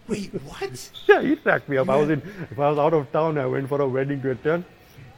Wait, 0.08 0.32
what? 0.44 0.90
yeah, 1.06 1.22
he 1.22 1.36
tracked 1.36 1.68
me 1.68 1.78
up. 1.78 1.88
I 1.88 1.96
was 1.96 2.10
in. 2.10 2.22
If 2.50 2.58
I 2.58 2.70
was 2.70 2.78
out 2.78 2.94
of 2.94 3.10
town, 3.12 3.38
I 3.38 3.46
went 3.46 3.68
for 3.68 3.80
a 3.80 3.88
wedding 3.88 4.20
to 4.22 4.32
attend. 4.32 4.64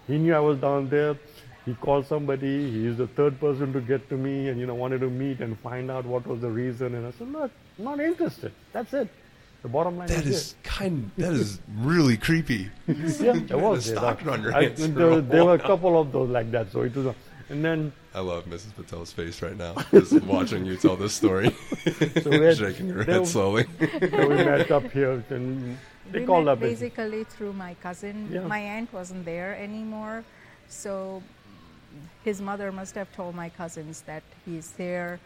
He 0.06 0.18
knew 0.18 0.34
I 0.34 0.40
was 0.40 0.58
down 0.58 0.88
there. 0.88 1.16
He 1.64 1.74
called 1.74 2.06
somebody. 2.06 2.70
He 2.70 2.86
is 2.86 2.96
the 2.98 3.06
third 3.06 3.38
person 3.38 3.72
to 3.72 3.80
get 3.80 4.08
to 4.08 4.16
me, 4.16 4.48
and 4.48 4.58
you 4.58 4.66
know 4.66 4.74
wanted 4.74 5.00
to 5.00 5.10
meet 5.10 5.40
and 5.40 5.58
find 5.60 5.90
out 5.90 6.04
what 6.04 6.26
was 6.26 6.40
the 6.40 6.50
reason. 6.50 6.94
And 6.96 7.06
I 7.06 7.12
said, 7.12 7.30
look, 7.32 7.50
I'm 7.78 7.84
not 7.84 8.00
interested. 8.00 8.52
That's 8.72 8.92
it. 8.94 9.08
The 9.62 9.68
bottom 9.68 9.96
line 9.96 10.08
That 10.08 10.24
is, 10.26 10.34
is 10.34 10.54
kind. 10.64 11.08
That 11.18 11.34
is 11.34 11.60
really 11.78 12.16
creepy. 12.16 12.68
yeah, 12.88 13.38
a 13.50 13.56
was. 13.58 13.88
yeah, 13.88 13.94
stocking 13.94 14.28
on 14.28 14.42
your 14.42 14.52
I- 14.56 14.64
hands 14.64 14.92
there, 14.92 15.20
there 15.20 15.44
were 15.44 15.54
a 15.54 15.58
couple 15.58 16.00
of 16.00 16.10
those 16.10 16.30
like 16.30 16.50
that. 16.50 16.72
So 16.72 16.80
it 16.80 16.96
was, 16.96 17.06
a, 17.06 17.14
and 17.48 17.64
then 17.64 17.92
I 18.12 18.18
love 18.20 18.46
Mrs. 18.46 18.74
Patel's 18.74 19.12
face 19.12 19.40
right 19.40 19.56
now, 19.56 19.76
just 19.92 20.20
watching 20.24 20.66
you 20.66 20.76
tell 20.76 20.96
this 20.96 21.12
story, 21.14 21.54
we 21.86 22.40
had- 22.40 22.56
shaking 22.58 22.88
her 22.88 23.04
head 23.04 23.24
slowly. 23.24 23.66
so 23.78 24.28
we 24.28 24.34
met 24.34 24.68
up 24.72 24.90
here, 24.90 25.22
and 25.30 25.78
they 26.12 26.20
we 26.20 26.26
called 26.26 26.44
met 26.46 26.60
basically 26.60 27.24
through 27.24 27.52
my 27.52 27.74
cousin. 27.82 28.28
Yeah. 28.30 28.40
My 28.46 28.58
aunt 28.58 28.92
wasn't 28.92 29.24
there 29.24 29.56
anymore, 29.56 30.24
so 30.68 31.22
his 32.24 32.40
mother 32.40 32.70
must 32.72 32.94
have 32.94 33.12
told 33.12 33.34
my 33.34 33.48
cousins 33.48 34.02
that 34.02 34.22
he's 34.44 34.72
there 34.72 35.18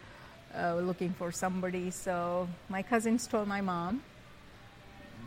uh, 0.57 0.77
looking 0.77 1.13
for 1.13 1.31
somebody. 1.33 1.91
So 1.91 2.49
my 2.69 2.83
cousins 2.83 3.27
told 3.27 3.47
my 3.49 3.61
mom 3.61 4.03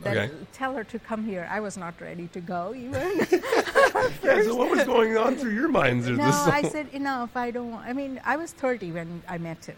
that 0.01 0.17
Okay. 0.17 0.33
tell 0.53 0.73
her 0.75 0.83
to 0.85 0.99
come 0.99 1.23
here. 1.25 1.47
I 1.51 1.59
was 1.59 1.77
not 1.77 1.99
ready 2.01 2.27
to 2.29 2.39
go 2.41 2.73
even. 2.75 3.27
Yeah, 4.23 4.43
so 4.43 4.55
what 4.55 4.69
was 4.69 4.83
going 4.85 5.17
on 5.17 5.35
through 5.35 5.53
your 5.53 5.67
minds? 5.67 6.07
No, 6.07 6.23
I 6.23 6.61
said 6.61 6.87
enough. 6.93 7.35
I 7.35 7.51
don't. 7.51 7.71
want- 7.71 7.85
I 7.85 7.91
mean, 7.93 8.21
I 8.23 8.37
was 8.37 8.51
30 8.53 8.91
when 8.93 9.21
I 9.27 9.37
met 9.37 9.65
him, 9.65 9.75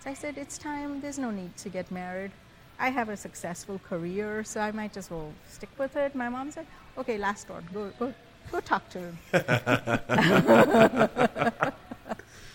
so 0.00 0.08
I 0.10 0.14
said 0.14 0.38
it's 0.38 0.56
time. 0.56 1.00
There's 1.02 1.18
no 1.18 1.30
need 1.30 1.54
to 1.58 1.68
get 1.68 1.90
married. 1.90 2.30
I 2.78 2.90
have 2.90 3.08
a 3.08 3.16
successful 3.16 3.80
career, 3.88 4.44
so 4.44 4.60
I 4.60 4.70
might 4.70 4.96
as 4.96 5.10
well 5.10 5.32
stick 5.48 5.70
with 5.78 5.96
it. 5.96 6.14
My 6.14 6.28
mom 6.28 6.50
said, 6.50 6.66
"Okay, 6.96 7.18
last 7.18 7.48
one. 7.50 7.64
Go, 7.74 7.90
go, 7.98 8.14
go 8.52 8.60
talk 8.60 8.88
to 8.90 8.98
him." 8.98 9.18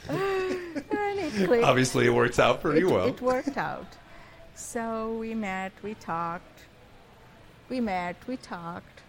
and 0.09 1.19
it. 1.19 1.63
Obviously, 1.63 2.05
it 2.05 2.13
works 2.13 2.39
out 2.39 2.61
pretty 2.61 2.81
it, 2.81 2.91
well. 2.91 3.07
it 3.07 3.21
worked 3.21 3.57
out. 3.57 3.87
So 4.55 5.17
we 5.19 5.33
met, 5.33 5.71
we 5.83 5.95
talked, 5.95 6.59
we 7.69 7.81
met, 7.81 8.15
we 8.27 8.37
talked, 8.37 9.01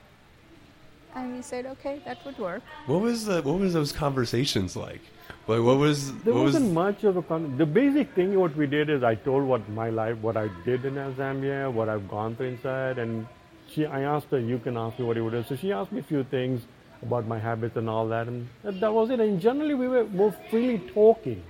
and 1.15 1.37
we 1.37 1.43
said, 1.43 1.67
"Okay, 1.67 2.01
that 2.05 2.25
would 2.25 2.39
work." 2.39 2.63
What 2.87 3.03
was 3.03 3.25
the 3.27 3.43
What 3.43 3.59
was 3.61 3.73
those 3.73 3.93
conversations 3.93 4.75
like? 4.75 5.03
Like, 5.47 5.63
what 5.63 5.77
was 5.79 6.13
There 6.23 6.33
what 6.33 6.45
was 6.45 6.55
wasn't 6.55 6.73
much 6.73 7.05
of 7.05 7.17
a 7.19 7.23
con- 7.23 7.59
the 7.59 7.67
basic 7.67 8.15
thing. 8.15 8.39
What 8.39 8.57
we 8.57 8.67
did 8.67 8.89
is 8.89 9.03
I 9.03 9.15
told 9.15 9.45
what 9.45 9.69
my 9.69 9.91
life, 9.91 10.17
what 10.19 10.37
I 10.37 10.49
did 10.65 10.85
in 10.85 10.95
Zambia, 10.95 11.71
what 11.71 11.89
I've 11.89 12.09
gone 12.09 12.35
through 12.37 12.49
inside, 12.49 12.99
and 12.99 13.27
she. 13.69 13.85
I 13.85 14.03
asked 14.03 14.29
her, 14.31 14.39
"You 14.39 14.59
can 14.59 14.79
ask 14.79 14.99
me 14.99 15.05
what 15.05 15.17
you 15.17 15.25
would 15.25 15.33
do." 15.33 15.43
So 15.43 15.57
she 15.57 15.73
asked 15.73 15.93
me 15.93 16.01
a 16.01 16.03
few 16.03 16.25
things 16.25 16.63
about 17.03 17.27
my 17.27 17.39
habits 17.39 17.77
and 17.77 17.91
all 17.91 18.09
that, 18.09 18.27
and 18.27 18.49
that, 18.63 18.81
that 18.81 18.93
was 18.95 19.11
it. 19.11 19.21
And 19.21 19.39
generally, 19.39 19.75
we 19.75 19.87
were 19.87 20.05
more 20.05 20.35
freely 20.51 20.79
talking 20.79 21.43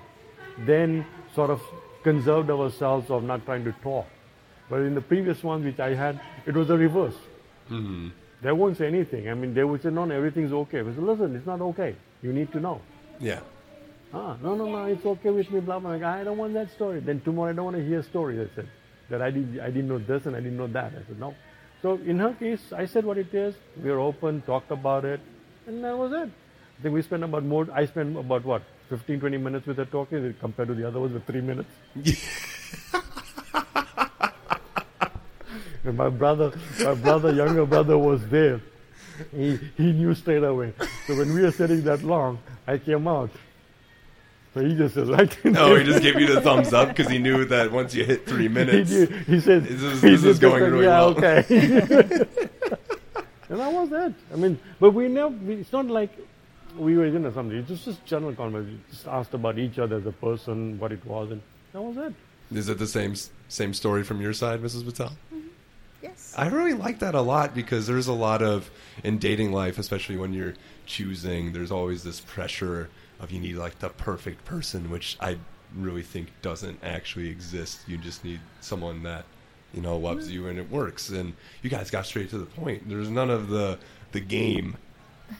then 0.58 1.06
sort 1.34 1.50
of 1.50 1.60
conserved 2.02 2.50
ourselves 2.50 3.10
of 3.10 3.22
not 3.24 3.44
trying 3.44 3.64
to 3.64 3.72
talk. 3.82 4.06
But 4.68 4.80
in 4.80 4.94
the 4.94 5.00
previous 5.00 5.42
one, 5.42 5.64
which 5.64 5.78
I 5.80 5.94
had, 5.94 6.20
it 6.46 6.54
was 6.54 6.68
the 6.68 6.78
reverse. 6.78 7.16
Mm-hmm. 7.70 8.08
They 8.42 8.52
won't 8.52 8.76
say 8.76 8.86
anything. 8.86 9.28
I 9.28 9.34
mean, 9.34 9.54
they 9.54 9.64
would 9.64 9.82
say, 9.82 9.90
"No, 9.90 10.04
no, 10.04 10.14
everything's 10.14 10.52
okay." 10.52 10.80
I 10.80 10.84
said, 10.84 10.98
"Listen, 10.98 11.36
it's 11.36 11.46
not 11.46 11.60
okay. 11.60 11.94
You 12.22 12.32
need 12.32 12.50
to 12.52 12.60
know." 12.60 12.80
yeah? 13.20 13.40
Ah, 14.14 14.36
no, 14.40 14.54
no, 14.54 14.66
no, 14.70 14.84
it's 14.84 15.04
okay 15.04 15.30
with 15.30 15.50
me, 15.50 15.58
blah, 15.58 15.80
blah. 15.80 15.90
Like, 15.90 16.04
I 16.04 16.22
don't 16.22 16.38
want 16.38 16.54
that 16.54 16.70
story. 16.70 17.00
Then 17.00 17.20
tomorrow 17.20 17.50
I 17.50 17.52
don't 17.52 17.64
want 17.64 17.76
to 17.76 17.84
hear 17.84 18.00
stories. 18.02 18.48
I 18.48 18.54
said, 18.54 18.68
that 19.10 19.20
I, 19.20 19.30
did, 19.30 19.58
I 19.60 19.66
didn't 19.66 19.88
know 19.88 19.98
this 19.98 20.26
and 20.26 20.36
I 20.36 20.40
didn't 20.40 20.56
know 20.56 20.68
that. 20.68 20.92
I 20.92 21.02
said, 21.06 21.18
no. 21.18 21.34
So 21.82 21.94
in 21.94 22.20
her 22.20 22.32
case, 22.32 22.72
I 22.72 22.86
said 22.86 23.04
what 23.04 23.18
it 23.18 23.34
is. 23.34 23.56
We 23.82 23.90
were 23.90 23.98
open, 23.98 24.42
talked 24.42 24.70
about 24.70 25.04
it, 25.04 25.20
and 25.66 25.82
that 25.82 25.98
was 25.98 26.12
it. 26.12 26.30
I 26.78 26.82
think 26.82 26.94
we 26.94 27.02
spent 27.02 27.24
about 27.24 27.44
more, 27.44 27.68
I 27.72 27.86
spent 27.86 28.16
about 28.16 28.44
what, 28.44 28.62
15, 28.88 29.20
20 29.20 29.36
minutes 29.36 29.66
with 29.66 29.78
her 29.78 29.84
talking 29.84 30.34
compared 30.40 30.68
to 30.68 30.74
the 30.74 30.86
other 30.86 31.00
ones 31.00 31.12
with 31.12 31.26
three 31.26 31.40
minutes. 31.40 31.70
and 35.84 35.96
my 35.96 36.08
brother, 36.08 36.52
my 36.82 36.94
brother, 36.94 37.32
younger 37.32 37.66
brother 37.66 37.98
was 37.98 38.26
there. 38.28 38.60
He, 39.32 39.58
he 39.76 39.92
knew 39.92 40.14
straight 40.14 40.42
away. 40.42 40.72
So 41.06 41.16
when 41.16 41.34
we 41.34 41.42
were 41.42 41.52
sitting 41.52 41.82
that 41.82 42.02
long, 42.02 42.38
I 42.66 42.78
came 42.78 43.06
out. 43.06 43.30
So 44.54 44.64
he 44.64 44.74
just 44.76 44.94
said, 44.94 45.08
right 45.08 45.36
No, 45.44 45.74
he 45.74 45.84
just 45.84 46.00
gave 46.00 46.18
you 46.18 46.32
the 46.32 46.40
thumbs 46.40 46.72
up 46.72 46.88
because 46.88 47.10
he 47.10 47.18
knew 47.18 47.44
that 47.46 47.72
once 47.72 47.92
you 47.94 48.04
hit 48.04 48.24
three 48.26 48.44
he, 48.44 48.48
minutes, 48.48 48.90
knew, 48.90 49.06
he 49.06 49.40
said, 49.40 49.64
This 49.64 49.82
is- 49.82 50.00
this 50.00 50.12
is 50.14 50.22
just 50.22 50.40
going 50.40 50.62
said, 50.62 50.72
really 50.72 50.84
yeah, 50.84 51.00
well." 51.00 51.18
okay. 51.18 51.44
and 53.48 53.60
that 53.60 53.72
was 53.72 53.90
it. 53.92 54.14
I 54.32 54.36
mean, 54.36 54.58
but 54.80 54.92
we 54.92 55.08
never. 55.08 55.34
It's 55.50 55.72
not 55.72 55.86
like 55.86 56.10
we 56.76 56.96
were, 56.96 57.06
in 57.06 57.22
know, 57.22 57.32
something. 57.32 57.58
It's 57.58 57.68
just, 57.68 57.84
just 57.84 58.04
general 58.06 58.34
conversation. 58.34 58.82
Just 58.90 59.06
asked 59.08 59.34
about 59.34 59.58
each 59.58 59.78
other 59.78 59.96
as 59.96 60.06
a 60.06 60.12
person, 60.12 60.78
what 60.78 60.92
it 60.92 61.04
was, 61.04 61.32
and 61.32 61.42
that 61.72 61.82
was 61.82 61.96
it. 61.96 62.14
is 62.56 62.68
it 62.68 62.78
the 62.78 62.86
same 62.86 63.14
same 63.48 63.74
story 63.74 64.04
from 64.04 64.20
your 64.20 64.32
side, 64.32 64.60
Mrs. 64.62 64.84
Patel? 64.84 65.08
Mm-hmm. 65.34 65.48
Yes. 66.02 66.34
I 66.36 66.48
really 66.48 66.74
like 66.74 66.98
that 67.00 67.14
a 67.14 67.20
lot 67.22 67.54
because 67.54 67.86
there's 67.86 68.08
a 68.08 68.12
lot 68.12 68.42
of 68.42 68.70
in 69.02 69.18
dating 69.18 69.52
life, 69.52 69.78
especially 69.78 70.16
when 70.16 70.32
you're 70.32 70.54
choosing. 70.86 71.52
There's 71.52 71.72
always 71.72 72.04
this 72.04 72.20
pressure 72.20 72.88
of 73.24 73.32
you 73.32 73.40
need 73.40 73.56
like 73.56 73.78
the 73.80 73.88
perfect 73.88 74.44
person, 74.44 74.90
which 74.90 75.16
I 75.20 75.38
really 75.76 76.02
think 76.02 76.28
doesn't 76.42 76.78
actually 76.84 77.28
exist. 77.28 77.80
You 77.88 77.96
just 77.96 78.24
need 78.24 78.40
someone 78.60 79.02
that 79.02 79.24
you 79.72 79.82
know 79.82 79.96
loves 79.98 80.30
you 80.30 80.46
and 80.46 80.58
it 80.58 80.70
works. 80.70 81.10
And 81.10 81.34
you 81.62 81.70
guys 81.70 81.90
got 81.90 82.06
straight 82.06 82.30
to 82.30 82.38
the 82.38 82.46
point. 82.46 82.88
There's 82.88 83.10
none 83.10 83.30
of 83.30 83.48
the 83.48 83.78
the 84.12 84.20
game. 84.20 84.76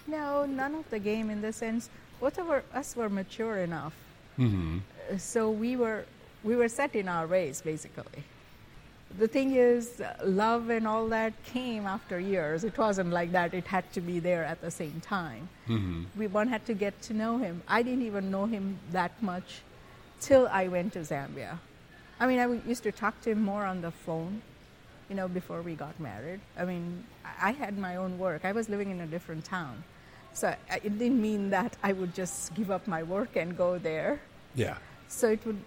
No, 0.06 0.46
none 0.46 0.74
of 0.74 0.88
the 0.90 0.98
game 0.98 1.30
in 1.30 1.40
the 1.42 1.52
sense. 1.52 1.88
Both 2.20 2.38
of 2.38 2.50
us 2.74 2.96
were 2.96 3.10
mature 3.10 3.58
enough, 3.58 3.94
hmm 4.36 4.78
Uh, 5.12 5.18
so 5.18 5.50
we 5.50 5.76
were 5.76 6.06
we 6.42 6.56
were 6.56 6.68
set 6.68 6.94
in 6.96 7.06
our 7.08 7.26
ways 7.26 7.60
basically. 7.60 8.24
The 9.18 9.28
thing 9.28 9.54
is, 9.54 10.02
love 10.24 10.70
and 10.70 10.88
all 10.88 11.06
that 11.08 11.32
came 11.44 11.86
after 11.86 12.18
years. 12.18 12.64
It 12.64 12.76
wasn't 12.76 13.10
like 13.10 13.30
that. 13.32 13.54
It 13.54 13.66
had 13.66 13.90
to 13.92 14.00
be 14.00 14.18
there 14.18 14.44
at 14.44 14.60
the 14.60 14.70
same 14.70 15.00
time. 15.00 15.48
hmm 15.66 16.04
We 16.16 16.26
one 16.26 16.48
had 16.48 16.64
to 16.66 16.74
get 16.74 17.00
to 17.02 17.14
know 17.14 17.38
him. 17.38 17.62
I 17.68 17.82
didn't 17.82 18.02
even 18.02 18.30
know 18.30 18.46
him 18.46 18.78
that 18.92 19.12
much 19.22 19.62
till 20.20 20.48
I 20.48 20.66
went 20.68 20.92
to 20.94 21.00
Zambia. 21.00 21.58
I 22.18 22.26
mean, 22.26 22.38
I 22.40 22.46
used 22.68 22.82
to 22.84 22.92
talk 22.92 23.20
to 23.22 23.30
him 23.30 23.42
more 23.42 23.64
on 23.64 23.82
the 23.82 23.90
phone, 23.90 24.42
you 25.08 25.14
know, 25.14 25.28
before 25.28 25.62
we 25.62 25.74
got 25.74 25.98
married. 26.00 26.40
I 26.58 26.64
mean, 26.64 27.04
I 27.24 27.50
I 27.50 27.52
had 27.52 27.76
my 27.78 27.96
own 27.96 28.18
work. 28.18 28.44
I 28.44 28.52
was 28.52 28.68
living 28.68 28.90
in 28.90 29.00
a 29.00 29.06
different 29.06 29.44
town. 29.44 29.84
So 30.32 30.54
it 30.82 30.98
didn't 30.98 31.20
mean 31.20 31.50
that 31.50 31.76
I 31.82 31.92
would 31.92 32.14
just 32.14 32.54
give 32.54 32.70
up 32.76 32.86
my 32.88 33.02
work 33.02 33.36
and 33.36 33.56
go 33.56 33.78
there. 33.78 34.20
Yeah. 34.56 34.76
So 35.08 35.28
it 35.30 35.44
would, 35.46 35.60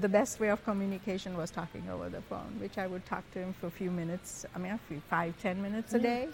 the 0.00 0.08
best 0.08 0.40
way 0.40 0.48
of 0.48 0.64
communication 0.64 1.36
was 1.36 1.50
talking 1.50 1.84
over 1.90 2.08
the 2.08 2.20
phone, 2.22 2.56
which 2.58 2.78
I 2.78 2.86
would 2.86 3.06
talk 3.06 3.24
to 3.32 3.38
him 3.38 3.54
for 3.60 3.68
a 3.68 3.70
few 3.70 3.90
minutes. 3.90 4.44
I 4.54 4.58
mean, 4.58 4.72
a 4.72 4.80
few, 4.88 5.00
five, 5.08 5.34
ten 5.40 5.62
minutes 5.62 5.94
a 5.94 5.98
day. 5.98 6.28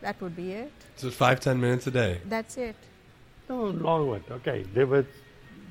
That 0.00 0.20
would 0.20 0.36
be 0.36 0.52
it. 0.52 0.72
So 0.96 1.10
five 1.10 1.40
ten 1.40 1.60
minutes 1.60 1.86
a 1.86 1.90
day. 1.90 2.20
That's 2.28 2.56
it. 2.56 2.76
No, 3.48 3.66
long 3.66 4.08
with 4.08 4.30
okay. 4.30 4.64
They 4.74 4.84
were, 4.84 5.04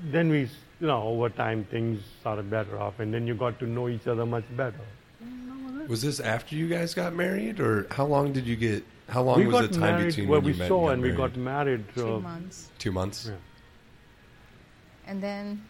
then 0.03 0.29
we, 0.29 0.41
you 0.79 0.87
know, 0.87 1.03
over 1.03 1.29
time 1.29 1.63
things 1.65 2.01
started 2.19 2.49
better 2.49 2.79
off, 2.79 2.99
and 2.99 3.13
then 3.13 3.27
you 3.27 3.35
got 3.35 3.59
to 3.59 3.65
know 3.65 3.87
each 3.89 4.07
other 4.07 4.25
much 4.25 4.45
better. 4.55 4.85
Was 5.87 6.01
this 6.01 6.19
after 6.19 6.55
you 6.55 6.67
guys 6.67 6.93
got 6.93 7.13
married, 7.15 7.59
or 7.59 7.87
how 7.91 8.05
long 8.05 8.33
did 8.33 8.45
you 8.45 8.55
get? 8.55 8.83
How 9.07 9.23
long 9.23 9.39
we 9.39 9.47
was 9.47 9.67
the 9.69 9.73
time 9.73 9.95
married, 9.95 10.07
between 10.07 10.27
well, 10.27 10.39
when 10.39 10.45
we 10.45 10.51
you 10.53 10.59
met 10.59 10.67
saw 10.67 10.85
got 10.85 10.93
and 10.93 11.01
we 11.01 11.11
got 11.11 11.35
married. 11.35 11.83
Two 11.95 12.15
uh, 12.15 12.19
months. 12.19 12.69
Two 12.77 12.91
months. 12.91 13.25
Yeah. 13.27 13.35
And 15.07 15.21
then 15.21 15.61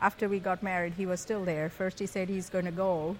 after 0.00 0.28
we 0.28 0.38
got 0.38 0.62
married, 0.62 0.94
he 0.96 1.06
was 1.06 1.20
still 1.20 1.44
there. 1.44 1.68
First, 1.68 1.98
he 1.98 2.06
said 2.06 2.28
he's 2.28 2.48
going 2.48 2.64
to 2.64 2.70
go 2.70 3.16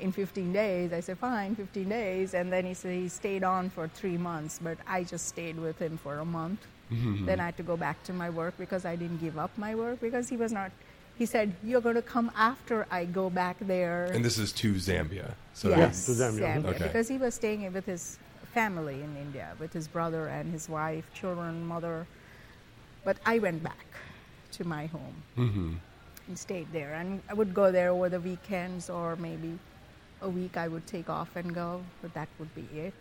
in 0.00 0.12
15 0.12 0.52
days. 0.52 0.92
I 0.92 1.00
said, 1.00 1.18
fine, 1.18 1.54
15 1.54 1.88
days. 1.88 2.34
And 2.34 2.52
then 2.52 2.64
he 2.64 2.74
said 2.74 2.92
he 2.92 3.08
stayed 3.08 3.44
on 3.44 3.70
for 3.70 3.88
three 3.88 4.16
months, 4.18 4.58
but 4.62 4.78
I 4.86 5.04
just 5.04 5.26
stayed 5.28 5.58
with 5.58 5.78
him 5.78 5.98
for 5.98 6.18
a 6.18 6.24
month. 6.24 6.60
Mhm. 6.90 7.24
Then 7.26 7.38
I 7.40 7.44
had 7.46 7.56
to 7.58 7.62
go 7.62 7.76
back 7.76 8.02
to 8.04 8.12
my 8.12 8.30
work 8.30 8.54
because 8.58 8.84
I 8.84 8.96
didn't 8.96 9.18
give 9.20 9.38
up 9.38 9.50
my 9.56 9.74
work 9.74 10.00
because 10.00 10.28
he 10.28 10.36
was 10.36 10.52
not. 10.52 10.72
He 11.16 11.26
said, 11.26 11.52
You're 11.62 11.82
going 11.82 11.94
to 11.96 12.02
come 12.02 12.30
after 12.34 12.86
I 12.90 13.04
go 13.04 13.30
back 13.30 13.56
there. 13.60 14.06
And 14.12 14.24
this 14.24 14.38
is 14.38 14.52
to 14.54 14.74
Zambia. 14.74 15.34
So 15.54 15.68
yes, 15.68 16.06
to 16.06 16.12
Zambia. 16.12 16.40
Zambia, 16.40 16.66
Okay. 16.74 16.84
because 16.84 17.06
he 17.08 17.16
was 17.18 17.34
staying 17.34 17.72
with 17.72 17.86
his 17.86 18.18
family 18.54 19.02
in 19.02 19.16
India, 19.16 19.48
with 19.60 19.72
his 19.72 19.86
brother 19.86 20.26
and 20.26 20.50
his 20.52 20.68
wife, 20.68 21.04
children, 21.14 21.64
mother. 21.66 22.06
But 23.04 23.18
I 23.24 23.38
went 23.38 23.62
back 23.62 23.86
to 24.52 24.64
my 24.64 24.86
home 24.86 25.14
hmm 25.36 25.74
and 26.30 26.38
stayed 26.38 26.72
there. 26.72 26.94
And 26.94 27.20
I 27.28 27.34
would 27.34 27.52
go 27.52 27.70
there 27.70 27.90
over 27.90 28.08
the 28.08 28.20
weekends 28.20 28.88
or 28.88 29.16
maybe 29.16 29.58
a 30.22 30.28
week 30.28 30.56
I 30.56 30.68
would 30.68 30.86
take 30.86 31.10
off 31.10 31.34
and 31.34 31.52
go, 31.52 31.82
but 32.00 32.14
that 32.14 32.28
would 32.38 32.54
be 32.54 32.66
it. 32.74 32.94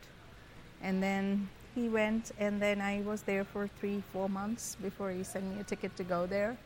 And 0.81 1.01
then 1.01 1.47
he 1.75 1.89
went, 1.89 2.31
and 2.39 2.59
then 2.59 2.81
I 2.81 3.01
was 3.01 3.21
there 3.21 3.43
for 3.43 3.67
three, 3.79 4.01
four 4.11 4.27
months 4.27 4.75
before 4.81 5.11
he 5.11 5.23
sent 5.23 5.45
me 5.45 5.61
a 5.61 5.63
ticket 5.63 5.95
to 5.97 6.03
go 6.03 6.25
there. 6.25 6.57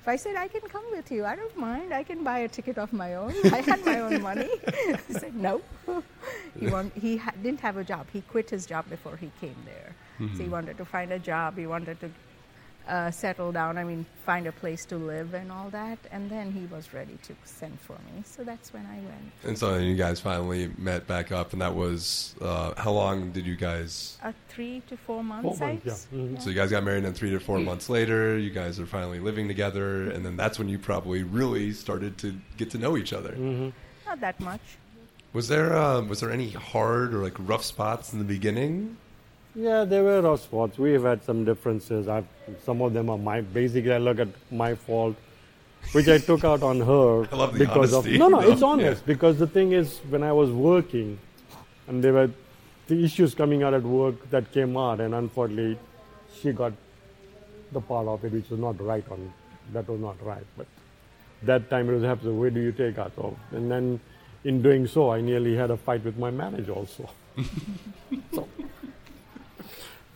If 0.00 0.08
I 0.08 0.16
said, 0.16 0.34
I 0.36 0.48
can 0.48 0.62
come 0.62 0.84
with 0.90 1.10
you, 1.10 1.24
I 1.24 1.36
don't 1.36 1.56
mind. 1.56 1.92
I 1.94 2.02
can 2.02 2.24
buy 2.24 2.38
a 2.40 2.48
ticket 2.48 2.78
of 2.78 2.92
my 2.92 3.14
own. 3.14 3.34
I 3.52 3.60
had 3.60 3.84
my 3.84 4.00
own 4.00 4.20
money. 4.22 4.50
he 5.06 5.12
said, 5.12 5.34
no. 5.36 5.60
he 6.58 6.66
want, 6.66 6.92
he 6.94 7.16
ha- 7.16 7.34
didn't 7.42 7.60
have 7.60 7.76
a 7.76 7.84
job. 7.84 8.06
He 8.12 8.22
quit 8.22 8.50
his 8.50 8.66
job 8.66 8.88
before 8.90 9.16
he 9.16 9.30
came 9.40 9.56
there. 9.64 9.94
So 10.18 10.24
he 10.24 10.30
mm-hmm. 10.30 10.50
wanted 10.50 10.78
to 10.78 10.84
find 10.84 11.12
a 11.12 11.18
job. 11.18 11.56
He 11.56 11.66
wanted 11.68 12.00
to 12.00 12.10
uh, 12.88 13.10
settle 13.10 13.52
down. 13.52 13.76
I 13.78 13.84
mean, 13.84 14.06
find 14.24 14.46
a 14.46 14.52
place 14.52 14.84
to 14.86 14.96
live 14.96 15.34
and 15.34 15.52
all 15.52 15.68
that. 15.70 15.98
And 16.10 16.30
then 16.30 16.50
he 16.50 16.66
was 16.74 16.92
ready 16.94 17.18
to 17.24 17.34
send 17.44 17.78
for 17.80 17.92
me. 17.92 18.22
So 18.24 18.44
that's 18.44 18.72
when 18.72 18.86
I 18.86 18.96
went. 18.96 19.32
And 19.44 19.58
so 19.58 19.76
you 19.76 19.94
guys 19.94 20.20
finally 20.20 20.70
met 20.78 21.06
back 21.06 21.30
up, 21.30 21.52
and 21.52 21.60
that 21.62 21.74
was 21.74 22.34
uh, 22.40 22.72
how 22.76 22.92
long 22.92 23.30
did 23.30 23.46
you 23.46 23.56
guys? 23.56 24.18
Uh, 24.24 24.32
three 24.48 24.82
to 24.88 24.96
four 24.96 25.16
Four 25.16 25.24
months. 25.24 25.60
months, 25.60 25.86
yeah. 25.86 26.18
I- 26.18 26.22
Mhm. 26.22 26.42
So 26.42 26.50
you 26.50 26.56
guys 26.56 26.70
got 26.70 26.82
married, 26.84 27.04
and 27.04 27.14
three 27.14 27.30
to 27.30 27.38
four 27.40 27.58
months 27.60 27.88
later, 27.88 28.36
you 28.38 28.50
guys 28.50 28.80
are 28.80 28.86
finally 28.86 29.20
living 29.20 29.48
together, 29.48 30.10
and 30.10 30.24
then 30.24 30.36
that's 30.36 30.58
when 30.58 30.68
you 30.68 30.78
probably 30.78 31.22
really 31.22 31.72
started 31.72 32.16
to 32.18 32.34
get 32.56 32.70
to 32.70 32.78
know 32.78 32.96
each 32.96 33.12
other. 33.12 33.32
Mhm. 33.32 33.72
Not 34.06 34.20
that 34.20 34.40
much. 34.40 34.60
Was 35.34 35.48
there 35.48 35.76
uh, 35.76 36.00
was 36.02 36.20
there 36.20 36.30
any 36.30 36.50
hard 36.50 37.12
or 37.12 37.18
like 37.22 37.34
rough 37.38 37.62
spots 37.64 38.12
in 38.14 38.18
the 38.18 38.24
beginning? 38.24 38.96
Yeah, 39.54 39.84
there 39.84 40.04
were 40.04 40.20
rough 40.22 40.42
spots. 40.42 40.78
We've 40.78 41.02
had 41.02 41.24
some 41.24 41.44
differences. 41.44 42.06
I've, 42.08 42.26
some 42.64 42.80
of 42.82 42.92
them 42.92 43.10
are 43.10 43.18
my 43.18 43.40
basically. 43.40 43.92
I 43.92 43.98
look 43.98 44.18
at 44.20 44.28
my 44.50 44.74
fault, 44.74 45.16
which 45.92 46.08
I 46.08 46.18
took 46.18 46.44
out 46.44 46.62
on 46.62 46.80
her 46.80 47.28
I 47.32 47.36
love 47.36 47.52
the 47.54 47.58
because 47.66 47.92
honesty, 47.94 48.14
of 48.14 48.18
no, 48.20 48.28
no. 48.28 48.40
though. 48.42 48.52
It's 48.52 48.62
honest 48.72 49.02
Yeah. 49.02 49.06
because 49.06 49.38
the 49.38 49.46
thing 49.46 49.72
is, 49.72 49.98
when 50.10 50.22
I 50.22 50.32
was 50.32 50.50
working, 50.50 51.18
and 51.88 52.04
there 52.04 52.12
were 52.12 52.30
the 52.86 53.04
issues 53.04 53.34
coming 53.34 53.62
out 53.62 53.74
at 53.74 53.82
work 53.82 54.30
that 54.30 54.52
came 54.52 54.76
out, 54.76 55.00
and 55.00 55.14
unfortunately, 55.14 55.78
she 56.40 56.52
got 56.52 56.72
the 57.72 57.80
part 57.80 58.06
of 58.06 58.24
it 58.24 58.32
which 58.32 58.48
was 58.50 58.60
not 58.60 58.80
right 58.80 59.04
on. 59.10 59.32
That 59.72 59.88
was 59.88 60.00
not 60.00 60.16
right, 60.24 60.46
but 60.56 60.66
that 61.42 61.68
time 61.68 61.88
it 61.90 61.94
was 61.94 62.02
happening. 62.04 62.38
Where 62.38 62.50
do 62.50 62.60
you 62.60 62.72
take 62.72 62.96
us? 62.98 63.10
Oh, 63.18 63.36
and 63.50 63.70
then 63.70 64.00
in 64.44 64.62
doing 64.62 64.86
so, 64.86 65.10
I 65.10 65.20
nearly 65.20 65.56
had 65.56 65.70
a 65.70 65.76
fight 65.76 66.04
with 66.04 66.16
my 66.16 66.30
manager 66.30 66.72
also. 66.72 67.10
so 68.32 68.48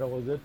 that 0.03 0.09
was 0.09 0.27
it. 0.27 0.41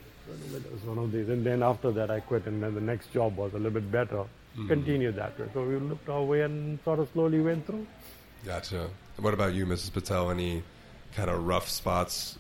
It 0.54 0.72
was 0.72 0.84
one 0.84 1.00
of 1.00 1.12
these. 1.12 1.30
And 1.30 1.44
then 1.44 1.64
after 1.64 1.92
that, 1.92 2.12
I 2.12 2.20
quit, 2.20 2.46
and 2.46 2.62
then 2.62 2.76
the 2.76 2.82
next 2.82 3.12
job 3.12 3.38
was 3.38 3.54
a 3.54 3.58
little 3.58 3.72
bit 3.72 3.92
better. 3.92 4.26
Continued 4.68 5.16
that 5.16 5.40
way. 5.40 5.48
So 5.54 5.64
we 5.64 5.76
looked 5.78 6.10
our 6.10 6.24
way 6.24 6.42
and 6.42 6.80
sort 6.84 7.00
of 7.00 7.10
slowly 7.14 7.40
went 7.42 7.66
through. 7.68 7.86
Gotcha. 8.44 8.90
What 9.18 9.34
about 9.34 9.54
you, 9.54 9.66
Mrs. 9.66 9.94
Patel? 9.94 10.32
Any 10.32 10.64
kind 11.16 11.30
of 11.30 11.46
rough 11.46 11.70
spots? 11.70 12.40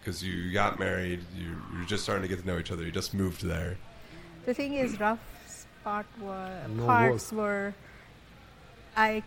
Because 0.00 0.22
you 0.22 0.52
got 0.52 0.78
married, 0.78 1.20
you, 1.36 1.56
you're 1.76 1.86
just 1.86 2.02
starting 2.02 2.22
to 2.22 2.28
get 2.28 2.40
to 2.40 2.46
know 2.46 2.58
each 2.58 2.72
other. 2.72 2.82
You 2.82 2.90
just 2.90 3.12
moved 3.14 3.42
there. 3.42 3.76
The 4.46 4.54
thing 4.54 4.74
is, 4.74 4.98
rough 4.98 5.20
spot 5.46 6.06
was, 6.20 6.70
No 6.70 6.86
parts 6.86 7.32
were 7.32 7.74
I 8.96 9.22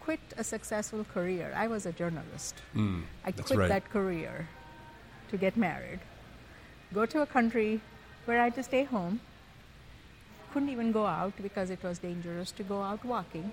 quit 0.00 0.20
a 0.36 0.44
successful 0.44 1.04
career. 1.12 1.52
I 1.56 1.66
was 1.66 1.86
a 1.86 1.92
journalist. 1.92 2.54
Mm, 2.74 3.02
I 3.24 3.32
quit 3.32 3.58
right. 3.58 3.68
that 3.68 3.90
career 3.90 4.48
to 5.30 5.36
get 5.36 5.56
married, 5.56 6.00
go 6.92 7.06
to 7.06 7.22
a 7.22 7.26
country 7.26 7.80
where 8.24 8.40
I 8.40 8.44
had 8.44 8.54
to 8.56 8.62
stay 8.62 8.84
home. 8.84 9.20
Couldn't 10.52 10.68
even 10.70 10.92
go 10.92 11.06
out 11.06 11.34
because 11.42 11.70
it 11.70 11.82
was 11.82 11.98
dangerous 11.98 12.50
to 12.52 12.62
go 12.62 12.82
out 12.82 13.04
walking. 13.04 13.52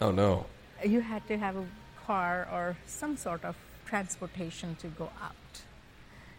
Oh 0.00 0.10
no. 0.10 0.46
You 0.84 1.00
had 1.00 1.26
to 1.28 1.38
have 1.38 1.56
a 1.56 1.64
car 2.06 2.48
or 2.52 2.76
some 2.86 3.16
sort 3.16 3.44
of 3.44 3.56
transportation 3.86 4.74
to 4.76 4.88
go 4.88 5.10
out. 5.22 5.34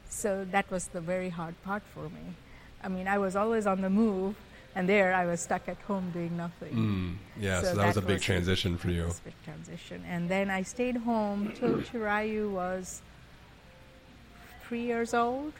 So 0.09 0.45
that 0.51 0.69
was 0.69 0.87
the 0.87 1.01
very 1.01 1.29
hard 1.29 1.55
part 1.63 1.83
for 1.93 2.03
me. 2.09 2.35
I 2.83 2.87
mean, 2.89 3.07
I 3.07 3.17
was 3.17 3.35
always 3.35 3.65
on 3.65 3.81
the 3.81 3.89
move, 3.89 4.35
and 4.75 4.87
there 4.87 5.13
I 5.13 5.25
was 5.25 5.41
stuck 5.41 5.67
at 5.67 5.77
home 5.87 6.11
doing 6.11 6.37
nothing. 6.37 6.73
Mm, 6.73 7.41
yeah, 7.43 7.61
so, 7.61 7.67
So 7.69 7.75
that, 7.75 7.87
was 7.87 7.97
a 7.97 8.01
big 8.01 8.15
was- 8.17 8.21
transition 8.23 8.77
for 8.77 8.89
you. 8.91 9.05
A 9.05 9.13
big 9.25 9.33
transition. 9.43 10.03
And 10.07 10.29
then 10.29 10.49
I 10.49 10.61
stayed 10.63 10.97
home 10.97 11.51
till 11.57 11.75
Chirayu 11.81 12.51
was 12.51 13.01
three 14.67 14.81
years 14.83 15.13
old. 15.13 15.53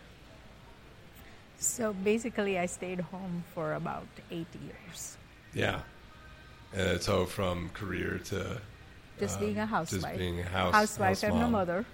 So 1.59 1.93
basically, 1.93 2.59
I 2.59 2.67
stayed 2.67 2.99
home 2.99 3.43
for 3.53 3.73
about 3.73 4.07
eight 4.31 4.47
years, 4.63 5.17
Yeah. 5.53 5.81
And 6.73 7.01
so 7.01 7.25
from 7.25 7.69
career 7.69 8.19
to 8.25 8.61
just 9.19 9.35
um, 9.37 9.45
being 9.45 9.57
a 9.57 9.65
housewife. 9.65 10.01
just 10.01 10.17
being 10.17 10.39
a 10.41 10.43
house 10.43 10.73
housewife 10.73 11.21
house 11.21 11.23
and 11.23 11.41
a 11.41 11.47
mother. 11.47 11.85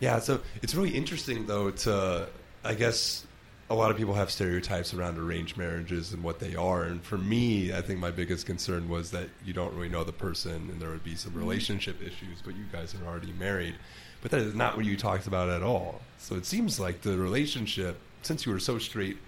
Yeah, 0.00 0.18
so 0.18 0.40
it's 0.62 0.74
really 0.74 0.90
interesting 0.90 1.46
though 1.46 1.70
to 1.70 2.28
I 2.62 2.74
guess 2.74 3.26
a 3.70 3.74
lot 3.74 3.90
of 3.90 3.96
people 3.96 4.14
have 4.14 4.30
stereotypes 4.30 4.92
around 4.92 5.18
arranged 5.18 5.56
marriages 5.56 6.12
and 6.12 6.22
what 6.22 6.38
they 6.38 6.54
are 6.54 6.84
and 6.84 7.02
for 7.02 7.16
me 7.16 7.72
I 7.72 7.80
think 7.80 7.98
my 7.98 8.10
biggest 8.10 8.44
concern 8.44 8.88
was 8.88 9.10
that 9.12 9.28
you 9.44 9.54
don't 9.54 9.74
really 9.74 9.88
know 9.88 10.04
the 10.04 10.12
person 10.12 10.68
and 10.70 10.80
there 10.80 10.90
would 10.90 11.04
be 11.04 11.16
some 11.16 11.32
relationship 11.34 12.02
issues 12.02 12.42
but 12.44 12.54
you 12.54 12.64
guys 12.70 12.94
are 12.94 13.06
already 13.08 13.32
married. 13.32 13.74
But 14.20 14.30
that 14.30 14.40
is 14.40 14.54
not 14.54 14.76
what 14.76 14.84
you 14.86 14.96
talked 14.96 15.26
about 15.26 15.48
at 15.48 15.62
all. 15.62 16.00
So 16.18 16.34
it 16.34 16.46
seems 16.46 16.80
like 16.80 17.02
the 17.02 17.18
relationship 17.18 17.98
since 18.24 18.46
you 18.46 18.52
were 18.52 18.60
so 18.60 18.78
straight 18.78 19.18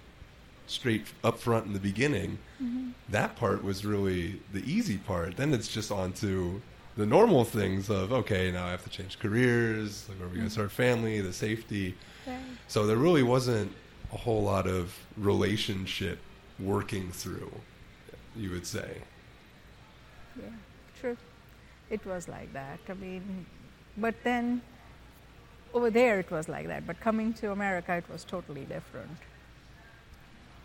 straight 0.67 1.05
up 1.23 1.39
front 1.39 1.65
in 1.65 1.73
the 1.73 1.79
beginning, 1.79 2.37
mm-hmm. 2.61 2.89
that 3.09 3.35
part 3.37 3.63
was 3.63 3.85
really 3.85 4.41
the 4.51 4.59
easy 4.69 4.97
part. 4.97 5.37
Then 5.37 5.53
it's 5.53 5.69
just 5.69 5.91
on 5.91 6.11
to 6.13 6.61
the 6.97 7.05
normal 7.05 7.45
things 7.45 7.89
of 7.89 8.11
okay, 8.11 8.51
now 8.51 8.65
I 8.65 8.71
have 8.71 8.83
to 8.83 8.89
change 8.89 9.19
careers, 9.19 10.07
like 10.09 10.17
where 10.19 10.27
are 10.27 10.29
we 10.29 10.37
going 10.37 10.49
to 10.49 10.53
mm-hmm. 10.53 10.67
start 10.67 10.67
a 10.67 10.75
family, 10.75 11.21
the 11.21 11.33
safety. 11.33 11.95
So 12.67 12.85
there 12.85 12.97
really 12.97 13.23
wasn't 13.23 13.71
a 14.13 14.17
whole 14.17 14.43
lot 14.43 14.67
of 14.67 14.93
relationship 15.15 16.19
working 16.59 17.11
through, 17.11 17.51
you 18.35 18.49
would 18.51 18.65
say. 18.65 18.97
Yeah, 20.35 20.49
true. 20.99 21.17
It 21.89 22.05
was 22.05 22.27
like 22.27 22.51
that. 22.51 22.79
I 22.89 22.93
mean, 22.95 23.45
but 23.95 24.15
then 24.23 24.61
over 25.73 25.89
there 25.89 26.19
it 26.19 26.29
was 26.31 26.47
like 26.49 26.67
that. 26.67 26.85
But 26.87 26.99
coming 26.99 27.33
to 27.35 27.51
America, 27.51 27.93
it 27.95 28.05
was 28.11 28.23
totally 28.23 28.65
different. 28.65 29.17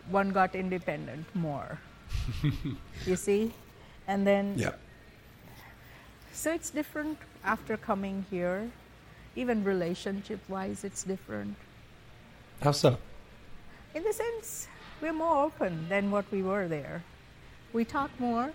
One 0.09 0.31
got 0.31 0.55
independent 0.55 1.25
more. 1.35 1.79
you 3.05 3.15
see? 3.15 3.51
And 4.07 4.27
then, 4.27 4.53
Yeah. 4.57 4.73
so 6.33 6.53
it's 6.53 6.69
different 6.69 7.17
after 7.43 7.77
coming 7.77 8.25
here. 8.29 8.69
Even 9.35 9.63
relationship 9.63 10.39
wise, 10.49 10.83
it's 10.83 11.03
different. 11.03 11.55
How 12.61 12.71
so? 12.71 12.97
In 13.95 14.03
the 14.03 14.13
sense, 14.13 14.67
we're 15.01 15.13
more 15.13 15.43
open 15.45 15.87
than 15.89 16.11
what 16.11 16.25
we 16.31 16.41
were 16.43 16.67
there. 16.67 17.03
We 17.73 17.85
talk 17.85 18.11
more. 18.19 18.51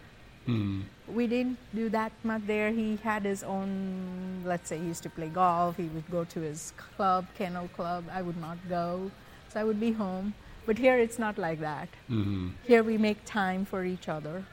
Hmm. 0.46 0.82
We 1.12 1.26
didn't 1.26 1.58
do 1.74 1.88
that 1.90 2.12
much 2.22 2.42
there. 2.46 2.70
He 2.70 2.98
had 3.02 3.24
his 3.24 3.42
own, 3.42 4.42
let's 4.44 4.68
say 4.68 4.78
he 4.78 4.86
used 4.86 5.02
to 5.04 5.10
play 5.10 5.28
golf. 5.28 5.76
He 5.76 5.84
would 5.84 6.10
go 6.10 6.24
to 6.24 6.40
his 6.40 6.72
club, 6.76 7.26
kennel 7.36 7.68
club. 7.68 8.04
I 8.12 8.20
would 8.22 8.36
not 8.36 8.58
go. 8.68 9.10
So 9.52 9.60
I 9.60 9.64
would 9.64 9.80
be 9.80 9.92
home. 9.92 10.34
But 10.66 10.76
here 10.76 10.98
it's 10.98 11.18
not 11.18 11.38
like 11.38 11.60
that. 11.60 11.88
Mm-hmm. 12.10 12.48
Here 12.64 12.82
we 12.82 12.98
make 12.98 13.24
time 13.24 13.64
for 13.64 13.84
each 13.84 14.08
other. 14.08 14.44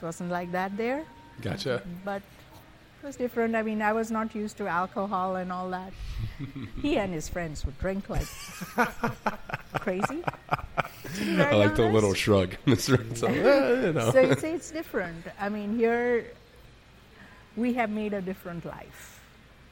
It 0.00 0.04
wasn't 0.04 0.30
like 0.30 0.52
that 0.52 0.76
there, 0.78 1.04
Gotcha. 1.42 1.82
but 2.04 2.22
it 3.02 3.06
was 3.06 3.16
different. 3.16 3.56
I 3.56 3.62
mean, 3.62 3.82
I 3.82 3.92
was 3.92 4.10
not 4.10 4.34
used 4.34 4.56
to 4.58 4.68
alcohol 4.68 5.36
and 5.36 5.50
all 5.50 5.70
that. 5.70 5.92
he 6.80 6.98
and 6.98 7.12
his 7.12 7.28
friends 7.28 7.66
would 7.66 7.78
drink 7.78 8.08
like 8.08 8.28
crazy. 9.74 10.22
I 11.36 11.54
like 11.54 11.74
the 11.74 11.88
little 11.90 12.14
shrug, 12.14 12.56
Mr. 12.66 13.16
So, 13.16 13.28
you 13.28 13.92
know. 13.92 14.12
so 14.12 14.20
it's, 14.20 14.44
it's 14.44 14.70
different. 14.70 15.26
I 15.40 15.48
mean, 15.48 15.76
here 15.76 16.30
we 17.56 17.74
have 17.74 17.90
made 17.90 18.12
a 18.12 18.22
different 18.22 18.64
life. 18.64 19.20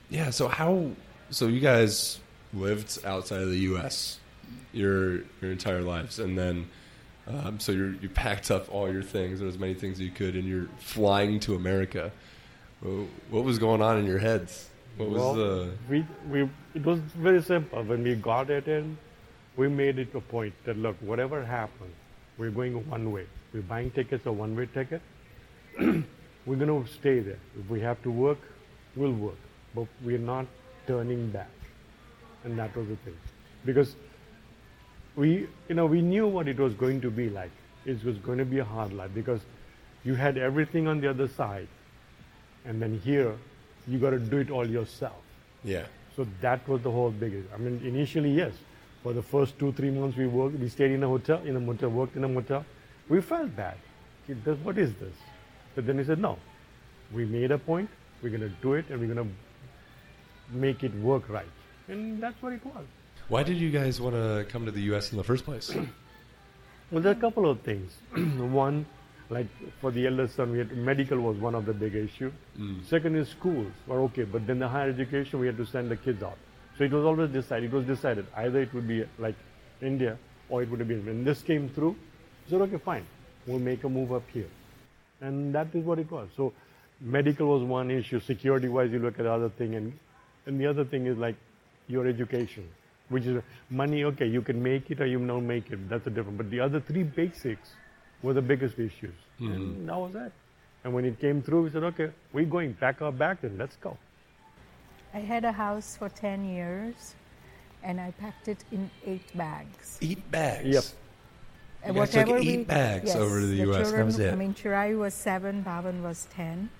Yeah. 0.09 0.31
So 0.31 0.49
how? 0.49 0.91
So 1.31 1.47
you 1.47 1.61
guys 1.61 2.18
lived 2.53 2.99
outside 3.05 3.43
of 3.43 3.51
the 3.51 3.61
U.S. 3.61 4.18
your 4.72 5.18
your 5.41 5.53
entire 5.53 5.83
lives, 5.83 6.18
and 6.18 6.37
then 6.37 6.68
um, 7.28 7.61
so 7.61 7.70
you 7.70 7.97
you 8.03 8.09
packed 8.09 8.51
up 8.51 8.72
all 8.74 8.93
your 8.93 9.05
things 9.05 9.41
or 9.41 9.47
as 9.47 9.57
many 9.57 9.74
things 9.74 9.99
as 9.99 10.01
you 10.01 10.11
could, 10.11 10.35
and 10.35 10.45
you're 10.45 10.68
flying 10.78 11.39
to 11.41 11.55
America. 11.55 12.11
What 12.81 13.45
was 13.45 13.59
going 13.59 13.83
on 13.83 13.99
in 13.99 14.07
your 14.07 14.18
heads? 14.18 14.70
What 14.97 15.11
was 15.11 15.18
well, 15.18 15.35
the? 15.35 15.70
we, 15.89 16.07
we, 16.31 16.49
it 16.74 16.85
was 16.85 16.99
very 17.14 17.43
simple. 17.43 17.83
When 17.83 18.03
we 18.03 18.14
got 18.14 18.49
it 18.51 18.68
in, 18.68 18.97
we 19.57 19.68
made 19.68 19.99
it 19.99 20.14
a 20.14 20.20
point 20.20 20.55
that 20.64 20.78
look, 20.78 20.97
whatever 21.01 21.45
happens, 21.45 21.95
we're 22.39 22.51
going 22.51 22.74
one 22.89 23.12
way. 23.12 23.26
We're 23.53 23.62
buying 23.62 23.91
tickets 23.91 24.24
a 24.26 24.33
one-way 24.33 24.66
ticket. 24.72 25.03
we're 25.78 26.57
going 26.57 26.85
to 26.85 26.91
stay 26.91 27.20
there. 27.20 27.39
If 27.59 27.68
we 27.68 27.81
have 27.81 28.03
to 28.03 28.11
work, 28.11 28.39
we'll 28.97 29.12
work. 29.12 29.39
But 29.74 29.87
we're 30.03 30.18
not 30.18 30.47
turning 30.87 31.31
back. 31.31 31.51
And 32.45 32.59
that 32.59 32.74
was 32.74 32.89
the 32.89 32.97
thing. 32.97 33.16
Because 33.66 33.97
we, 35.16 35.49
you 35.68 35.74
know, 35.74 35.87
we 35.87 36.01
knew 36.01 36.26
what 36.26 36.49
it 36.49 36.59
was 36.59 36.72
going 36.74 37.01
to 37.03 37.11
be 37.11 37.28
like. 37.28 37.51
It 37.85 38.03
was 38.05 38.16
going 38.18 38.39
to 38.39 38.45
be 38.45 38.61
a 38.61 38.64
hard 38.64 38.93
life 38.93 39.11
because 39.14 39.41
you 40.05 40.14
had 40.14 40.39
everything 40.39 40.87
on 40.89 41.01
the 41.01 41.11
other 41.11 41.28
side. 41.28 41.68
And 42.64 42.80
then 42.80 43.00
here, 43.04 43.36
you 43.88 43.98
got 43.98 44.11
to 44.11 44.18
do 44.18 44.38
it 44.38 44.50
all 44.50 44.68
yourself. 44.68 45.22
Yeah. 45.64 45.86
So 46.16 46.26
that 46.40 46.66
was 46.68 46.82
the 46.82 46.90
whole 46.90 47.11
biggest. 47.11 47.48
I 47.54 47.58
mean, 47.58 47.80
initially, 47.84 48.30
yes. 48.30 48.52
For 49.02 49.12
the 49.12 49.22
first 49.22 49.58
two, 49.58 49.72
three 49.72 49.90
months 49.90 50.16
we 50.16 50.26
worked, 50.26 50.58
we 50.58 50.68
stayed 50.68 50.90
in 50.90 51.02
a 51.02 51.08
hotel, 51.08 51.40
in 51.44 51.56
a 51.56 51.61
motel, 51.61 51.88
worked 51.88 52.16
in 52.16 52.24
a 52.24 52.28
motel. 52.28 52.64
We 53.08 53.20
felt 53.20 53.56
bad. 53.56 53.76
What 54.62 54.78
is 54.78 54.94
this? 54.94 55.14
But 55.74 55.86
then 55.86 55.98
he 55.98 56.04
said, 56.04 56.18
no. 56.18 56.38
We 57.12 57.24
made 57.24 57.50
a 57.50 57.58
point. 57.58 57.88
We're 58.22 58.28
going 58.28 58.42
to 58.42 58.50
do 58.62 58.74
it, 58.74 58.84
and 58.90 59.00
we're 59.00 59.12
going 59.12 59.26
to 59.28 60.54
make 60.54 60.84
it 60.84 60.94
work 60.96 61.28
right. 61.28 61.48
And 61.88 62.22
that's 62.22 62.40
what 62.42 62.52
it 62.52 62.64
was. 62.64 62.84
Why 63.28 63.42
did 63.42 63.56
you 63.56 63.70
guys 63.70 64.00
want 64.00 64.14
to 64.14 64.46
come 64.48 64.66
to 64.66 64.70
the 64.70 64.82
U.S. 64.92 65.12
in 65.12 65.18
the 65.18 65.24
first 65.24 65.44
place? 65.44 65.74
Well, 66.90 67.00
there 67.00 67.12
are 67.12 67.16
a 67.16 67.20
couple 67.20 67.48
of 67.48 67.61
things. 67.61 67.92
one, 68.16 68.84
like 69.31 69.47
for 69.81 69.93
the 69.93 70.07
eldest 70.07 70.35
son, 70.35 70.51
we 70.51 70.59
had 70.59 70.76
medical 70.76 71.18
was 71.18 71.37
one 71.37 71.55
of 71.55 71.64
the 71.64 71.72
big 71.72 71.95
issue. 71.95 72.31
Hmm. 72.57 72.83
Second 72.85 73.16
is 73.16 73.28
schools 73.28 73.72
were 73.87 74.01
okay, 74.01 74.24
but 74.24 74.47
then 74.47 74.59
the 74.59 74.68
higher 74.68 74.91
education 74.91 75.39
we 75.39 75.47
had 75.47 75.57
to 75.57 75.66
send 75.66 75.91
the 75.91 75.97
kids 75.97 76.22
out. 76.22 76.37
So 76.76 76.85
it 76.85 76.93
was 76.93 77.05
always 77.05 77.31
decided. 77.31 77.72
It 77.72 77.76
was 77.76 77.87
decided 77.87 78.26
either 78.37 78.61
it 78.61 78.74
would 78.74 78.89
be 78.89 79.05
like 79.18 79.37
India 79.81 80.18
or 80.49 80.62
it 80.62 80.70
would 80.70 80.87
be. 80.87 80.99
When 80.99 81.24
this 81.24 81.43
came 81.43 81.68
through, 81.68 81.91
we 81.91 82.51
said 82.51 82.61
okay, 82.62 82.78
fine, 82.78 83.07
we'll 83.47 83.61
make 83.61 83.85
a 83.85 83.89
move 83.89 84.12
up 84.12 84.24
here, 84.33 84.49
and 85.20 85.55
that 85.55 85.68
is 85.74 85.85
what 85.85 86.01
it 86.01 86.11
was. 86.11 86.28
So 86.37 86.53
medical 87.01 87.47
was 87.47 87.62
one 87.62 87.91
issue. 87.91 88.18
Security-wise, 88.18 88.91
you 88.91 88.99
look 88.99 89.18
at 89.18 89.24
the 89.24 89.33
other 89.33 89.49
thing, 89.51 89.76
and 89.76 89.93
and 90.47 90.61
the 90.61 90.66
other 90.66 90.85
thing 90.85 91.07
is 91.07 91.16
like 91.16 91.37
your 91.87 92.09
education, 92.09 92.68
which 93.11 93.26
is 93.26 93.41
money. 93.68 94.03
Okay, 94.05 94.26
you 94.26 94.43
can 94.43 94.61
make 94.61 94.91
it 94.91 95.01
or 95.01 95.07
you 95.07 95.24
don't 95.24 95.47
make 95.47 95.70
it. 95.70 95.89
That's 95.89 96.07
a 96.09 96.11
different. 96.11 96.37
But 96.37 96.51
the 96.51 96.59
other 96.59 96.81
three 96.81 97.05
basics 97.05 97.70
were 98.22 98.32
the 98.32 98.42
biggest 98.42 98.78
issues, 98.78 99.14
and 99.38 99.88
that 99.88 99.96
was 99.96 100.14
it. 100.14 100.32
And 100.84 100.94
when 100.94 101.04
it 101.04 101.18
came 101.20 101.42
through, 101.42 101.62
we 101.64 101.70
said, 101.70 101.84
okay, 101.84 102.10
we're 102.32 102.44
going 102.46 102.72
pack 102.74 103.02
our 103.02 103.12
bags 103.12 103.44
and 103.44 103.58
let's 103.58 103.76
go. 103.76 103.96
I 105.12 105.18
had 105.18 105.44
a 105.44 105.52
house 105.52 105.96
for 105.98 106.08
10 106.08 106.44
years 106.48 107.14
and 107.82 108.00
I 108.00 108.12
packed 108.12 108.48
it 108.48 108.64
in 108.72 108.90
eight 109.06 109.36
bags. 109.36 109.98
Eight 110.00 110.30
bags. 110.30 110.66
Yep. 110.66 110.84
And 111.82 111.96
You 111.96 112.00
guys 112.00 112.10
took 112.10 112.20
whatever 112.28 112.38
eight 112.38 112.58
we- 112.60 112.64
bags 112.64 113.06
yes, 113.08 113.16
over 113.16 113.40
to 113.40 113.46
the 113.46 113.56
US. 113.70 113.76
That 113.76 113.82
Children, 113.84 114.06
was 114.06 114.18
it. 114.20 114.32
I 114.32 114.36
mean, 114.36 114.54
Chirayu 114.54 114.98
was 115.00 115.12
seven, 115.12 115.62
Bhavan 115.62 116.02
was 116.02 116.26
10. 116.32 116.70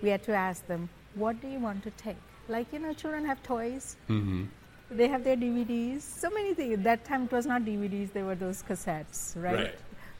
We 0.00 0.08
had 0.08 0.22
to 0.24 0.32
ask 0.34 0.66
them, 0.66 0.88
what 1.14 1.40
do 1.42 1.48
you 1.48 1.58
want 1.58 1.82
to 1.82 1.90
take? 1.92 2.16
Like, 2.48 2.72
you 2.72 2.78
know, 2.78 2.94
children 2.94 3.26
have 3.26 3.42
toys. 3.42 3.96
Mm-hmm. 4.08 4.44
They 4.92 5.08
have 5.08 5.24
their 5.24 5.36
DVDs. 5.36 6.00
So 6.00 6.30
many 6.30 6.54
things. 6.54 6.72
At 6.74 6.84
That 6.84 7.04
time 7.04 7.24
it 7.24 7.32
was 7.32 7.44
not 7.44 7.62
DVDs, 7.62 8.12
they 8.14 8.22
were 8.22 8.34
those 8.34 8.62
cassettes, 8.62 9.34
right? 9.36 9.54
Right. 9.56 9.74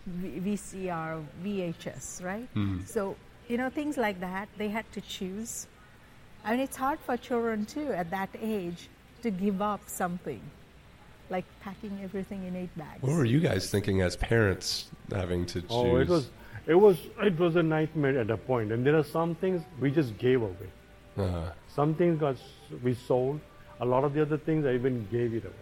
V- 0.06 0.40
VCR, 0.56 1.22
VHS, 1.44 2.22
right? 2.24 2.48
Mm-hmm. 2.54 2.84
So, 2.86 3.16
you 3.48 3.56
know, 3.56 3.70
things 3.70 3.96
like 3.96 4.20
that, 4.20 4.48
they 4.58 4.68
had 4.68 4.90
to 4.92 5.00
choose. 5.00 5.66
I 6.44 6.52
mean, 6.52 6.60
it's 6.60 6.76
hard 6.76 6.98
for 7.00 7.16
children 7.16 7.66
too 7.66 7.92
at 7.92 8.10
that 8.10 8.30
age 8.40 8.88
to 9.22 9.30
give 9.30 9.62
up 9.62 9.80
something, 9.86 10.40
like 11.30 11.44
packing 11.60 12.00
everything 12.02 12.44
in 12.46 12.56
eight 12.56 12.76
bags. 12.76 13.00
What 13.02 13.12
were 13.16 13.24
you 13.24 13.40
guys 13.40 13.70
thinking 13.70 14.00
as 14.00 14.16
parents 14.16 14.90
having 15.12 15.46
to 15.46 15.60
choose? 15.60 15.70
Oh, 15.70 15.96
it 15.96 16.08
was, 16.08 16.30
it 16.66 16.74
was, 16.74 16.98
it 17.22 17.38
was 17.38 17.54
a 17.56 17.62
nightmare 17.62 18.18
at 18.18 18.30
a 18.30 18.36
point. 18.36 18.72
And 18.72 18.84
there 18.84 18.96
are 18.96 19.04
some 19.04 19.34
things 19.36 19.62
we 19.80 19.90
just 19.90 20.18
gave 20.18 20.42
away. 20.42 20.70
Uh, 21.16 21.50
Some 21.68 21.94
things 21.94 22.18
got 22.18 22.36
we 22.82 22.94
sold. 22.94 23.38
A 23.80 23.84
lot 23.84 24.02
of 24.02 24.14
the 24.14 24.22
other 24.22 24.38
things 24.38 24.64
I 24.64 24.72
even 24.72 25.06
gave 25.10 25.34
it 25.34 25.44
away. 25.44 25.54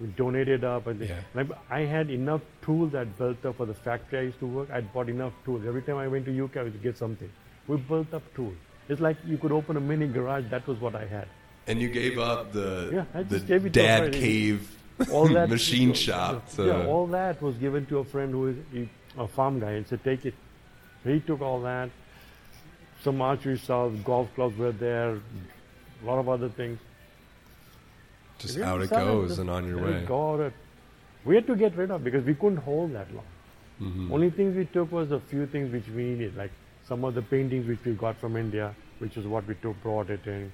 We 0.00 0.06
donated 0.08 0.62
up, 0.62 0.86
and 0.86 1.00
Yeah. 1.00 1.16
like 1.34 1.48
I 1.68 1.80
had 1.80 2.08
enough 2.10 2.40
tools 2.62 2.92
that 2.92 3.18
built 3.18 3.44
up 3.44 3.56
for 3.56 3.66
the 3.66 3.74
factory 3.74 4.18
I 4.20 4.22
used 4.22 4.38
to 4.40 4.46
work. 4.46 4.70
I'd 4.70 4.92
bought 4.92 5.08
enough 5.08 5.32
tools. 5.44 5.64
Every 5.66 5.82
time 5.82 5.96
I 5.96 6.06
went 6.06 6.24
to 6.26 6.32
UK, 6.44 6.56
I 6.60 6.62
would 6.64 6.80
get 6.82 6.96
something. 6.96 7.30
We 7.66 7.76
built 7.78 8.14
up 8.14 8.22
tools. 8.34 8.54
It's 8.88 9.00
like 9.00 9.16
you 9.26 9.36
could 9.38 9.50
open 9.52 9.76
a 9.76 9.80
mini 9.80 10.06
garage. 10.06 10.44
That 10.50 10.66
was 10.66 10.80
what 10.80 10.94
I 10.94 11.06
had. 11.06 11.26
and 11.70 11.82
you 11.82 11.88
gave 11.90 12.18
up 12.18 12.52
the 12.52 12.68
Yeah, 13.14 13.22
the 13.22 13.40
gave 13.40 13.66
it 13.66 13.72
to 13.74 13.80
a 13.80 13.82
dad 13.82 14.12
cave 14.14 14.74
All 15.12 15.28
that 15.38 15.50
machine 15.50 15.92
shop. 15.92 16.48
To, 16.54 16.64
Yeah, 16.66 16.86
all 16.86 17.06
that 17.08 17.42
was 17.42 17.56
given 17.56 17.84
to 17.86 17.98
a 17.98 18.04
friend 18.04 18.30
who 18.32 18.46
is 18.48 18.56
a 19.18 19.26
farm 19.28 19.60
guy 19.60 19.72
and 19.72 19.86
said, 19.86 20.02
"Take 20.02 20.24
it." 20.24 20.34
He 21.04 21.20
took 21.20 21.40
all 21.42 21.60
that. 21.62 21.90
Some 23.02 23.20
archery 23.20 23.58
stuff, 23.58 23.92
golf 24.04 24.32
clubs 24.34 24.56
were 24.58 24.72
there, 24.72 25.10
a 26.02 26.04
lot 26.06 26.18
of 26.18 26.28
other 26.28 26.48
things. 26.48 26.78
Just 28.38 28.58
out 28.58 28.80
it 28.82 28.90
goes 28.90 29.38
and 29.38 29.50
on 29.50 29.66
your 29.66 29.78
way. 29.82 30.04
go, 30.06 30.40
it- 30.40 30.52
We 31.24 31.34
had 31.34 31.46
to 31.48 31.56
get 31.56 31.76
rid 31.76 31.90
of 31.90 32.04
because 32.04 32.24
we 32.24 32.34
couldn't 32.34 32.58
hold 32.58 32.92
that 32.94 33.12
long. 33.14 33.24
Mm-hmm. 33.82 34.12
Only 34.12 34.30
things 34.30 34.56
we 34.56 34.64
took 34.66 34.90
was 34.90 35.10
a 35.12 35.20
few 35.20 35.46
things 35.46 35.72
which 35.72 35.86
we 35.88 36.04
needed, 36.04 36.36
like 36.36 36.50
some 36.86 37.04
of 37.04 37.14
the 37.14 37.22
paintings 37.22 37.66
which 37.66 37.84
we 37.84 37.92
got 37.92 38.16
from 38.16 38.36
India, 38.36 38.74
which 38.98 39.16
is 39.16 39.26
what 39.26 39.46
we 39.46 39.54
took, 39.56 39.80
brought 39.82 40.10
it 40.10 40.26
in. 40.26 40.50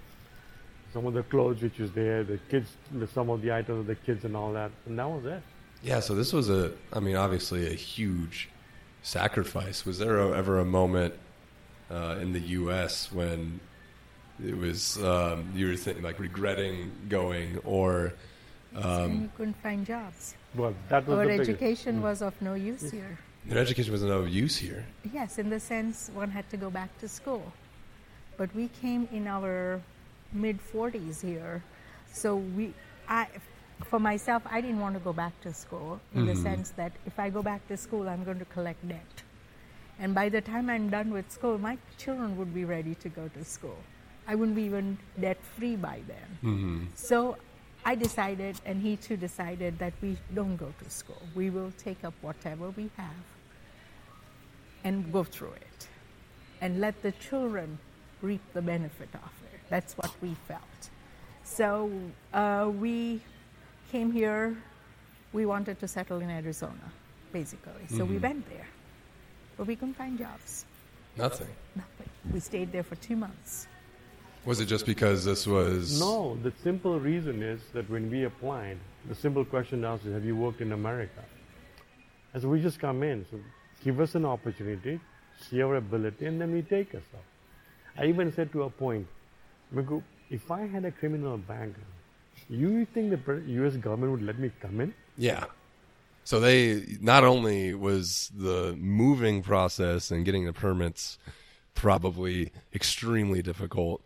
Some 0.93 1.07
of 1.07 1.15
the 1.15 1.23
clothes 1.23 1.61
which 1.63 1.79
was 1.79 1.93
there, 1.93 2.25
the 2.25 2.39
kids, 2.51 2.69
some 3.13 3.29
of 3.31 3.43
the 3.43 3.53
items 3.53 3.81
of 3.81 3.87
the 3.87 3.95
kids 3.95 4.25
and 4.25 4.37
all 4.37 4.53
that, 4.53 4.71
and 4.87 4.99
that 4.99 5.09
was 5.09 5.25
it. 5.27 5.43
Yeah, 5.83 6.01
so 6.01 6.15
this 6.15 6.33
was 6.33 6.49
a, 6.51 6.73
I 6.93 7.01
mean, 7.01 7.17
obviously 7.17 7.67
a 7.67 7.75
huge 7.75 8.49
sacrifice. 9.03 9.85
Was 9.85 9.99
there 9.99 10.19
ever 10.35 10.59
a 10.59 10.65
moment 10.65 11.15
uh, 11.91 12.17
in 12.21 12.33
the 12.33 12.41
U.S. 12.41 13.13
when 13.13 13.61
it 14.43 14.57
was 14.57 15.03
um, 15.03 15.51
you 15.55 15.69
were 15.69 15.77
thinking, 15.77 16.03
like 16.03 16.19
regretting 16.19 16.91
going, 17.09 17.59
or 17.65 18.13
and 18.75 19.23
you 19.23 19.31
couldn't 19.37 19.61
find 19.63 19.87
jobs. 19.87 20.35
Well, 20.55 20.75
that 20.89 21.07
was 21.07 21.19
Our 21.19 21.25
the 21.25 21.31
biggest. 21.33 21.51
education 21.51 21.99
mm. 21.99 22.03
was 22.03 22.23
of 22.23 22.41
no 22.41 22.55
use 22.55 22.91
here. 22.91 23.19
your 23.47 23.59
education 23.59 23.93
was 23.93 24.03
of 24.03 24.09
no 24.09 24.25
use 24.25 24.57
here? 24.57 24.85
Yes, 25.13 25.39
in 25.39 25.51
the 25.51 25.61
sense 25.61 26.11
one 26.15 26.31
had 26.31 26.49
to 26.51 26.57
go 26.57 26.71
back 26.71 26.97
to 27.01 27.09
school. 27.09 27.53
But 28.37 28.55
we 28.55 28.69
came 28.81 29.09
in 29.13 29.27
our 29.29 29.81
mid 30.33 30.59
40s 30.73 31.23
here. 31.23 31.63
So 32.13 32.37
we, 32.37 32.75
I, 33.09 33.29
for 33.85 34.01
myself, 34.01 34.43
I 34.51 34.61
didn't 34.61 34.81
want 34.81 34.95
to 34.95 35.01
go 35.01 35.13
back 35.13 35.41
to 35.43 35.53
school 35.53 36.01
in 36.15 36.27
the 36.27 36.33
mm-hmm. 36.33 36.43
sense 36.43 36.71
that 36.71 36.93
if 37.07 37.19
I 37.19 37.31
go 37.31 37.43
back 37.43 37.67
to 37.69 37.77
school, 37.77 38.09
I'm 38.09 38.25
going 38.25 38.39
to 38.39 38.45
collect 38.47 38.87
debt. 38.89 39.23
And 39.99 40.15
by 40.15 40.29
the 40.29 40.41
time 40.41 40.69
I'm 40.69 40.91
done 40.91 41.11
with 41.13 41.31
school, 41.31 41.59
my 41.59 41.79
children 41.99 42.37
would 42.37 42.53
be 42.53 42.65
ready 42.65 42.97
to 42.97 43.09
go 43.09 43.29
to 43.29 43.45
school. 43.45 43.79
I 44.27 44.35
wouldn't 44.35 44.57
be 44.57 44.63
even 44.63 44.99
debt 45.21 45.39
free 45.57 45.77
by 45.77 46.01
then. 46.07 46.39
Mm-hmm. 46.43 46.85
So 46.95 47.37
I 47.85 47.95
decided, 47.95 48.61
and 48.65 48.81
he 48.81 48.97
too 48.97 49.17
decided, 49.17 49.79
that 49.79 49.93
we 50.01 50.17
don't 50.35 50.57
go 50.57 50.73
to 50.83 50.91
school. 50.91 51.23
We 51.35 51.51
will 51.51 51.73
take 51.79 52.03
up 52.05 52.15
whatever 52.23 52.71
we 52.71 52.91
have 52.97 53.25
and 54.85 55.13
go 55.13 55.25
through 55.25 55.53
it 55.53 55.89
and 56.61 56.81
let 56.81 57.03
the 57.03 57.13
children 57.13 57.79
reap 58.23 58.41
the 58.55 58.63
benefit 58.63 59.09
of 59.15 59.31
it. 59.53 59.61
That's 59.69 59.95
what 59.95 60.11
we 60.23 60.35
felt. 60.49 60.91
So 61.43 61.91
uh, 62.33 62.71
we 62.75 63.21
came 63.93 64.11
here, 64.11 64.57
we 65.33 65.45
wanted 65.45 65.79
to 65.81 65.89
settle 65.89 66.21
in 66.21 66.31
Arizona, 66.31 66.93
basically. 67.33 67.87
So 67.89 68.05
we 68.05 68.17
went 68.17 68.49
there, 68.49 68.67
but 69.57 69.67
we 69.67 69.77
couldn't 69.77 69.95
find 69.95 70.19
jobs. 70.19 70.65
Nothing. 71.17 71.49
Nothing. 71.77 72.09
We 72.33 72.41
stayed 72.41 72.73
there 72.73 72.83
for 72.83 72.97
two 72.97 73.17
months. 73.17 73.67
Was 74.47 74.61
it 74.61 74.67
just 74.67 74.85
because 74.85 75.25
this 75.25 75.47
was? 75.47 75.99
No, 75.99 76.37
the 76.43 76.53
simple 76.63 77.01
reason 77.01 77.43
is 77.43 77.61
that 77.73 77.89
when 77.89 78.11
we 78.11 78.25
applied, 78.25 78.79
the 79.09 79.15
simple 79.15 79.45
question 79.45 79.85
asked 79.85 80.05
is, 80.05 80.13
have 80.13 80.25
you 80.25 80.37
worked 80.37 80.61
in 80.61 80.73
America? 80.73 81.25
And 82.33 82.43
so 82.43 82.49
we 82.49 82.61
just 82.61 82.79
come 82.79 83.03
in, 83.03 83.25
so 83.31 83.39
give 83.83 84.01
us 84.01 84.15
an 84.15 84.27
opportunity, 84.27 85.01
see 85.41 85.63
our 85.63 85.77
ability, 85.77 86.27
and 86.27 86.41
then 86.41 86.53
we 86.53 86.63
take 86.63 86.95
us 86.95 87.03
up. 87.15 87.25
I 87.97 88.07
even 88.07 88.33
said 88.33 88.53
to 88.53 88.65
a 88.65 88.71
point, 88.71 89.07
if 90.31 90.51
I 90.51 90.67
had 90.67 90.85
a 90.85 90.91
criminal 90.91 91.39
background, 91.39 91.75
you 92.49 92.85
think 92.93 93.11
the 93.11 93.43
U.S. 93.47 93.77
government 93.77 94.13
would 94.13 94.23
let 94.23 94.39
me 94.39 94.51
come 94.61 94.81
in? 94.81 94.93
Yeah. 95.17 95.45
So 96.25 96.41
they 96.41 96.99
not 97.01 97.25
only 97.25 97.75
was 97.75 98.31
the 98.37 98.75
moving 98.79 99.43
process 99.43 100.11
and 100.11 100.25
getting 100.25 100.45
the 100.45 100.53
permits 100.53 101.19
probably 101.75 102.53
extremely 102.75 103.43
difficult, 103.43 104.03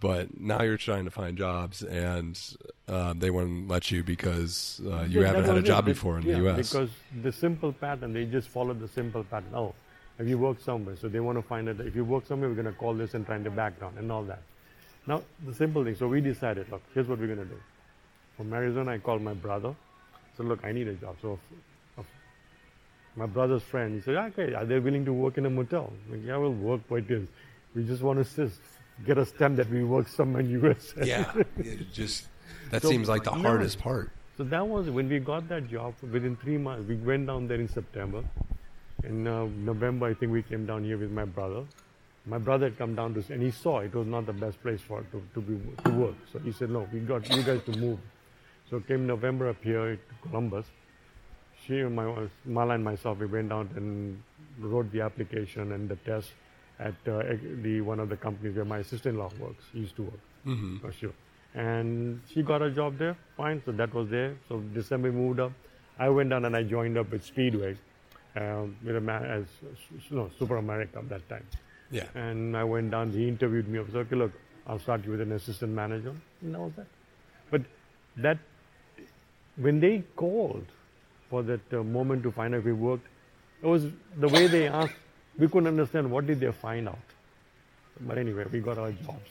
but 0.00 0.40
now 0.40 0.62
you're 0.62 0.76
trying 0.78 1.04
to 1.04 1.10
find 1.10 1.36
jobs 1.36 1.82
and 1.82 2.40
um, 2.88 3.18
they 3.18 3.30
wouldn't 3.30 3.68
let 3.68 3.90
you 3.90 4.02
because 4.02 4.80
uh, 4.86 5.02
you 5.08 5.20
Yeah, 5.20 5.28
haven't 5.28 5.44
had 5.44 5.58
a 5.58 5.62
job 5.62 5.86
it. 5.86 5.92
before 5.92 6.18
in 6.18 6.24
Yeah, 6.24 6.32
the 6.34 6.38
U.S. 6.44 6.70
Because 6.72 6.90
the 7.22 7.30
simple 7.32 7.72
pattern, 7.72 8.12
they 8.12 8.24
just 8.24 8.48
follow 8.48 8.72
the 8.74 8.88
simple 8.88 9.22
pattern. 9.24 9.50
Oh, 9.54 9.74
have 10.18 10.26
you 10.26 10.38
worked 10.38 10.62
somewhere? 10.62 10.96
So 10.96 11.08
they 11.08 11.20
want 11.20 11.36
to 11.38 11.42
find 11.42 11.68
out 11.68 11.80
if 11.80 11.94
you 11.94 12.04
work 12.04 12.26
somewhere, 12.26 12.48
we're 12.48 12.54
going 12.62 12.66
to 12.66 12.72
call 12.72 12.94
this 12.94 13.14
and 13.14 13.26
find 13.26 13.44
the 13.44 13.50
background 13.50 13.98
and 13.98 14.10
all 14.10 14.22
that. 14.24 14.42
Now, 15.06 15.22
the 15.46 15.54
simple 15.54 15.84
thing. 15.84 15.94
So 15.96 16.08
we 16.08 16.20
decided, 16.20 16.70
look, 16.70 16.82
here's 16.94 17.06
what 17.06 17.18
we're 17.18 17.26
going 17.26 17.38
to 17.38 17.44
do. 17.44 17.60
From 18.36 18.52
Arizona, 18.52 18.92
I 18.92 18.98
called 18.98 19.22
my 19.22 19.34
brother. 19.34 19.74
So 20.36 20.44
look, 20.44 20.64
I 20.64 20.72
need 20.72 20.88
a 20.88 20.94
job. 20.94 21.16
So 21.20 21.38
f- 21.98 22.04
my 23.16 23.26
brother's 23.26 23.62
friend, 23.62 23.94
he 23.94 24.00
said, 24.00 24.16
okay, 24.16 24.54
are 24.54 24.64
they 24.64 24.78
willing 24.78 25.04
to 25.04 25.12
work 25.12 25.36
in 25.36 25.44
a 25.46 25.50
motel? 25.50 25.92
I'm 26.06 26.12
like, 26.18 26.26
yeah, 26.26 26.36
we'll 26.38 26.52
work 26.52 26.86
for 26.88 26.98
it 26.98 27.10
is. 27.10 27.28
We 27.74 27.84
just 27.84 28.02
want 28.02 28.18
to 28.18 28.24
sis- 28.24 28.58
get 29.06 29.18
a 29.18 29.26
stamp 29.26 29.56
that 29.56 29.70
we 29.70 29.84
work 29.84 30.08
somewhere 30.08 30.40
in 30.40 30.50
U.S. 30.62 30.94
yeah, 31.02 31.32
it 31.58 31.92
just 31.92 32.26
that 32.70 32.82
So- 32.82 32.88
seems 32.88 33.08
like 33.08 33.24
the 33.24 33.32
hardest 33.32 33.78
part. 33.78 34.10
So 34.36 34.44
that 34.44 34.66
was 34.66 34.88
when 34.88 35.08
we 35.08 35.18
got 35.18 35.48
that 35.50 35.68
job. 35.68 35.94
Within 36.00 36.34
three 36.36 36.56
months, 36.56 36.88
we 36.88 36.96
went 36.96 37.26
down 37.26 37.46
there 37.46 37.60
in 37.60 37.68
September. 37.68 38.24
In 39.04 39.26
uh, 39.26 39.44
November, 39.44 40.06
I 40.06 40.14
think 40.14 40.32
we 40.32 40.42
came 40.42 40.64
down 40.64 40.82
here 40.82 40.96
with 40.96 41.10
my 41.10 41.26
brother. 41.26 41.64
My 42.24 42.38
brother 42.38 42.66
had 42.66 42.78
come 42.78 42.94
down 42.94 43.12
to, 43.14 43.32
and 43.32 43.42
he 43.42 43.50
saw 43.50 43.80
it 43.80 43.94
was 43.94 44.06
not 44.06 44.24
the 44.24 44.32
best 44.32 44.62
place 44.62 44.80
for 44.80 45.02
to, 45.02 45.22
to 45.34 45.40
be 45.42 45.60
to 45.84 45.90
work. 45.90 46.14
So 46.32 46.38
he 46.38 46.52
said, 46.52 46.70
"No, 46.70 46.88
we 46.92 47.00
got 47.00 47.28
you 47.28 47.42
guys 47.42 47.62
to 47.64 47.72
move." 47.76 47.98
So 48.70 48.80
came 48.80 49.06
November 49.06 49.48
up 49.48 49.62
here 49.62 49.96
to 49.96 50.28
Columbus. 50.28 50.66
She, 51.66 51.80
and 51.80 51.94
my 51.94 52.28
Mala, 52.46 52.74
and 52.74 52.84
myself, 52.84 53.18
we 53.18 53.26
went 53.26 53.52
out 53.52 53.68
and 53.76 54.22
wrote 54.58 54.90
the 54.92 55.00
application 55.02 55.72
and 55.72 55.88
the 55.88 55.96
test 55.96 56.30
at 56.80 56.94
uh, 57.06 57.22
the 57.62 57.80
one 57.82 58.00
of 58.00 58.08
the 58.08 58.16
companies 58.16 58.56
where 58.56 58.64
my 58.64 58.82
sister-in-law 58.82 59.30
works. 59.38 59.64
Used 59.74 59.96
to 59.96 60.02
work. 60.02 60.20
Mm-hmm. 60.46 60.78
For 60.78 60.92
sure. 60.92 61.12
And 61.54 62.20
she 62.32 62.42
got 62.42 62.62
a 62.62 62.70
job 62.70 62.98
there, 62.98 63.16
fine. 63.36 63.62
So 63.64 63.72
that 63.72 63.92
was 63.92 64.08
there. 64.08 64.36
So 64.48 64.60
December 64.74 65.12
moved 65.12 65.40
up. 65.40 65.52
I 65.98 66.08
went 66.08 66.30
down 66.30 66.44
and 66.44 66.56
I 66.56 66.62
joined 66.62 66.96
up 66.96 67.10
with 67.10 67.24
Speedway, 67.24 67.76
um, 68.36 68.76
with 68.84 68.96
a 68.96 69.00
man 69.00 69.24
as 69.24 69.44
no 70.10 70.30
Super 70.38 70.56
America 70.56 70.98
at 70.98 71.08
that 71.08 71.28
time. 71.28 71.46
Yeah. 71.90 72.04
And 72.14 72.56
I 72.56 72.64
went 72.64 72.92
down. 72.92 73.10
He 73.10 73.28
interviewed 73.28 73.68
me. 73.68 73.80
I 73.80 73.84
said, 73.86 73.96
"Okay, 73.96 74.16
look, 74.16 74.32
I'll 74.66 74.78
start 74.78 75.04
you 75.04 75.10
with 75.10 75.20
an 75.20 75.32
assistant 75.32 75.72
manager." 75.72 76.14
And 76.40 76.54
that 76.54 76.60
was 76.60 76.72
that. 76.76 76.86
But 77.50 77.62
that 78.16 78.38
when 79.56 79.80
they 79.80 80.04
called 80.16 80.64
for 81.28 81.42
that 81.42 81.60
uh, 81.72 81.82
moment 81.82 82.22
to 82.22 82.30
find 82.30 82.54
out 82.54 82.58
if 82.60 82.64
we 82.64 82.72
worked, 82.72 83.06
it 83.62 83.66
was 83.66 83.86
the 84.16 84.28
way 84.28 84.46
they 84.46 84.68
asked. 84.68 84.94
We 85.38 85.48
couldn't 85.48 85.68
understand 85.68 86.10
what 86.10 86.26
did 86.26 86.40
they 86.40 86.52
find 86.52 86.88
out. 86.88 86.98
But 88.00 88.18
anyway, 88.18 88.46
we 88.50 88.60
got 88.60 88.78
our 88.78 88.92
jobs, 88.92 89.30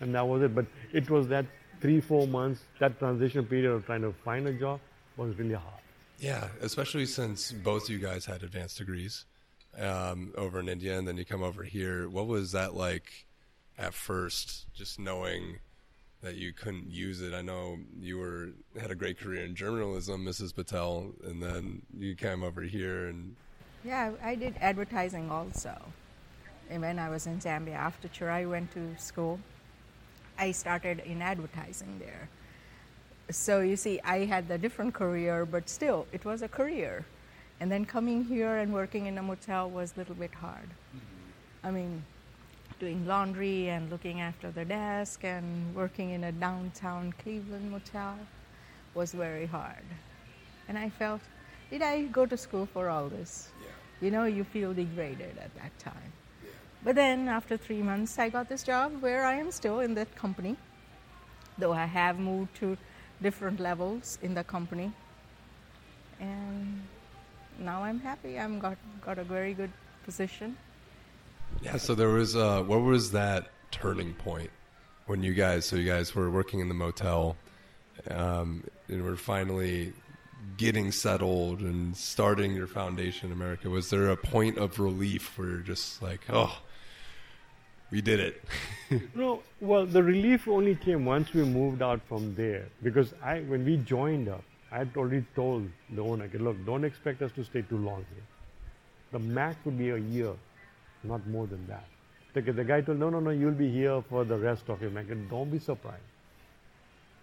and 0.00 0.14
that 0.14 0.26
was 0.26 0.42
it. 0.42 0.54
But 0.54 0.66
it 0.92 1.08
was 1.08 1.28
that 1.28 1.46
three, 1.80 2.00
four 2.00 2.26
months, 2.26 2.62
that 2.78 2.98
transition 2.98 3.44
period 3.44 3.70
of 3.70 3.86
trying 3.86 4.02
to 4.02 4.12
find 4.24 4.46
a 4.46 4.52
job 4.52 4.80
was 5.16 5.36
really 5.38 5.54
hard. 5.54 5.82
Yeah, 6.18 6.48
especially 6.60 7.06
since 7.06 7.52
both 7.52 7.88
you 7.88 7.98
guys 7.98 8.24
had 8.24 8.42
advanced 8.42 8.78
degrees 8.78 9.24
um, 9.78 10.32
over 10.36 10.58
in 10.60 10.68
India, 10.68 10.98
and 10.98 11.06
then 11.06 11.16
you 11.16 11.24
come 11.24 11.42
over 11.42 11.62
here. 11.62 12.08
What 12.08 12.26
was 12.26 12.52
that 12.52 12.74
like 12.74 13.26
at 13.78 13.94
first? 13.94 14.66
Just 14.74 14.98
knowing 14.98 15.58
that 16.22 16.34
you 16.34 16.52
couldn't 16.52 16.90
use 16.90 17.20
it. 17.20 17.32
I 17.32 17.42
know 17.42 17.78
you 18.00 18.18
were 18.18 18.48
had 18.80 18.90
a 18.90 18.96
great 18.96 19.20
career 19.20 19.44
in 19.44 19.54
journalism, 19.54 20.24
Mrs. 20.24 20.54
Patel, 20.54 21.12
and 21.24 21.42
then 21.42 21.82
you 21.96 22.16
came 22.16 22.42
over 22.42 22.62
here 22.62 23.06
and 23.06 23.36
Yeah, 23.88 24.12
I 24.22 24.34
did 24.34 24.54
advertising 24.60 25.30
also. 25.30 25.74
And 26.68 26.82
when 26.82 26.98
I 26.98 27.08
was 27.08 27.26
in 27.26 27.40
Zambia, 27.40 27.72
after 27.72 28.06
Chirayu 28.06 28.50
went 28.50 28.70
to 28.72 28.94
school, 28.98 29.40
I 30.38 30.52
started 30.52 31.00
in 31.06 31.22
advertising 31.22 31.98
there. 31.98 32.28
So 33.30 33.60
you 33.60 33.76
see, 33.76 33.98
I 34.04 34.26
had 34.26 34.50
a 34.50 34.58
different 34.58 34.92
career, 34.92 35.46
but 35.46 35.70
still, 35.70 36.06
it 36.12 36.22
was 36.26 36.42
a 36.42 36.48
career. 36.48 37.06
And 37.60 37.72
then 37.72 37.86
coming 37.86 38.24
here 38.24 38.58
and 38.58 38.74
working 38.74 39.06
in 39.06 39.16
a 39.16 39.22
motel 39.22 39.70
was 39.70 39.94
a 39.96 40.00
little 40.00 40.16
bit 40.16 40.34
hard. 40.34 40.68
Mm-hmm. 40.68 41.66
I 41.66 41.70
mean, 41.70 42.02
doing 42.78 43.06
laundry 43.06 43.70
and 43.70 43.90
looking 43.90 44.20
after 44.20 44.50
the 44.50 44.66
desk 44.66 45.24
and 45.24 45.74
working 45.74 46.10
in 46.10 46.24
a 46.24 46.32
downtown 46.32 47.14
Cleveland 47.22 47.70
motel 47.70 48.18
was 48.92 49.12
very 49.12 49.46
hard. 49.46 49.86
And 50.68 50.76
I 50.76 50.90
felt, 50.90 51.22
did 51.70 51.80
I 51.80 52.02
go 52.02 52.26
to 52.26 52.36
school 52.36 52.66
for 52.66 52.90
all 52.90 53.08
this? 53.08 53.48
You 54.00 54.10
know, 54.10 54.24
you 54.24 54.44
feel 54.44 54.72
degraded 54.72 55.38
at 55.38 55.54
that 55.56 55.76
time. 55.78 56.12
But 56.84 56.94
then 56.94 57.28
after 57.28 57.56
three 57.56 57.82
months, 57.82 58.18
I 58.18 58.28
got 58.28 58.48
this 58.48 58.62
job 58.62 59.02
where 59.02 59.24
I 59.24 59.34
am 59.34 59.50
still 59.50 59.80
in 59.80 59.94
that 59.94 60.14
company, 60.14 60.56
though 61.58 61.72
I 61.72 61.86
have 61.86 62.18
moved 62.18 62.54
to 62.56 62.76
different 63.20 63.58
levels 63.58 64.18
in 64.22 64.34
the 64.34 64.44
company. 64.44 64.92
And 66.20 66.82
now 67.58 67.82
I'm 67.82 67.98
happy. 67.98 68.38
I'm 68.38 68.60
got, 68.60 68.78
got 69.04 69.18
a 69.18 69.24
very 69.24 69.54
good 69.54 69.72
position. 70.04 70.56
Yeah. 71.60 71.76
So 71.76 71.94
there 71.94 72.10
was 72.10 72.36
uh, 72.36 72.62
what 72.62 72.82
was 72.82 73.10
that 73.12 73.48
turning 73.70 74.14
point 74.14 74.50
when 75.06 75.22
you 75.22 75.34
guys? 75.34 75.64
So 75.66 75.76
you 75.76 75.88
guys 75.88 76.14
were 76.14 76.30
working 76.30 76.60
in 76.60 76.68
the 76.68 76.74
motel, 76.74 77.36
um, 78.10 78.62
and 78.88 79.02
were 79.02 79.16
finally 79.16 79.92
getting 80.56 80.90
settled 80.92 81.60
and 81.60 81.96
starting 81.96 82.54
your 82.54 82.66
foundation 82.66 83.30
in 83.30 83.32
America. 83.32 83.70
Was 83.70 83.90
there 83.90 84.10
a 84.10 84.16
point 84.16 84.58
of 84.58 84.78
relief 84.78 85.38
where 85.38 85.48
you're 85.48 85.58
just 85.58 86.02
like, 86.02 86.20
oh, 86.30 86.58
we 87.90 88.00
did 88.00 88.20
it? 88.20 88.44
No, 89.14 89.42
well, 89.60 89.84
the 89.84 90.02
relief 90.02 90.48
only 90.48 90.74
came 90.74 91.04
once 91.04 91.34
we 91.34 91.42
moved 91.44 91.82
out 91.82 92.00
from 92.08 92.34
there. 92.34 92.66
Because 92.82 93.12
I, 93.22 93.40
when 93.40 93.64
we 93.64 93.76
joined 93.76 94.28
up, 94.28 94.42
I 94.72 94.78
had 94.78 94.90
already 94.96 95.24
told 95.34 95.68
the 95.90 96.02
owner, 96.02 96.28
look, 96.34 96.56
don't 96.64 96.84
expect 96.84 97.20
us 97.22 97.32
to 97.32 97.44
stay 97.44 97.62
too 97.62 97.78
long 97.78 98.04
here. 98.14 98.24
The 99.12 99.18
max 99.18 99.56
would 99.64 99.78
be 99.78 99.90
a 99.90 99.98
year, 99.98 100.32
not 101.04 101.26
more 101.26 101.46
than 101.46 101.66
that. 101.66 101.84
The, 102.34 102.40
the 102.52 102.64
guy 102.64 102.80
told, 102.80 102.98
no, 102.98 103.10
no, 103.10 103.20
no, 103.20 103.30
you'll 103.30 103.52
be 103.52 103.70
here 103.70 104.02
for 104.08 104.24
the 104.24 104.36
rest 104.36 104.68
of 104.68 104.80
your 104.80 104.90
max. 104.90 105.08
Don't 105.30 105.50
be 105.50 105.58
surprised. 105.58 106.02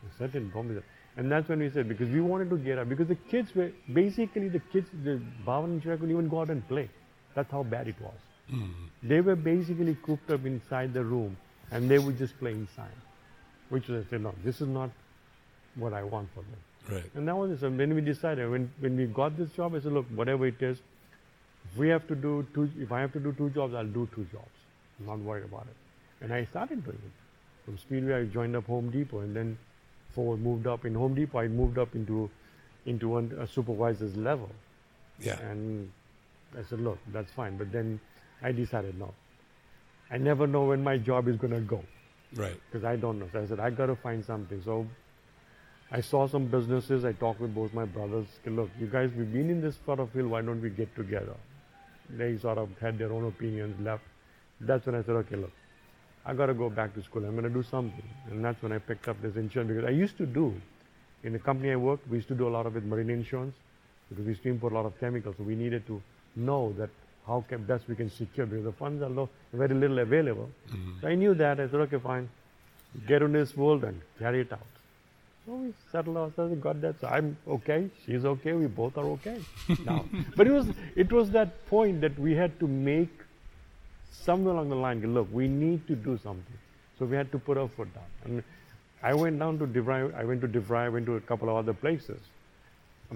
I 0.03 0.17
said, 0.17 0.33
don't 0.33 0.67
be 0.67 0.75
surprised. 0.75 0.94
And 1.17 1.31
that's 1.31 1.47
when 1.47 1.59
we 1.59 1.69
said, 1.69 1.87
because 1.87 2.09
we 2.09 2.19
wanted 2.19 2.49
to 2.49 2.57
get 2.57 2.77
out, 2.77 2.89
because 2.89 3.07
the 3.07 3.15
kids 3.15 3.55
were, 3.55 3.71
basically 3.93 4.49
the 4.49 4.59
kids, 4.59 4.87
the 5.03 5.21
Bhavan 5.45 5.65
and 5.65 5.83
Chirayu 5.83 5.99
couldn't 5.99 6.11
even 6.11 6.27
go 6.27 6.41
out 6.41 6.49
and 6.49 6.67
play. 6.67 6.89
That's 7.35 7.49
how 7.51 7.63
bad 7.63 7.87
it 7.87 7.95
was. 8.01 8.13
Hmm. 8.49 8.71
They 9.01 9.21
were 9.21 9.35
basically 9.35 9.97
cooped 10.03 10.29
up 10.29 10.45
inside 10.45 10.93
the 10.93 11.03
room 11.03 11.37
and 11.71 11.89
they 11.89 11.99
would 11.99 12.17
just 12.17 12.37
play 12.37 12.51
inside. 12.51 12.91
Which 13.69 13.89
I 13.89 14.03
said, 14.09 14.21
no, 14.21 14.33
this 14.43 14.61
is 14.61 14.67
not 14.67 14.89
what 15.75 15.93
I 15.93 16.03
want 16.03 16.29
for 16.33 16.41
them. 16.41 16.97
Right. 16.97 17.11
And 17.15 17.27
that 17.27 17.35
was 17.35 17.51
it. 17.51 17.59
So 17.61 17.69
when 17.69 17.95
we 17.95 18.01
decided, 18.01 18.49
when, 18.49 18.71
when 18.79 18.95
we 18.95 19.05
got 19.05 19.37
this 19.37 19.49
job, 19.51 19.73
I 19.73 19.79
said, 19.79 19.93
look, 19.93 20.05
whatever 20.13 20.45
it 20.45 20.61
is, 20.61 20.77
if 21.71 21.77
we 21.77 21.89
have 21.89 22.07
to 22.07 22.15
do 22.15 22.45
two, 22.53 22.69
if 22.77 22.91
I 22.91 22.99
have 23.01 23.13
to 23.13 23.19
do 23.19 23.33
two 23.33 23.49
jobs, 23.49 23.73
I'll 23.73 23.85
do 23.85 24.07
two 24.13 24.25
jobs. 24.31 24.51
I'm 24.99 25.07
not 25.07 25.19
worried 25.19 25.45
about 25.45 25.65
it. 25.67 26.23
And 26.23 26.33
I 26.33 26.45
started 26.45 26.83
doing 26.83 27.01
it. 27.03 27.11
From 27.65 27.77
Speedway, 27.79 28.21
I 28.21 28.25
joined 28.25 28.55
up 28.55 28.65
Home 28.65 28.91
Depot, 28.91 29.21
and 29.21 29.35
then 29.35 29.57
forward 30.15 30.39
moved 30.41 30.65
up 30.67 30.85
in 30.85 30.95
Home 30.95 31.13
Depot. 31.13 31.39
I 31.39 31.47
moved 31.47 31.77
up 31.77 31.93
into 31.95 32.29
into 32.85 33.09
one, 33.09 33.31
a 33.39 33.47
supervisor's 33.47 34.15
level. 34.15 34.49
Yeah. 35.19 35.39
And 35.39 35.91
I 36.57 36.63
said, 36.69 36.79
look, 36.81 36.99
that's 37.11 37.31
fine. 37.31 37.57
But 37.57 37.71
then 37.71 37.99
I 38.41 38.51
decided, 38.51 38.97
no. 38.99 39.13
I 40.11 40.17
never 40.17 40.45
know 40.45 40.65
when 40.65 40.83
my 40.83 40.97
job 40.97 41.27
is 41.27 41.35
going 41.35 41.53
to 41.53 41.61
go 41.61 41.83
Right. 42.35 42.55
because 42.71 42.85
I 42.85 42.95
don't 42.95 43.17
know. 43.19 43.27
So 43.33 43.41
I 43.41 43.47
said, 43.47 43.59
I 43.59 43.69
got 43.71 43.87
to 43.87 43.95
find 43.95 44.23
something. 44.23 44.61
So 44.63 44.85
I 45.91 46.01
saw 46.01 46.27
some 46.27 46.45
businesses. 46.45 47.05
I 47.05 47.13
talked 47.13 47.39
with 47.41 47.55
both 47.55 47.73
my 47.73 47.85
brothers. 47.85 48.27
Look, 48.45 48.69
you 48.79 48.85
guys, 48.87 49.09
we've 49.17 49.31
been 49.33 49.49
in 49.49 49.61
this 49.61 49.77
sort 49.85 49.99
of 49.99 50.11
field. 50.11 50.29
Why 50.29 50.41
don't 50.41 50.61
we 50.61 50.69
get 50.69 50.95
together? 50.95 51.35
They 52.09 52.37
sort 52.37 52.59
of 52.59 52.69
had 52.79 52.99
their 52.99 53.11
own 53.11 53.25
opinions 53.25 53.79
left. 53.83 54.03
That's 54.61 54.85
when 54.85 54.93
I 54.95 55.01
said, 55.01 55.15
okay, 55.15 55.37
look, 55.37 55.51
I 56.25 56.33
got 56.33 56.47
to 56.47 56.53
go 56.53 56.69
back 56.69 56.93
to 56.95 57.03
school. 57.03 57.23
I'm 57.23 57.31
going 57.31 57.43
to 57.43 57.49
do 57.49 57.63
something. 57.63 58.03
And 58.29 58.43
that's 58.43 58.61
when 58.61 58.71
I 58.71 58.79
picked 58.79 59.07
up 59.07 59.21
this 59.21 59.35
insurance 59.35 59.69
because 59.69 59.85
I 59.85 59.91
used 59.91 60.17
to 60.17 60.25
do, 60.25 60.53
in 61.23 61.33
the 61.33 61.39
company 61.39 61.71
I 61.71 61.75
worked, 61.75 62.07
we 62.09 62.17
used 62.17 62.27
to 62.29 62.35
do 62.35 62.47
a 62.47 62.53
lot 62.57 62.65
of 62.65 62.75
it 62.75 62.83
marine 62.83 63.09
insurance 63.09 63.55
because 64.09 64.25
we 64.25 64.31
used 64.31 64.43
to 64.43 64.49
import 64.49 64.73
a 64.73 64.75
lot 64.75 64.85
of 64.85 64.99
chemicals. 64.99 65.35
So 65.37 65.43
we 65.43 65.55
needed 65.55 65.85
to 65.87 66.01
know 66.35 66.73
that 66.77 66.89
how 67.27 67.43
can 67.47 67.63
best 67.63 67.87
we 67.87 67.95
can 67.95 68.09
secure 68.09 68.45
because 68.45 68.65
the 68.65 68.71
funds 68.71 69.01
are 69.03 69.09
low, 69.09 69.29
very 69.53 69.73
little 69.73 69.99
available. 69.99 70.49
Mm-hmm. 70.69 71.01
So 71.01 71.07
I 71.07 71.15
knew 71.15 71.33
that. 71.35 71.59
I 71.59 71.67
said, 71.67 71.75
okay, 71.81 71.99
fine. 71.99 72.29
Get 73.07 73.21
in 73.21 73.33
this 73.33 73.55
world 73.55 73.83
and 73.83 74.01
carry 74.19 74.41
it 74.41 74.53
out. 74.53 74.59
So 75.45 75.53
we 75.53 75.73
settled 75.91 76.17
ourselves 76.17 76.53
and 76.53 76.61
got 76.61 76.81
that. 76.81 76.99
So 77.01 77.07
I'm 77.07 77.37
okay. 77.47 77.89
She's 78.05 78.25
okay. 78.25 78.53
We 78.53 78.65
both 78.65 78.97
are 78.97 79.05
okay 79.17 79.39
now. 79.85 80.05
but 80.35 80.47
it 80.47 80.51
was 80.51 80.67
it 80.95 81.11
was 81.11 81.29
that 81.31 81.67
point 81.67 82.01
that 82.01 82.17
we 82.17 82.33
had 82.33 82.59
to 82.59 82.67
make 82.67 83.11
somewhere 84.23 84.53
along 84.53 84.69
the 84.69 84.75
line. 84.75 85.01
Look, 85.13 85.27
we 85.31 85.47
need 85.47 85.87
to 85.87 85.95
do 85.95 86.17
something. 86.23 86.57
So 86.97 87.05
we 87.05 87.15
had 87.15 87.31
to 87.31 87.39
put 87.39 87.57
our 87.57 87.67
foot 87.67 87.93
down. 87.93 88.03
And 88.23 88.43
I 89.03 89.13
went 89.13 89.39
down 89.39 89.59
to 89.59 89.67
DeVry. 89.67 90.15
I 90.15 90.23
went 90.23 90.41
to 90.41 90.47
DeVry. 90.47 90.85
I 90.85 90.89
went 90.89 91.05
to 91.07 91.15
a 91.15 91.21
couple 91.21 91.49
of 91.49 91.57
other 91.57 91.73
places. 91.73 92.19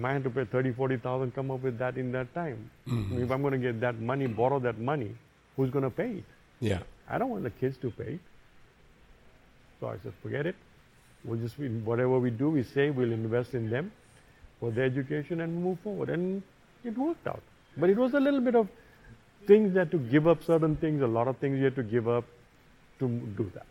I 0.02 0.12
had 0.12 0.24
to 0.24 0.30
pay 0.30 0.44
30, 0.44 0.72
40,000, 0.72 1.34
come 1.34 1.50
up 1.50 1.62
with 1.62 1.78
that 1.78 1.98
in 1.98 2.12
that 2.12 2.32
time. 2.32 2.70
Mm-hmm. 2.88 3.22
If 3.22 3.30
I'm 3.30 3.42
going 3.42 3.52
to 3.52 3.58
get 3.58 3.80
that 3.80 4.00
money, 4.00 4.26
borrow 4.26 4.58
that 4.60 4.78
money, 4.78 5.10
who's 5.56 5.68
going 5.70 5.82
to 5.82 5.90
pay 5.90 6.10
it? 6.10 6.24
Yeah. 6.60 6.78
I 7.08 7.18
don't 7.18 7.28
want 7.28 7.42
the 7.42 7.50
kids 7.50 7.76
to 7.78 7.90
pay. 7.90 8.14
it. 8.14 8.20
So 9.80 9.88
I 9.88 9.96
said, 10.02 10.12
forget 10.22 10.46
it. 10.46 10.54
We'll 11.24 11.38
just, 11.38 11.58
whatever 11.58 12.18
we 12.18 12.30
do, 12.30 12.50
we 12.50 12.62
say 12.62 12.90
we'll 12.90 13.12
invest 13.12 13.54
in 13.54 13.68
them 13.68 13.92
for 14.58 14.70
their 14.70 14.84
education 14.84 15.40
and 15.40 15.62
move 15.62 15.80
forward. 15.80 16.08
And 16.08 16.42
it 16.84 16.96
worked 16.96 17.26
out. 17.26 17.42
But 17.76 17.90
it 17.90 17.96
was 17.96 18.14
a 18.14 18.20
little 18.20 18.40
bit 18.40 18.54
of 18.54 18.68
things 19.46 19.74
that 19.74 19.90
to 19.90 19.98
give 19.98 20.26
up 20.28 20.42
certain 20.44 20.76
things, 20.76 21.02
a 21.02 21.06
lot 21.06 21.28
of 21.28 21.36
things 21.38 21.58
you 21.58 21.64
had 21.64 21.76
to 21.76 21.82
give 21.82 22.08
up 22.08 22.24
to 22.98 23.08
do 23.08 23.50
that. 23.54 23.66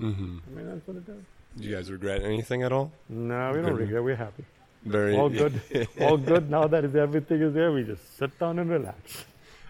Mm-hmm. 0.00 0.38
I 0.46 0.56
mean, 0.56 0.66
that's 0.66 0.86
what 0.86 0.96
it 0.96 1.08
is. 1.08 1.24
Do 1.58 1.68
you 1.68 1.74
guys 1.74 1.90
regret 1.90 2.22
anything 2.22 2.62
at 2.62 2.72
all? 2.72 2.92
No, 3.08 3.52
we 3.54 3.62
don't 3.62 3.74
regret. 3.74 4.02
We're 4.02 4.16
happy. 4.16 4.44
Very 4.84 5.16
All 5.16 5.28
good. 5.28 5.60
All 6.00 6.16
good. 6.16 6.50
Now 6.50 6.66
that 6.66 6.84
is 6.84 6.96
everything 6.96 7.40
is 7.42 7.54
there, 7.54 7.72
we 7.72 7.84
just 7.84 8.16
sit 8.16 8.36
down 8.38 8.58
and 8.58 8.68
relax. 8.70 9.24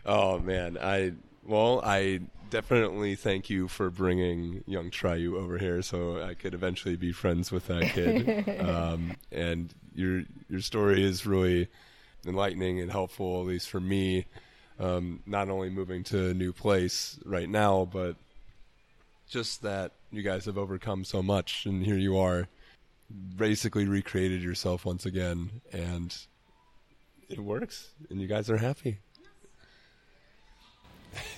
Oh 0.07 0.38
man, 0.38 0.78
I 0.80 1.12
well, 1.44 1.82
I 1.84 2.20
definitely 2.50 3.14
thank 3.14 3.50
you 3.50 3.68
for 3.68 3.90
bringing 3.90 4.62
young 4.66 4.90
Chirayu 4.90 5.34
over 5.34 5.59
here, 5.59 5.82
so 5.82 6.22
I 6.22 6.34
could 6.34 6.55
eventually 6.55 6.96
be 6.96 7.12
friends 7.12 7.50
with 7.50 7.66
that 7.66 7.84
kid. 7.90 8.61
um, 8.61 9.16
and 9.30 9.74
your 9.94 10.22
your 10.48 10.61
story 10.61 11.05
is 11.05 11.26
really 11.26 11.68
enlightening 12.26 12.80
and 12.80 12.90
helpful, 12.90 13.40
at 13.40 13.46
least 13.46 13.68
for 13.68 13.80
me. 13.80 14.26
Um, 14.78 15.20
not 15.26 15.48
only 15.48 15.70
moving 15.70 16.02
to 16.04 16.30
a 16.30 16.34
new 16.34 16.52
place 16.52 17.18
right 17.24 17.48
now, 17.48 17.88
but 17.92 18.16
just 19.28 19.62
that 19.62 19.92
you 20.10 20.22
guys 20.22 20.44
have 20.46 20.58
overcome 20.58 21.04
so 21.04 21.22
much, 21.22 21.66
and 21.66 21.84
here 21.84 21.96
you 21.96 22.18
are, 22.18 22.48
basically 23.36 23.86
recreated 23.86 24.42
yourself 24.42 24.84
once 24.84 25.06
again, 25.06 25.50
and 25.72 26.16
it 27.28 27.38
works, 27.40 27.90
and 28.10 28.20
you 28.20 28.26
guys 28.26 28.50
are 28.50 28.58
happy. 28.58 28.98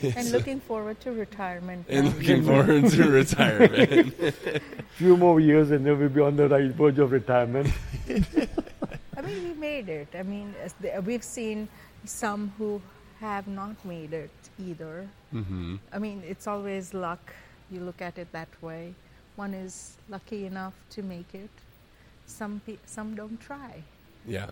and 0.02 0.30
looking 0.32 0.60
forward 0.60 1.00
to 1.00 1.12
retirement. 1.12 1.86
and 1.88 2.14
looking 2.14 2.44
forward 2.44 2.88
to 2.90 3.08
retirement. 3.22 4.14
Few 4.96 5.16
more 5.16 5.40
years 5.40 5.70
and 5.70 5.84
then 5.84 5.98
we'll 5.98 6.08
be 6.08 6.20
on 6.20 6.36
the 6.36 6.48
right 6.48 6.70
verge 6.70 6.98
of 6.98 7.10
retirement. 7.10 7.68
I 9.16 9.20
mean, 9.22 9.44
we 9.44 9.54
made 9.54 9.88
it. 9.88 10.08
I 10.14 10.22
mean, 10.22 10.54
we've 11.04 11.24
seen 11.24 11.68
some 12.04 12.52
who 12.58 12.80
have 13.24 13.46
not 13.48 13.76
made 13.84 14.12
it 14.12 14.30
either. 14.58 15.08
Mm-hmm. 15.32 15.76
I 15.92 15.98
mean, 15.98 16.22
it's 16.26 16.46
always 16.46 16.94
luck. 16.94 17.32
You 17.70 17.80
look 17.80 18.00
at 18.02 18.18
it 18.18 18.30
that 18.32 18.48
way. 18.62 18.94
One 19.36 19.54
is 19.54 19.96
lucky 20.08 20.46
enough 20.46 20.74
to 20.90 21.02
make 21.02 21.34
it. 21.34 21.50
Some 22.26 22.60
pe- 22.66 22.78
some 22.86 23.14
don't 23.14 23.38
try, 23.40 23.82
Yeah. 24.26 24.50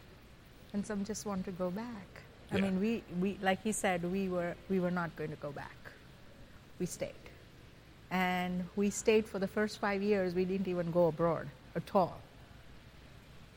and 0.75 0.85
some 0.87 1.05
just 1.05 1.25
want 1.25 1.45
to 1.47 1.53
go 1.53 1.71
back. 1.71 2.09
I 2.55 2.61
mean, 2.61 2.81
we, 2.81 3.03
we 3.19 3.39
like 3.41 3.63
he 3.63 3.73
said, 3.73 4.03
we 4.13 4.29
were 4.29 4.55
we 4.69 4.79
were 4.81 4.91
not 4.91 5.15
going 5.17 5.31
to 5.31 5.37
go 5.37 5.53
back. 5.53 5.79
We 6.79 6.85
stayed, 6.87 7.25
and 8.11 8.65
we 8.77 8.91
stayed 8.91 9.25
for 9.27 9.39
the 9.39 9.47
first 9.47 9.79
five 9.79 10.03
years. 10.03 10.35
We 10.35 10.45
didn't 10.45 10.69
even 10.69 10.91
go 10.91 11.07
abroad 11.07 11.47
at 11.77 11.95
all. 11.95 12.19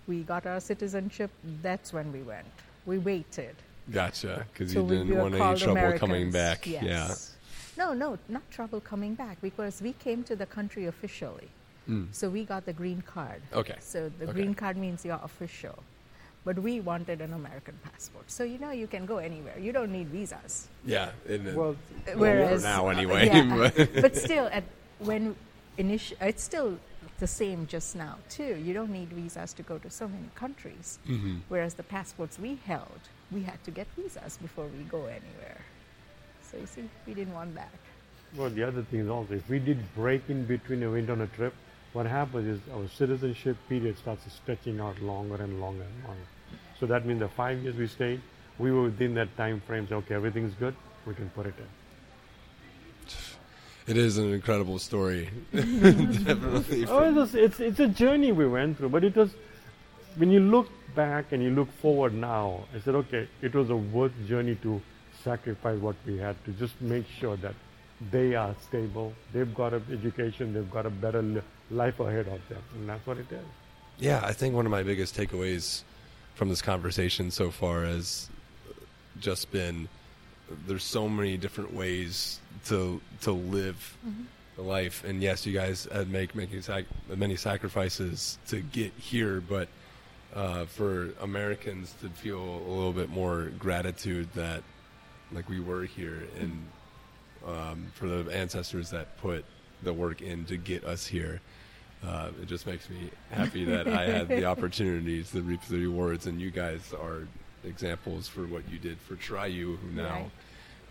We 0.07 0.23
got 0.23 0.45
our 0.45 0.61
citizenship. 0.61 1.31
That's 1.61 1.91
when 1.91 2.13
we 2.13 2.21
went. 2.21 2.47
We 2.85 2.97
waited. 2.99 3.55
Gotcha. 3.91 4.45
Because 4.51 4.73
So 4.73 4.81
you 4.81 4.87
didn't 4.89 5.09
were 5.09 5.21
want 5.21 5.33
any 5.35 5.41
called 5.43 5.57
trouble 5.59 5.97
coming 5.99 6.31
back. 6.31 6.65
Yes. 6.67 7.35
No, 7.77 7.93
no, 7.93 8.17
not 8.29 8.49
trouble 8.51 8.79
coming 8.79 9.15
back 9.15 9.39
because 9.41 9.81
we 9.81 9.93
came 9.93 10.23
to 10.23 10.35
the 10.35 10.45
country 10.45 10.85
officially. 10.85 11.49
Mm. 11.89 12.07
So 12.11 12.29
we 12.29 12.45
got 12.45 12.65
the 12.65 12.73
green 12.73 13.01
card. 13.05 13.41
Okay. 13.53 13.75
So 13.79 14.09
the 14.17 14.23
Okay. 14.25 14.33
green 14.33 14.53
card 14.55 14.77
means 14.77 15.05
you're 15.05 15.19
official. 15.23 15.83
But 16.45 16.59
we 16.59 16.79
wanted 16.79 17.21
an 17.21 17.33
American 17.33 17.77
passport. 17.83 18.29
So 18.31 18.43
you 18.43 18.57
know 18.59 18.71
you 18.71 18.87
can 18.87 19.05
go 19.05 19.17
anywhere. 19.17 19.57
You 19.59 19.71
don't 19.71 19.91
need 19.91 20.07
visas. 20.07 20.67
Yeah. 20.85 21.09
and 21.27 21.47
it- 21.47 21.55
Well, 21.55 21.75
Whereas 22.15 22.63
now 22.63 22.87
anyway, 22.87 23.25
yeah, 23.27 23.71
but- 23.75 24.01
but 24.01 24.15
still 24.15 24.47
at 24.51 24.63
when 24.99 25.35
initi- 25.77 26.13
it's 26.21 26.43
still 26.43 26.79
the 27.19 27.27
same 27.27 27.65
just 27.67 27.95
now 27.95 28.17
too. 28.29 28.55
You 28.55 28.73
don't 28.73 28.91
need 28.91 29.09
visas 29.09 29.53
to 29.53 29.63
go 29.63 29.77
to 29.79 29.89
so 29.89 30.07
many 30.07 30.29
countries. 30.35 30.97
Mhm. 31.07 31.41
Whereas 31.49 31.73
the 31.75 31.83
passports 31.83 32.37
we 32.39 32.55
held, 32.65 33.01
we 33.31 33.41
had 33.43 33.63
to 33.63 33.71
get 33.71 33.87
visas 33.95 34.37
before 34.37 34.67
we 34.77 34.83
go 34.83 35.05
anywhere. 35.05 35.61
So 36.51 36.57
you 36.57 36.67
see, 36.67 36.89
we 37.05 37.13
didn't 37.13 37.33
want 37.33 37.55
that. 37.55 37.71
Well, 38.35 38.49
the 38.49 38.63
other 38.63 38.83
thing 38.83 39.01
is 39.01 39.09
also, 39.09 39.33
if 39.33 39.49
we 39.49 39.59
did 39.59 39.77
break 39.95 40.29
in 40.29 40.45
between 40.45 40.83
and 40.83 40.91
went 40.91 41.09
on 41.09 41.21
a 41.21 41.27
trip, 41.27 41.53
what 41.93 42.05
happens 42.05 42.47
is 42.47 42.73
our 42.73 42.87
citizenship 42.89 43.57
period 43.69 43.97
starts 43.97 44.23
stretching 44.31 44.79
out 44.79 45.01
longer 45.01 45.35
and 45.35 45.61
longer 45.61 45.83
and 45.83 46.03
longer. 46.07 46.27
So 46.79 46.85
that 46.87 47.05
means 47.05 47.21
the 47.21 47.29
five 47.29 47.59
years 47.59 47.75
we 47.75 47.87
stayed, 47.87 48.21
we 48.59 48.71
were 48.71 48.83
within 48.83 49.13
that 49.15 49.35
time 49.37 49.61
frame. 49.65 49.87
So 49.87 49.97
okay, 49.97 50.15
everything's 50.15 50.53
good, 50.55 50.75
we 51.05 51.13
can 51.13 51.29
put 51.29 51.45
it 51.45 51.53
in. 51.57 51.67
It 53.87 53.97
is 53.97 54.17
an 54.17 54.33
incredible 54.33 54.79
story. 54.79 55.29
Definitely. 55.53 56.85
Oh, 56.87 57.03
it 57.03 57.13
was, 57.13 57.35
it's 57.35 57.59
it's 57.59 57.79
a 57.79 57.87
journey 57.87 58.31
we 58.31 58.47
went 58.47 58.77
through, 58.77 58.89
but 58.89 59.03
it 59.03 59.15
was 59.15 59.33
when 60.17 60.31
you 60.31 60.39
look 60.39 60.69
back 60.95 61.31
and 61.31 61.43
you 61.43 61.51
look 61.51 61.71
forward 61.81 62.13
now. 62.13 62.63
I 62.75 62.79
said, 62.79 62.95
okay, 62.95 63.27
it 63.41 63.53
was 63.53 63.69
a 63.69 63.75
worth 63.75 64.13
journey 64.27 64.55
to 64.63 64.81
sacrifice 65.23 65.79
what 65.79 65.95
we 66.05 66.17
had 66.17 66.35
to 66.45 66.51
just 66.53 66.79
make 66.81 67.05
sure 67.19 67.35
that 67.37 67.55
they 68.11 68.35
are 68.35 68.55
stable, 68.67 69.13
they've 69.33 69.53
got 69.55 69.73
an 69.73 69.83
education, 69.91 70.53
they've 70.53 70.69
got 70.69 70.85
a 70.85 70.89
better 70.89 71.23
life 71.71 71.99
ahead 71.99 72.27
of 72.27 72.47
them, 72.49 72.61
and 72.75 72.89
that's 72.89 73.05
what 73.07 73.17
it 73.17 73.31
is. 73.31 73.45
Yeah, 73.97 74.19
I 74.23 74.33
think 74.33 74.53
one 74.53 74.65
of 74.65 74.71
my 74.71 74.83
biggest 74.83 75.15
takeaways 75.15 75.83
from 76.35 76.49
this 76.49 76.61
conversation 76.61 77.31
so 77.31 77.49
far 77.49 77.85
has 77.85 78.29
just 79.19 79.51
been 79.51 79.87
there's 80.67 80.83
so 80.83 81.07
many 81.07 81.37
different 81.37 81.73
ways 81.73 82.39
to 82.65 83.01
to 83.21 83.31
live 83.31 83.97
mm-hmm. 84.05 84.23
the 84.57 84.61
life, 84.61 85.03
and 85.05 85.21
yes, 85.21 85.45
you 85.45 85.53
guys 85.53 85.87
had 85.91 86.09
make 86.09 86.35
making 86.35 86.61
sac- 86.61 86.85
many 87.07 87.35
sacrifices 87.35 88.37
to 88.47 88.59
get 88.59 88.91
here, 88.97 89.41
but 89.41 89.69
uh, 90.35 90.65
for 90.65 91.09
Americans 91.21 91.93
to 92.01 92.09
feel 92.09 92.39
a 92.39 92.69
little 92.69 92.93
bit 92.93 93.09
more 93.09 93.51
gratitude 93.57 94.27
that 94.35 94.63
like 95.31 95.49
we 95.49 95.59
were 95.59 95.83
here, 95.85 96.23
and 96.39 96.65
um, 97.47 97.87
for 97.93 98.07
the 98.07 98.31
ancestors 98.35 98.89
that 98.91 99.17
put 99.17 99.45
the 99.83 99.93
work 99.93 100.21
in 100.21 100.45
to 100.45 100.57
get 100.57 100.83
us 100.83 101.05
here. 101.07 101.41
Uh, 102.05 102.29
it 102.41 102.47
just 102.47 102.67
makes 102.67 102.89
me 102.89 103.09
happy 103.31 103.63
that 103.65 103.87
I 103.87 104.05
had 104.05 104.27
the 104.27 104.45
opportunity 104.53 105.23
to 105.23 105.41
reap 105.41 105.61
the 105.63 105.77
rewards, 105.77 106.27
and 106.27 106.39
you 106.39 106.51
guys 106.51 106.93
are 106.93 107.27
examples 107.63 108.27
for 108.27 108.45
what 108.45 108.69
you 108.69 108.77
did 108.77 108.99
for 108.99 109.15
Chirayu, 109.15 109.77
who 109.77 109.91
now 109.91 110.03
Right. 110.13 110.31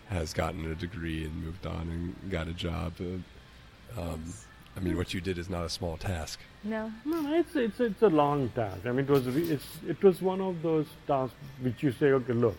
has 0.09 0.33
gotten 0.33 0.69
a 0.69 0.75
degree 0.75 1.23
and 1.23 1.43
moved 1.43 1.65
on 1.65 1.89
and 2.21 2.31
got 2.31 2.47
a 2.47 2.53
job. 2.53 2.93
Uh, 2.99 4.01
um, 4.01 4.23
I 4.75 4.81
mean, 4.81 4.97
what 4.97 5.13
you 5.13 5.21
did 5.21 5.37
is 5.37 5.49
not 5.49 5.63
a 5.63 5.69
small 5.69 5.95
task. 5.97 6.39
No, 6.63 6.91
No, 7.05 7.21
no, 7.21 7.33
it's 7.33 7.55
it's 7.55 7.79
it's 7.79 8.01
a 8.01 8.09
long 8.09 8.49
task. 8.49 8.85
I 8.85 8.91
mean, 8.91 9.05
it 9.05 9.09
was 9.09 9.27
it's 9.27 9.67
it 9.87 10.03
was 10.03 10.21
one 10.21 10.41
of 10.41 10.61
those 10.61 10.87
tasks 11.07 11.35
which 11.61 11.81
you 11.81 11.91
say, 11.93 12.07
okay, 12.11 12.33
look, 12.33 12.57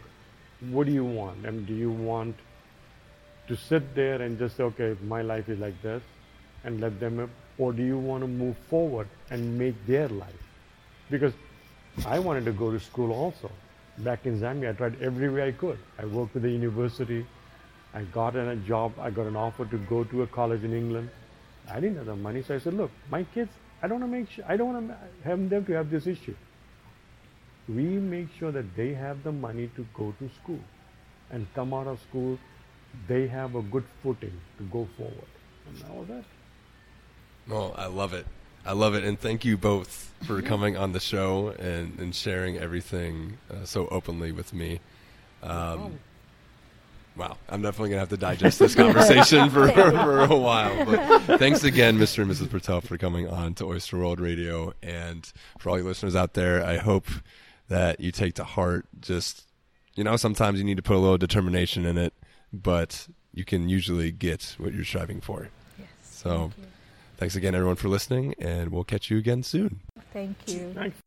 what 0.70 0.86
do 0.86 0.92
you 0.92 1.04
want? 1.04 1.44
And 1.44 1.66
do 1.66 1.74
you 1.74 1.90
want 1.90 2.36
to 3.48 3.56
sit 3.56 3.94
there 3.94 4.22
and 4.22 4.38
just 4.38 4.56
say, 4.56 4.62
okay, 4.64 4.96
my 5.04 5.22
life 5.22 5.48
is 5.48 5.58
like 5.58 5.80
this, 5.82 6.02
and 6.64 6.80
let 6.80 6.98
them, 7.00 7.30
or 7.58 7.72
do 7.72 7.82
you 7.82 7.98
want 7.98 8.22
to 8.22 8.28
move 8.28 8.56
forward 8.70 9.08
and 9.30 9.58
make 9.58 9.74
their 9.86 10.08
life? 10.08 10.42
Because 11.10 11.34
I 12.06 12.18
wanted 12.18 12.44
to 12.46 12.52
go 12.52 12.70
to 12.70 12.80
school 12.80 13.12
also. 13.12 13.50
Back 13.98 14.26
in 14.26 14.40
Zambia, 14.40 14.70
I 14.70 14.72
tried 14.72 15.00
every 15.02 15.28
way 15.30 15.48
I 15.48 15.52
could. 15.52 15.78
I 15.98 16.04
worked 16.06 16.34
with 16.34 16.42
the 16.42 16.50
university. 16.50 17.24
I 17.94 18.02
got 18.02 18.36
a 18.36 18.56
job. 18.56 18.92
I 18.98 19.10
got 19.10 19.26
an 19.26 19.36
offer 19.36 19.64
to 19.66 19.78
go 19.78 20.04
to 20.04 20.22
a 20.22 20.26
college 20.26 20.64
in 20.64 20.74
England. 20.74 21.08
I 21.70 21.80
didn't 21.80 21.96
have 21.96 22.06
the 22.06 22.16
money, 22.16 22.42
so 22.42 22.54
I 22.54 22.58
said, 22.58 22.74
"Look, 22.74 22.90
my 23.10 23.24
kids. 23.24 23.50
I 23.82 23.88
don't 23.88 24.00
want 24.00 24.12
to 24.12 24.18
make 24.18 24.30
sure. 24.30 24.44
I 24.48 24.56
don't 24.56 24.72
want 24.72 24.88
to 24.88 24.96
have 25.24 25.50
them 25.50 25.64
to 25.66 25.72
have 25.72 25.90
this 25.90 26.06
issue. 26.06 26.34
We 27.68 27.82
make 27.82 28.28
sure 28.38 28.52
that 28.52 28.76
they 28.76 28.94
have 28.94 29.22
the 29.22 29.32
money 29.32 29.70
to 29.76 29.86
go 29.94 30.14
to 30.18 30.30
school, 30.42 30.60
and 31.30 31.46
come 31.54 31.74
out 31.74 31.86
of 31.86 32.00
school, 32.00 32.38
they 33.08 33.26
have 33.26 33.54
a 33.54 33.62
good 33.62 33.84
footing 34.02 34.32
to 34.58 34.64
go 34.64 34.88
forward. 34.96 35.30
And 35.68 35.84
all 35.90 36.04
that. 36.04 36.24
Well, 37.48 37.74
I 37.76 37.86
love 37.86 38.14
it. 38.14 38.26
I 38.64 38.72
love 38.72 38.94
it, 38.94 39.04
and 39.04 39.18
thank 39.18 39.44
you 39.44 39.56
both 39.56 40.12
for 40.26 40.42
coming 40.42 40.76
on 40.76 40.92
the 40.92 40.98
show 41.00 41.54
and, 41.58 41.98
and 42.00 42.14
sharing 42.14 42.58
everything 42.58 43.38
uh, 43.48 43.64
so 43.64 43.86
openly 43.88 44.32
with 44.32 44.52
me. 44.52 44.80
Um, 45.42 45.98
wow, 47.16 47.36
I'm 47.48 47.62
definitely 47.62 47.90
gonna 47.90 48.00
have 48.00 48.08
to 48.10 48.16
digest 48.16 48.58
this 48.58 48.74
conversation 48.74 49.50
for, 49.56 49.68
for 49.70 50.20
a 50.20 50.36
while. 50.36 50.84
But 50.84 51.38
thanks 51.38 51.64
again, 51.64 51.98
Mr. 51.98 52.22
and 52.22 52.30
Mrs. 52.30 52.50
Patel, 52.50 52.80
for 52.80 52.98
coming 52.98 53.28
on 53.28 53.54
to 53.54 53.64
Oyster 53.64 53.98
World 53.98 54.20
Radio, 54.20 54.72
and 54.82 55.30
for 55.58 55.70
all 55.70 55.78
you 55.78 55.84
listeners 55.84 56.16
out 56.16 56.34
there, 56.34 56.64
I 56.64 56.76
hope 56.76 57.06
that 57.68 58.00
you 58.00 58.12
take 58.12 58.34
to 58.34 58.44
heart 58.44 58.86
just 59.00 59.46
you 59.94 60.04
know 60.04 60.16
sometimes 60.16 60.58
you 60.58 60.64
need 60.64 60.76
to 60.76 60.82
put 60.82 60.96
a 60.96 61.00
little 61.00 61.18
determination 61.18 61.86
in 61.86 61.98
it, 61.98 62.12
but 62.52 63.08
you 63.32 63.44
can 63.44 63.68
usually 63.68 64.10
get 64.12 64.54
what 64.58 64.72
you're 64.72 64.84
striving 64.84 65.20
for. 65.20 65.48
yes. 65.78 65.88
So. 66.02 66.52
Thanks 67.18 67.34
again, 67.34 67.54
everyone, 67.54 67.76
for 67.76 67.88
listening, 67.88 68.34
and 68.38 68.70
we'll 68.70 68.84
catch 68.84 69.10
you 69.10 69.16
again 69.16 69.42
soon. 69.42 69.80
Thank 70.12 70.36
you. 70.48 70.74
Thanks. 70.74 71.00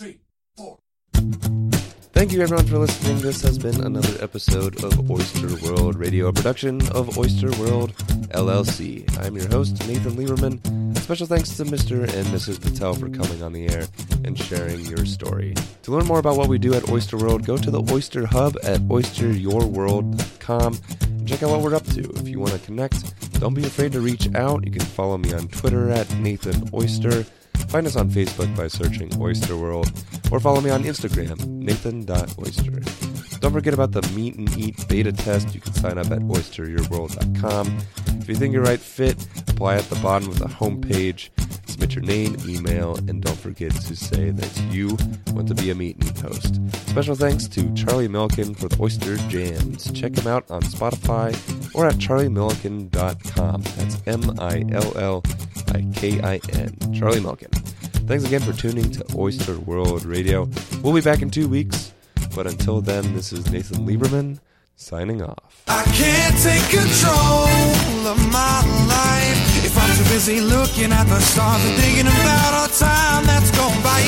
Thank 2.19 2.33
you, 2.33 2.41
everyone, 2.41 2.65
for 2.65 2.79
listening. 2.79 3.19
This 3.21 3.41
has 3.43 3.57
been 3.57 3.81
another 3.81 4.21
episode 4.21 4.83
of 4.83 5.09
Oyster 5.09 5.47
World 5.65 5.95
Radio, 5.95 6.29
production 6.33 6.85
of 6.89 7.17
Oyster 7.17 7.49
World 7.51 7.95
LLC. 8.33 9.07
I'm 9.19 9.37
your 9.37 9.47
host, 9.47 9.87
Nathan 9.87 10.17
Lieberman. 10.17 10.97
Special 10.97 11.25
thanks 11.25 11.55
to 11.55 11.63
Mr. 11.63 12.01
and 12.01 12.27
Mrs. 12.27 12.59
Patel 12.61 12.93
for 12.95 13.07
coming 13.07 13.41
on 13.41 13.53
the 13.53 13.69
air 13.69 13.87
and 14.25 14.37
sharing 14.37 14.81
your 14.81 15.05
story. 15.05 15.53
To 15.83 15.91
learn 15.91 16.07
more 16.07 16.19
about 16.19 16.35
what 16.35 16.49
we 16.49 16.57
do 16.57 16.73
at 16.73 16.89
Oyster 16.89 17.15
World, 17.15 17.45
go 17.45 17.55
to 17.55 17.71
the 17.71 17.81
Oyster 17.89 18.25
Hub 18.25 18.57
at 18.63 18.81
oysteryourworld.com 18.81 20.79
and 21.01 21.25
check 21.25 21.41
out 21.41 21.51
what 21.51 21.61
we're 21.61 21.75
up 21.75 21.85
to. 21.85 22.01
If 22.17 22.27
you 22.27 22.41
want 22.41 22.51
to 22.51 22.59
connect, 22.59 23.39
don't 23.39 23.53
be 23.53 23.63
afraid 23.63 23.93
to 23.93 24.01
reach 24.01 24.27
out. 24.35 24.65
You 24.65 24.71
can 24.71 24.81
follow 24.81 25.17
me 25.17 25.31
on 25.31 25.47
Twitter 25.47 25.89
at 25.89 26.13
Nathan 26.15 26.69
Oyster. 26.73 27.25
Find 27.69 27.87
us 27.87 27.95
on 27.95 28.09
Facebook 28.09 28.53
by 28.57 28.67
searching 28.67 29.09
Oyster 29.21 29.55
World, 29.55 29.91
or 30.31 30.39
follow 30.39 30.61
me 30.61 30.69
on 30.69 30.83
Instagram, 30.83 31.45
nathan.oyster. 31.47 33.39
Don't 33.39 33.53
forget 33.53 33.73
about 33.73 33.91
the 33.91 34.01
Meet 34.13 34.35
and 34.35 34.57
Eat 34.57 34.87
beta 34.87 35.11
test. 35.13 35.55
You 35.55 35.61
can 35.61 35.73
sign 35.73 35.97
up 35.97 36.07
at 36.11 36.19
oysteryourworld.com. 36.19 37.77
If 38.19 38.27
you 38.27 38.35
think 38.35 38.53
you're 38.53 38.63
right 38.63 38.79
fit, 38.79 39.25
apply 39.47 39.75
at 39.75 39.85
the 39.85 39.95
bottom 39.97 40.27
of 40.27 40.39
the 40.39 40.45
homepage. 40.45 41.29
Submit 41.67 41.95
your 41.95 42.03
name, 42.03 42.35
email, 42.45 42.97
and 43.07 43.21
don't 43.21 43.37
forget 43.37 43.71
to 43.71 43.95
say 43.95 44.31
that 44.31 44.73
you 44.73 44.97
want 45.33 45.47
to 45.47 45.55
be 45.55 45.69
a 45.69 45.75
Meet 45.75 45.95
and 45.97 46.05
Eat 46.05 46.19
host. 46.19 46.59
Special 46.89 47.15
thanks 47.15 47.47
to 47.47 47.73
Charlie 47.73 48.09
Millikin 48.09 48.57
for 48.57 48.67
the 48.67 48.81
Oyster 48.81 49.15
Jams. 49.29 49.89
Check 49.93 50.17
him 50.17 50.27
out 50.27 50.49
on 50.51 50.61
Spotify 50.63 51.33
or 51.73 51.85
at 51.85 51.95
charliemillikin.com. 51.95 53.61
That's 53.61 54.01
M 54.05 54.39
I 54.39 54.65
L 54.71 54.97
L 54.97 55.23
I 55.69 55.87
K 55.93 56.21
I 56.21 56.41
N. 56.53 56.75
Charlie 56.93 57.21
Millikin. 57.21 57.78
Thanks 58.09 58.25
again 58.25 58.41
for 58.41 58.53
tuning 58.53 58.89
to 58.89 59.05
Oyster 59.15 59.59
World 59.59 60.03
Radio. 60.03 60.49
We'll 60.81 60.95
be 60.95 61.01
back 61.01 61.21
in 61.21 61.29
two 61.29 61.47
weeks, 61.47 61.93
but 62.33 62.47
until 62.47 62.81
then, 62.81 63.13
this 63.13 63.31
is 63.31 63.51
Nathan 63.51 63.85
Lieberman 63.85 64.39
signing 64.75 65.21
off. 65.21 65.63
I 65.67 65.83
can't 65.93 66.33
take 66.41 66.65
control 66.73 68.09
of 68.09 68.17
my 68.33 68.65
life 68.89 69.63
if 69.63 69.77
I'm 69.77 69.93
too 69.95 70.09
busy 70.09 70.41
looking 70.41 70.91
at 70.91 71.03
the 71.03 71.19
stars 71.19 71.63
and 71.63 71.77
thinking 71.77 72.07
about 72.07 72.53
our 72.57 72.69
time 72.73 73.27
that's 73.27 73.51
gone 73.55 73.77
by. 73.85 74.01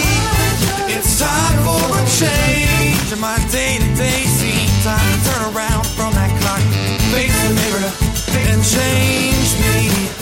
It's 0.89 1.19
time 1.21 1.61
for 1.61 1.85
a 1.93 2.01
change 2.17 3.13
in 3.13 3.19
my 3.21 3.37
day 3.53 3.77
to 3.77 3.89
day 3.93 4.25
scene. 4.25 4.81
Time 4.81 4.97
to 4.97 5.29
turn 5.29 5.53
around 5.53 5.85
from 5.93 6.11
that 6.17 6.33
clock, 6.41 6.65
face 7.13 7.37
the 7.45 7.53
mirror, 7.53 8.49
and 8.49 8.65
change 8.65 9.61
me. 9.61 10.20